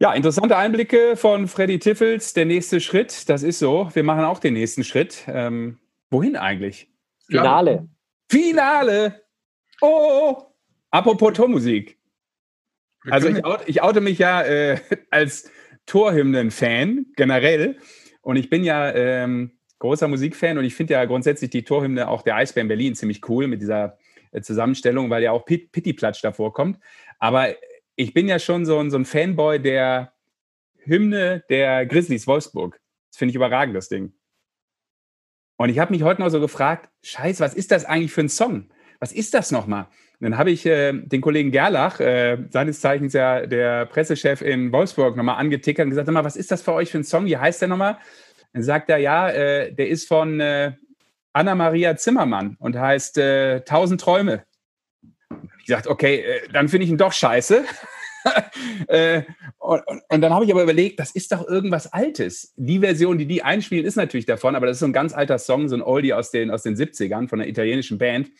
[0.00, 2.32] Ja, interessante Einblicke von Freddy Tiffels.
[2.34, 3.88] Der nächste Schritt, das ist so.
[3.92, 5.24] Wir machen auch den nächsten Schritt.
[5.28, 5.78] Ähm,
[6.10, 6.90] wohin eigentlich?
[7.28, 7.88] Finale.
[8.28, 9.22] Finale.
[9.80, 10.42] Oh,
[10.90, 11.98] apropos Tormusik.
[13.10, 15.50] Also ich, out, ich oute mich ja äh, als
[15.86, 17.78] Torhymnen-Fan generell.
[18.22, 22.22] Und ich bin ja ähm, großer Musikfan und ich finde ja grundsätzlich die Torhymne auch
[22.22, 23.98] der Eisbären Berlin ziemlich cool mit dieser
[24.40, 26.78] Zusammenstellung, weil ja auch Pit Pittiplatsch davor kommt.
[27.18, 27.54] Aber
[27.96, 30.14] ich bin ja schon so ein, so ein Fanboy der
[30.78, 32.80] Hymne der Grizzlies Wolfsburg.
[33.10, 34.14] Das finde ich überragend, das Ding.
[35.58, 38.28] Und ich habe mich heute noch so gefragt, scheiße, was ist das eigentlich für ein
[38.28, 38.70] Song?
[38.98, 39.88] Was ist das nochmal?
[40.22, 45.16] dann habe ich äh, den Kollegen Gerlach, äh, seines Zeichens ja der Pressechef in Wolfsburg,
[45.16, 47.26] nochmal angetickert und gesagt, mal, was ist das für euch für ein Song?
[47.26, 47.98] Wie heißt der nochmal?
[48.52, 50.74] Dann sagt er, ja, äh, der ist von äh,
[51.32, 54.44] Anna-Maria Zimmermann und heißt äh, Tausend Träume.
[55.60, 57.64] Ich gesagt, okay, äh, dann finde ich ihn doch scheiße.
[58.88, 59.22] äh,
[59.58, 62.52] und, und, dann habe ich aber überlegt, das ist doch irgendwas Altes.
[62.56, 65.38] Die Version, die die einspielen, ist natürlich davon, aber das ist so ein ganz alter
[65.38, 68.30] Song, so ein Oldie aus den, aus den 70ern von einer italienischen Band.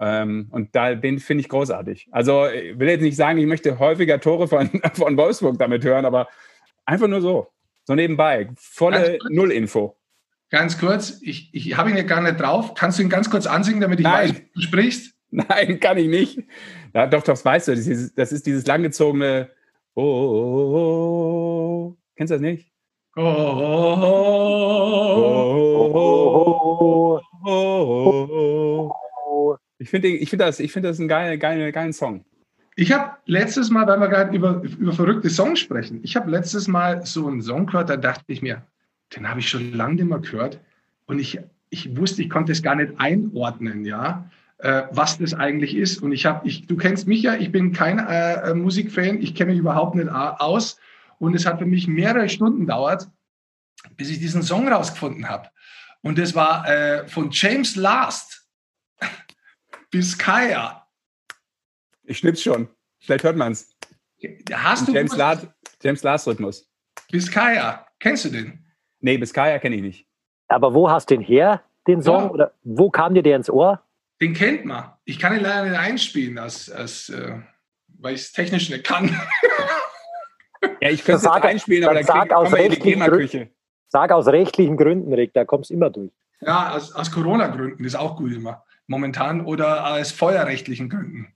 [0.00, 2.08] Ähm, und da, den finde ich großartig.
[2.10, 6.04] Also ich will jetzt nicht sagen, ich möchte häufiger Tore von, von Wolfsburg damit hören,
[6.04, 6.28] aber
[6.84, 7.48] einfach nur so.
[7.84, 8.48] So nebenbei.
[8.56, 9.96] Volle Null-Info.
[10.52, 12.74] Ganz kurz, ich, ich habe ihn ja gar nicht drauf.
[12.74, 14.28] Kannst du ihn ganz kurz ansingen, damit ich Nein.
[14.28, 15.14] weiß, wie du sprichst?
[15.30, 16.40] Nein, kann ich nicht.
[16.92, 17.74] Ja, doch, das weißt du.
[17.74, 19.48] Das ist, das ist dieses langgezogene
[19.94, 22.70] oh, oh, oh, Kennst du das nicht?
[23.16, 23.22] Oh,
[27.44, 28.90] oh,
[29.26, 32.26] oh, Ich finde ich find das, find das einen geilen, geilen, geilen Song.
[32.76, 36.68] Ich habe letztes Mal, weil wir gerade über, über verrückte Songs sprechen, ich habe letztes
[36.68, 38.66] Mal so einen Song gehört, da dachte ich mir,
[39.14, 40.60] den habe ich schon lange nicht mehr gehört.
[41.06, 41.40] Und ich,
[41.70, 44.30] ich wusste, ich konnte es gar nicht einordnen, ja
[44.62, 46.02] äh, was das eigentlich ist.
[46.02, 49.34] Und ich habe, ich, du kennst mich ja, ich bin kein äh, äh Musikfan, ich
[49.34, 50.78] kenne mich überhaupt nicht aus.
[51.18, 53.08] Und es hat für mich mehrere Stunden dauert,
[53.96, 55.50] bis ich diesen Song rausgefunden habe.
[56.00, 58.46] Und das war äh, von James Last
[59.90, 60.86] bis Kaya.
[62.04, 62.68] Ich schnipp's schon.
[63.00, 63.74] Vielleicht hört man es.
[64.52, 65.48] Hast du James, Last,
[65.82, 66.68] James Last Rhythmus.
[67.10, 68.61] Biskaya, kennst du den?
[69.02, 70.06] Nee, Biskaya kenne ich nicht.
[70.48, 72.22] Aber wo hast du den her, den Song?
[72.24, 72.30] Ja.
[72.30, 73.82] Oder wo kam dir der ins Ohr?
[74.20, 74.92] Den kennt man.
[75.04, 77.40] Ich kann ihn leider nicht einspielen, als, als, äh,
[77.98, 79.08] weil ich es technisch nicht kann.
[80.80, 83.50] ja, ich könnte es einspielen, aber dann sag aus, rechtlichen Gründen,
[83.88, 86.12] sag aus rechtlichen Gründen, Rick, da kommst du immer durch.
[86.40, 88.64] Ja, aus, aus Corona-Gründen ist auch gut immer.
[88.86, 91.34] Momentan oder aus feuerrechtlichen Gründen.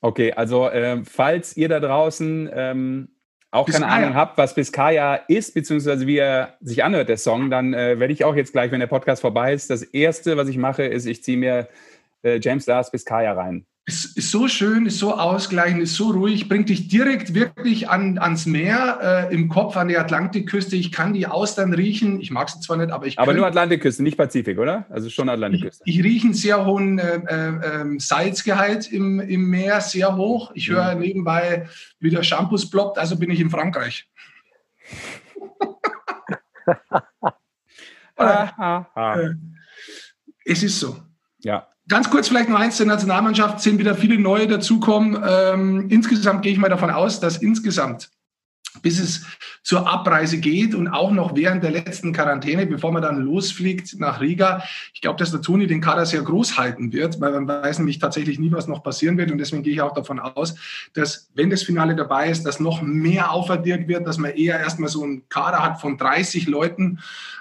[0.00, 3.08] Okay, also äh, falls ihr da draußen ähm,
[3.52, 3.86] auch Biskaya.
[3.86, 8.00] keine Ahnung habt, was Biskaya ist, beziehungsweise wie er sich anhört, der Song, dann äh,
[8.00, 10.84] werde ich auch jetzt gleich, wenn der Podcast vorbei ist, das Erste, was ich mache,
[10.84, 11.68] ist, ich ziehe mir
[12.22, 13.66] äh, James Lars bis Kaya rein.
[13.84, 18.16] Es ist so schön, ist so ausgleichend, ist so ruhig, bringt dich direkt wirklich an,
[18.18, 20.76] ans Meer, äh, im Kopf an die Atlantikküste.
[20.76, 22.20] Ich kann die Austern riechen.
[22.20, 24.86] Ich mag sie zwar nicht, aber ich Aber nur Atlantikküste, nicht Pazifik, oder?
[24.88, 25.82] Also schon Atlantikküste.
[25.84, 30.52] Ich, ich rieche einen sehr hohen äh, äh, Salzgehalt im, im Meer, sehr hoch.
[30.54, 31.00] Ich höre mhm.
[31.00, 31.68] nebenbei,
[31.98, 34.08] wie der Shampoos ploppt, also bin ich in Frankreich.
[38.14, 39.30] Äh,
[40.44, 40.96] es ist so.
[41.40, 41.68] Ja.
[41.88, 45.22] Ganz kurz vielleicht noch eins zur Nationalmannschaft, sind wieder viele neue dazukommen.
[45.26, 48.10] Ähm, insgesamt gehe ich mal davon aus, dass insgesamt
[48.82, 49.24] bis es
[49.62, 54.20] zur Abreise geht und auch noch während der letzten Quarantäne, bevor man dann losfliegt nach
[54.20, 54.62] Riga.
[54.92, 58.00] Ich glaube, dass der Toni den Kader sehr groß halten wird, weil man weiß nämlich
[58.00, 59.30] tatsächlich nie, was noch passieren wird.
[59.30, 60.56] Und deswegen gehe ich auch davon aus,
[60.94, 64.88] dass, wenn das Finale dabei ist, dass noch mehr aufaddiert wird, dass man eher erstmal
[64.90, 66.98] so einen Kader hat von 30 Leuten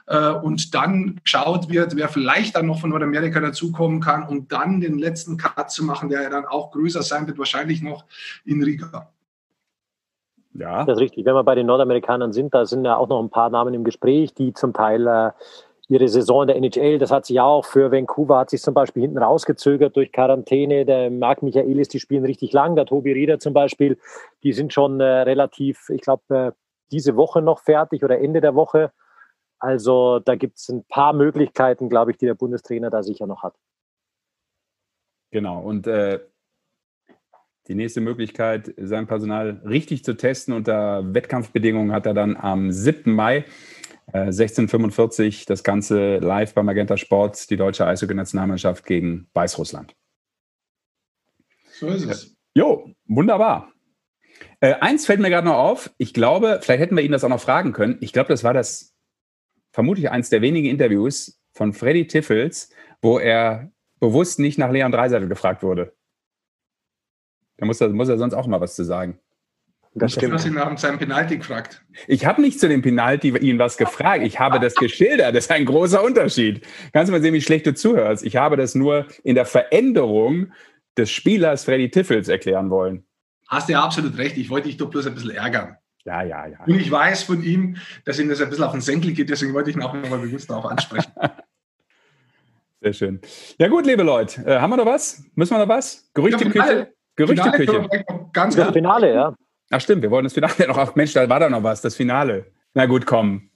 [0.08, 4.80] äh, und dann geschaut wird, wer vielleicht dann noch von Nordamerika dazukommen kann, um dann
[4.80, 8.06] den letzten Cut zu machen, der ja dann auch größer sein wird, wahrscheinlich noch
[8.46, 9.12] in Riga.
[10.54, 10.84] Ja.
[10.86, 11.26] Das ist richtig.
[11.26, 13.84] Wenn wir bei den Nordamerikanern sind, da sind ja auch noch ein paar Namen im
[13.84, 15.32] Gespräch, die zum Teil äh,
[15.88, 18.74] ihre Saison in der NHL, das hat sich ja auch für Vancouver, hat sich zum
[18.74, 20.86] Beispiel hinten rausgezögert durch Quarantäne.
[20.86, 22.76] Der Marc Michaelis, die spielen richtig lang.
[22.76, 23.98] Der Tobi Rieder zum Beispiel,
[24.44, 26.52] die sind schon äh, relativ, ich glaube, äh,
[26.92, 28.92] diese Woche noch fertig oder Ende der Woche.
[29.60, 33.44] Also da gibt es ein paar Möglichkeiten, glaube ich, die der Bundestrainer da sicher noch
[33.44, 33.54] hat.
[35.30, 35.60] Genau.
[35.60, 36.20] Und äh,
[37.72, 43.14] die nächste Möglichkeit, sein Personal richtig zu testen unter Wettkampfbedingungen, hat er dann am 7.
[43.14, 43.46] Mai
[44.12, 49.96] äh, 1645 das Ganze live bei Magenta Sports, die deutsche Eishockey-Nationalmannschaft gegen Weißrussland.
[51.72, 52.36] So ist es.
[52.54, 53.72] Jo, wunderbar.
[54.60, 55.92] Äh, eins fällt mir gerade noch auf.
[55.98, 57.98] Ich glaube, vielleicht hätten wir ihn das auch noch fragen können.
[58.02, 58.94] Ich glaube, das war das
[59.72, 62.70] vermutlich eins der wenigen Interviews von Freddy Tiffels,
[63.02, 63.72] wo er
[64.02, 65.94] bewusst nicht nach Leon Dreiseitel gefragt wurde.
[67.62, 69.20] Da muss er, muss er sonst auch mal was zu sagen.
[69.94, 70.32] Das stimmt.
[70.32, 71.86] Du hast ihn nach seinem Penalty gefragt.
[72.08, 74.24] Ich habe nicht zu dem Penalty ihn was gefragt.
[74.24, 75.36] Ich habe das geschildert.
[75.36, 76.66] Das ist ein großer Unterschied.
[76.92, 78.26] Kannst du mal sehen, wie schlecht du zuhörst.
[78.26, 80.52] Ich habe das nur in der Veränderung
[80.98, 83.04] des Spielers Freddy Tiffels erklären wollen.
[83.48, 84.38] hast du ja absolut recht.
[84.38, 85.78] Ich wollte dich doch bloß ein bisschen ärgern.
[86.04, 86.58] Ja, ja, ja.
[86.66, 89.54] Und ich weiß von ihm, dass ihm das ein bisschen auf den Senkel geht, deswegen
[89.54, 91.12] wollte ich ihn auch nochmal bewusst darauf ansprechen.
[92.82, 93.22] Sehr schön.
[93.60, 95.24] Ja, gut, liebe Leute, äh, haben wir noch was?
[95.36, 96.10] Müssen wir noch was?
[96.16, 96.92] Gerüchteküche?
[97.16, 97.88] Gerüchteküche.
[98.34, 99.36] Ganz das Finale, ja.
[99.70, 100.78] Ach, stimmt, wir wollen das Finale noch.
[100.78, 102.52] Ach, Mensch, da war da noch was, das Finale.
[102.74, 103.50] Na gut, komm.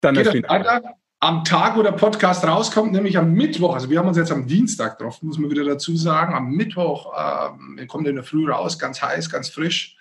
[0.00, 0.64] Dann Geht das Finale.
[0.64, 0.94] Weiter?
[1.20, 4.46] Am Tag, wo der Podcast rauskommt, nämlich am Mittwoch, also wir haben uns jetzt am
[4.46, 6.32] Dienstag getroffen, muss man wieder dazu sagen.
[6.32, 7.12] Am Mittwoch
[7.76, 9.96] äh, kommt in der Früh raus, ganz heiß, ganz frisch.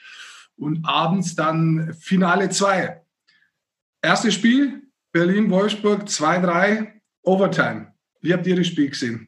[0.58, 3.02] Und abends dann Finale 2.
[4.04, 6.88] Erstes Spiel, Berlin-Wolfsburg 2-3,
[7.24, 7.94] Overtime.
[8.22, 9.28] Wie habt ihr das Spiel gesehen?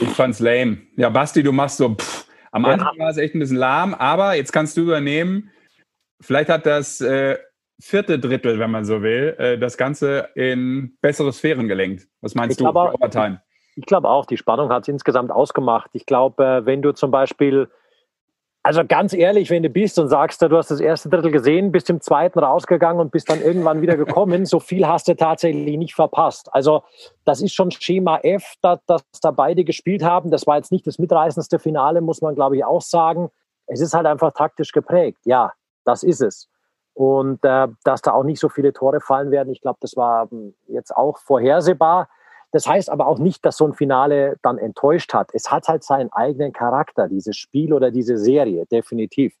[0.00, 0.78] Ich fand's lame.
[0.96, 2.21] Ja, Basti, du machst so, pff,
[2.52, 5.50] am Anfang war es echt ein bisschen lahm, aber jetzt kannst du übernehmen.
[6.20, 7.38] Vielleicht hat das äh,
[7.80, 12.06] vierte Drittel, wenn man so will, äh, das Ganze in bessere Sphären gelenkt.
[12.20, 12.70] Was meinst ich du?
[12.70, 13.42] Glaube, Overtime?
[13.74, 15.90] Ich glaube auch, die Spannung hat es insgesamt ausgemacht.
[15.94, 17.68] Ich glaube, äh, wenn du zum Beispiel
[18.64, 21.90] also ganz ehrlich, wenn du bist und sagst, du hast das erste Drittel gesehen, bist
[21.90, 25.94] im zweiten rausgegangen und bist dann irgendwann wieder gekommen, so viel hast du tatsächlich nicht
[25.94, 26.48] verpasst.
[26.54, 26.84] Also
[27.24, 28.80] das ist schon Schema F, dass,
[29.20, 30.30] da beide gespielt haben.
[30.30, 33.30] Das war jetzt nicht das mitreißendste Finale, muss man glaube ich auch sagen.
[33.66, 35.18] Es ist halt einfach taktisch geprägt.
[35.24, 35.52] Ja,
[35.84, 36.48] das ist es.
[36.94, 40.28] Und äh, dass da auch nicht so viele Tore fallen werden, ich glaube, das war
[40.30, 42.08] ähm, jetzt auch vorhersehbar.
[42.52, 45.30] Das heißt aber auch nicht, dass so ein Finale dann enttäuscht hat.
[45.32, 49.34] Es hat halt seinen eigenen Charakter, dieses Spiel oder diese Serie, definitiv.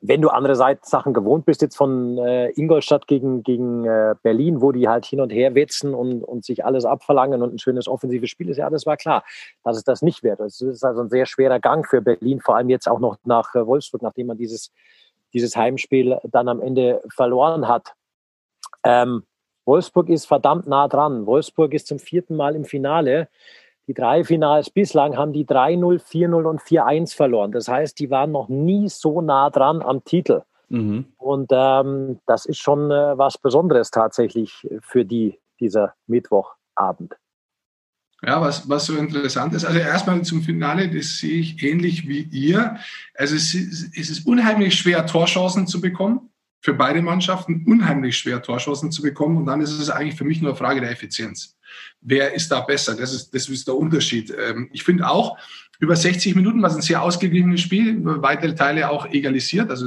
[0.00, 4.72] Wenn du andere Sachen gewohnt bist, jetzt von äh, Ingolstadt gegen, gegen äh, Berlin, wo
[4.72, 8.30] die halt hin und her wetzen und, und sich alles abverlangen und ein schönes offensives
[8.30, 9.24] Spiel ist, ja, das war klar,
[9.62, 10.40] dass es das nicht wird.
[10.40, 13.54] Es ist also ein sehr schwerer Gang für Berlin, vor allem jetzt auch noch nach
[13.54, 14.72] äh, Wolfsburg, nachdem man dieses,
[15.34, 17.92] dieses Heimspiel dann am Ende verloren hat.
[18.84, 19.24] Ähm,
[19.70, 21.26] Wolfsburg ist verdammt nah dran.
[21.26, 23.28] Wolfsburg ist zum vierten Mal im Finale.
[23.86, 27.52] Die drei Finals bislang haben die 3-0, 4-0 und 4-1 verloren.
[27.52, 30.42] Das heißt, die waren noch nie so nah dran am Titel.
[30.70, 31.04] Mhm.
[31.18, 37.14] Und ähm, das ist schon äh, was Besonderes tatsächlich für die, dieser Mittwochabend.
[38.24, 42.22] Ja, was, was so interessant ist, also erstmal zum Finale, das sehe ich ähnlich wie
[42.22, 42.76] ihr.
[43.14, 46.29] Also es ist, es ist unheimlich schwer, Torchancen zu bekommen
[46.60, 49.38] für beide Mannschaften unheimlich schwer, Torschancen zu bekommen.
[49.38, 51.56] Und dann ist es eigentlich für mich nur eine Frage der Effizienz.
[52.02, 52.94] Wer ist da besser?
[52.94, 54.32] Das ist, das ist der Unterschied.
[54.38, 55.38] Ähm, ich finde auch,
[55.78, 59.70] über 60 Minuten war es ein sehr ausgeglichenes Spiel, weitere Teile auch egalisiert.
[59.70, 59.86] Also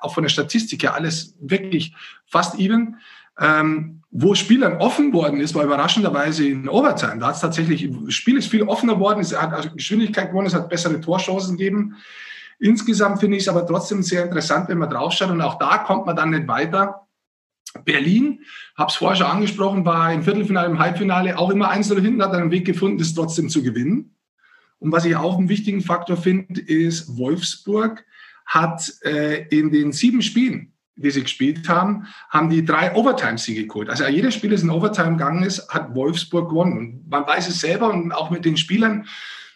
[0.00, 1.94] auch von der Statistik her alles wirklich
[2.26, 2.96] fast even.
[3.38, 7.18] Ähm, wo Spielern offen worden ist, war überraschenderweise in Overtime.
[7.18, 10.54] Da hat es tatsächlich, Spiel ist viel offener worden, es hat also Geschwindigkeit gewonnen, es
[10.54, 11.96] hat bessere Torchancen gegeben.
[12.58, 16.06] Insgesamt finde ich es aber trotzdem sehr interessant, wenn man draufschaut und auch da kommt
[16.06, 17.06] man dann nicht weiter.
[17.84, 18.40] Berlin,
[18.76, 22.22] habe es vorher schon angesprochen, war im Viertelfinale, im Halbfinale auch immer eins oder hinten,
[22.22, 24.14] hat einen Weg gefunden, das trotzdem zu gewinnen.
[24.78, 28.04] Und was ich auch einen wichtigen Faktor finde, ist, Wolfsburg
[28.46, 33.90] hat äh, in den sieben Spielen, die sie gespielt haben, haben die drei Overtime-Siege geholt.
[33.90, 36.76] Also jedes Spiel, das in Overtime gegangen ist, hat Wolfsburg gewonnen.
[36.76, 39.06] Und man weiß es selber und auch mit den Spielern,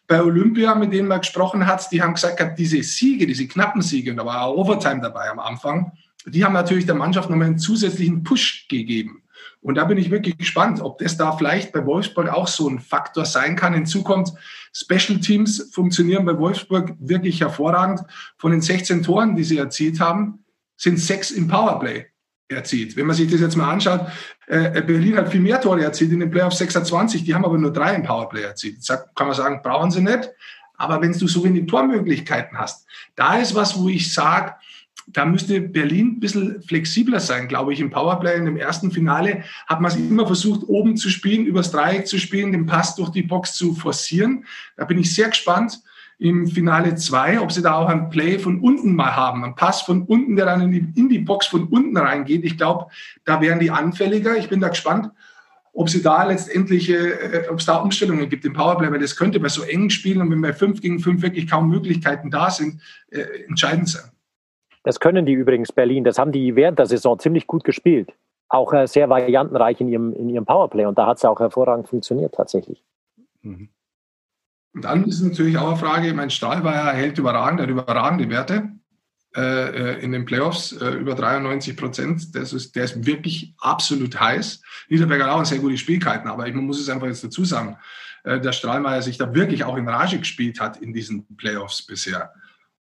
[0.08, 4.10] bei Olympia, mit denen man gesprochen hat, die haben gesagt, diese Siege, diese knappen Siege,
[4.10, 5.92] und da war auch Overtime dabei am Anfang,
[6.26, 9.22] die haben natürlich der Mannschaft nochmal einen zusätzlichen Push gegeben.
[9.60, 12.80] Und da bin ich wirklich gespannt, ob das da vielleicht bei Wolfsburg auch so ein
[12.80, 13.74] Faktor sein kann.
[13.74, 14.34] In Zukunft,
[14.72, 18.00] Special Teams funktionieren bei Wolfsburg wirklich hervorragend.
[18.38, 20.44] Von den 16 Toren, die sie erzielt haben,
[20.76, 22.06] sind sechs im Powerplay
[22.48, 22.96] erzielt.
[22.96, 24.06] Wenn man sich das jetzt mal anschaut,
[24.46, 27.72] äh, Berlin hat viel mehr Tore erzielt in den Playoffs 26, die haben aber nur
[27.72, 28.76] drei im Powerplay erzielt.
[28.76, 30.30] Jetzt kann man sagen, brauchen sie nicht.
[30.76, 34.54] Aber wenn du so wenig Tormöglichkeiten hast, da ist was, wo ich sage,
[35.08, 37.80] da müsste Berlin ein bisschen flexibler sein, glaube ich.
[37.80, 41.70] Im Powerplay in dem ersten Finale hat man es immer versucht, oben zu spielen, übers
[41.70, 44.44] Dreieck zu spielen, den Pass durch die Box zu forcieren.
[44.76, 45.80] Da bin ich sehr gespannt
[46.18, 49.82] im Finale 2, ob sie da auch ein Play von unten mal haben, ein Pass
[49.82, 52.44] von unten, der dann in die, in die Box von unten reingeht.
[52.44, 52.86] Ich glaube,
[53.24, 54.36] da wären die anfälliger.
[54.36, 55.10] Ich bin da gespannt,
[55.72, 59.38] ob sie da letztendlich, äh, ob es da Umstellungen gibt im Powerplay, weil das könnte
[59.38, 62.82] bei so engen Spielen und wenn bei 5 gegen 5 wirklich kaum Möglichkeiten da sind,
[63.10, 64.10] äh, entscheidend sein.
[64.82, 66.02] Das können die übrigens Berlin.
[66.02, 68.12] Das haben die während der Saison ziemlich gut gespielt.
[68.48, 70.86] Auch äh, sehr variantenreich in ihrem, in ihrem Powerplay.
[70.86, 72.82] Und da hat es auch hervorragend funktioniert tatsächlich.
[73.42, 73.68] Mhm.
[74.78, 78.70] Und dann ist natürlich auch eine Frage, mein Stahlweier hält überragend, überragende Werte
[79.34, 82.36] äh, äh in den Playoffs, äh, über 93 Prozent.
[82.36, 84.62] Das ist, der ist wirklich absolut heiß.
[84.88, 87.76] Niederberger hat auch sehr gute Spielkeiten, aber man muss es einfach jetzt dazu sagen,
[88.22, 92.32] äh, der Strahlmeier sich da wirklich auch in Rage gespielt hat in diesen Playoffs bisher.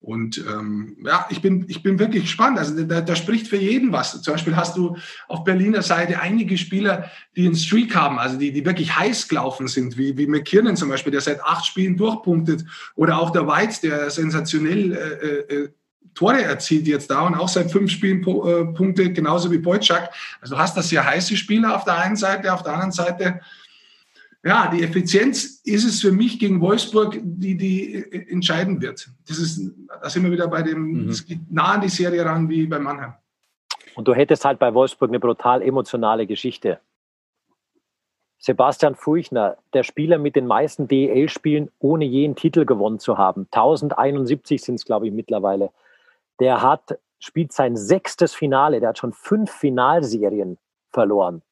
[0.00, 2.58] Und ähm, ja, ich bin, ich bin wirklich gespannt.
[2.58, 4.22] Also da, da spricht für jeden was.
[4.22, 4.96] Zum Beispiel hast du
[5.26, 9.68] auf Berliner Seite einige Spieler, die einen Streak haben, also die, die wirklich heiß gelaufen
[9.68, 12.64] sind, wie, wie McKiernan zum Beispiel, der seit acht Spielen durchpunktet.
[12.94, 15.68] Oder auch der White, der sensationell äh, äh,
[16.14, 20.10] Tore erzielt jetzt da und auch seit fünf Spielen äh, Punkte, genauso wie Boyczak.
[20.40, 23.40] Also du hast das sehr heiße Spieler auf der einen Seite, auf der anderen Seite
[24.46, 29.10] ja, die Effizienz ist es für mich gegen Wolfsburg, die, die äh, entscheiden wird.
[29.26, 31.26] Das ist, da sind wir wieder bei dem, es mhm.
[31.26, 33.14] geht nah an die Serie ran wie bei Mannheim.
[33.96, 36.78] Und du hättest halt bei Wolfsburg eine brutal emotionale Geschichte.
[38.38, 43.48] Sebastian Furchner, der Spieler mit den meisten DEL-Spielen, ohne je einen Titel gewonnen zu haben.
[43.50, 45.70] 1071 sind es, glaube ich, mittlerweile.
[46.38, 48.78] Der hat, spielt sein sechstes Finale.
[48.78, 50.58] Der hat schon fünf Finalserien
[50.90, 51.42] verloren.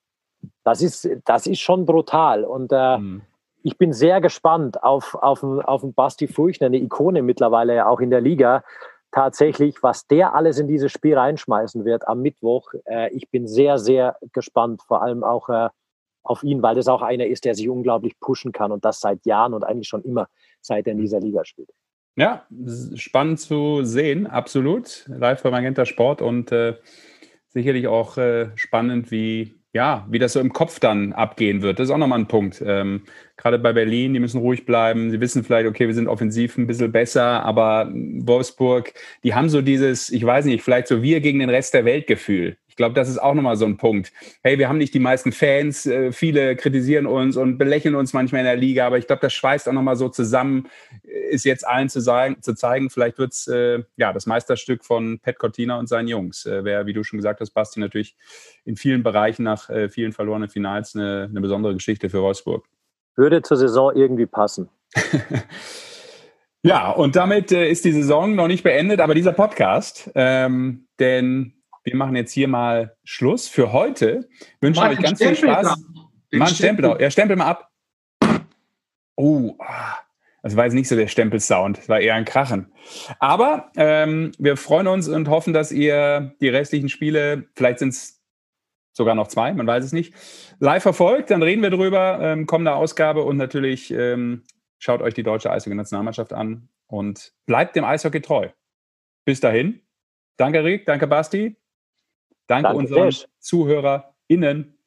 [0.65, 2.45] Das ist, das ist schon brutal.
[2.45, 3.23] Und äh, mhm.
[3.63, 8.11] ich bin sehr gespannt auf, auf, auf den Basti Furchner, eine Ikone mittlerweile auch in
[8.11, 8.65] der Liga.
[9.11, 12.73] Tatsächlich, was der alles in dieses Spiel reinschmeißen wird am Mittwoch.
[12.85, 15.69] Äh, ich bin sehr, sehr gespannt, vor allem auch äh,
[16.25, 19.25] auf ihn, weil das auch einer ist, der sich unglaublich pushen kann und das seit
[19.27, 20.29] Jahren und eigentlich schon immer,
[20.61, 21.71] seit er in dieser Liga spielt.
[22.17, 22.47] Ja,
[22.95, 25.05] spannend zu sehen, absolut.
[25.09, 26.77] Live bei Magenta Sport und äh,
[27.49, 31.79] sicherlich auch äh, spannend, wie ja, wie das so im Kopf dann abgehen wird.
[31.79, 32.63] Das ist auch nochmal ein Punkt.
[32.65, 33.03] Ähm,
[33.37, 35.11] Gerade bei Berlin, die müssen ruhig bleiben.
[35.11, 38.95] Sie wissen vielleicht, okay, wir sind offensiv ein bisschen besser, aber Wolfsburg,
[39.25, 42.07] die haben so dieses, ich weiß nicht, vielleicht so wir gegen den Rest der Welt
[42.07, 42.57] Gefühl.
[42.75, 44.13] Ich glaube, das ist auch nochmal so ein Punkt.
[44.43, 48.41] Hey, wir haben nicht die meisten Fans, äh, viele kritisieren uns und belächeln uns manchmal
[48.41, 50.67] in der Liga, aber ich glaube, das schweißt auch nochmal so zusammen,
[51.31, 55.21] ist jetzt allen zu, sagen, zu zeigen, vielleicht wird es äh, ja, das Meisterstück von
[55.21, 56.47] Pat Cortina und seinen Jungs.
[56.47, 58.17] Äh, Wäre, wie du schon gesagt hast, Basti, natürlich
[58.65, 62.67] in vielen Bereichen nach äh, vielen verlorenen Finals eine, eine besondere Geschichte für Wolfsburg.
[63.15, 64.69] Würde zur Saison irgendwie passen.
[66.67, 71.53] Ja, und damit äh, ist die Saison noch nicht beendet, aber dieser Podcast, ähm, denn
[71.85, 74.29] wir machen jetzt hier mal Schluss für heute.
[74.61, 75.85] Wünsche euch ganz Stempel viel Spaß.
[76.33, 76.99] Einen Stempel auch.
[76.99, 77.71] Ja, stempel mal ab.
[79.17, 79.99] Oh, ah,
[80.43, 82.73] das war jetzt nicht so der Stempelsound, das war eher ein Krachen.
[83.21, 88.21] Aber ähm, wir freuen uns und hoffen, dass ihr die restlichen Spiele, vielleicht sind es
[88.93, 90.15] sogar noch zwei, man weiß es nicht,
[90.59, 91.31] live verfolgt.
[91.31, 94.43] Dann reden wir drüber, ähm, kommende Ausgabe und natürlich ähm,
[94.79, 98.49] schaut euch die deutsche Eishockey-Nationalmannschaft an und bleibt dem Eishockey treu.
[99.25, 99.81] Bis dahin.
[100.37, 100.87] Danke, Rick.
[100.87, 101.57] Danke, Basti.
[102.47, 103.27] Danke, Danke unseren Fisch.
[103.39, 104.79] ZuhörerInnen.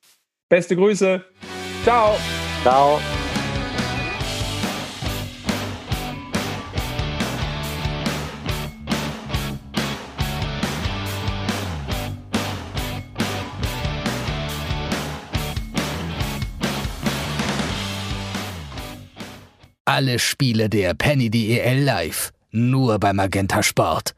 [0.50, 1.24] Beste Grüße.
[1.84, 2.16] Ciao.
[2.62, 3.00] Ciao.
[19.86, 22.32] Alle Spiele der Penny DEL live.
[22.52, 24.17] Nur bei Magenta Sport.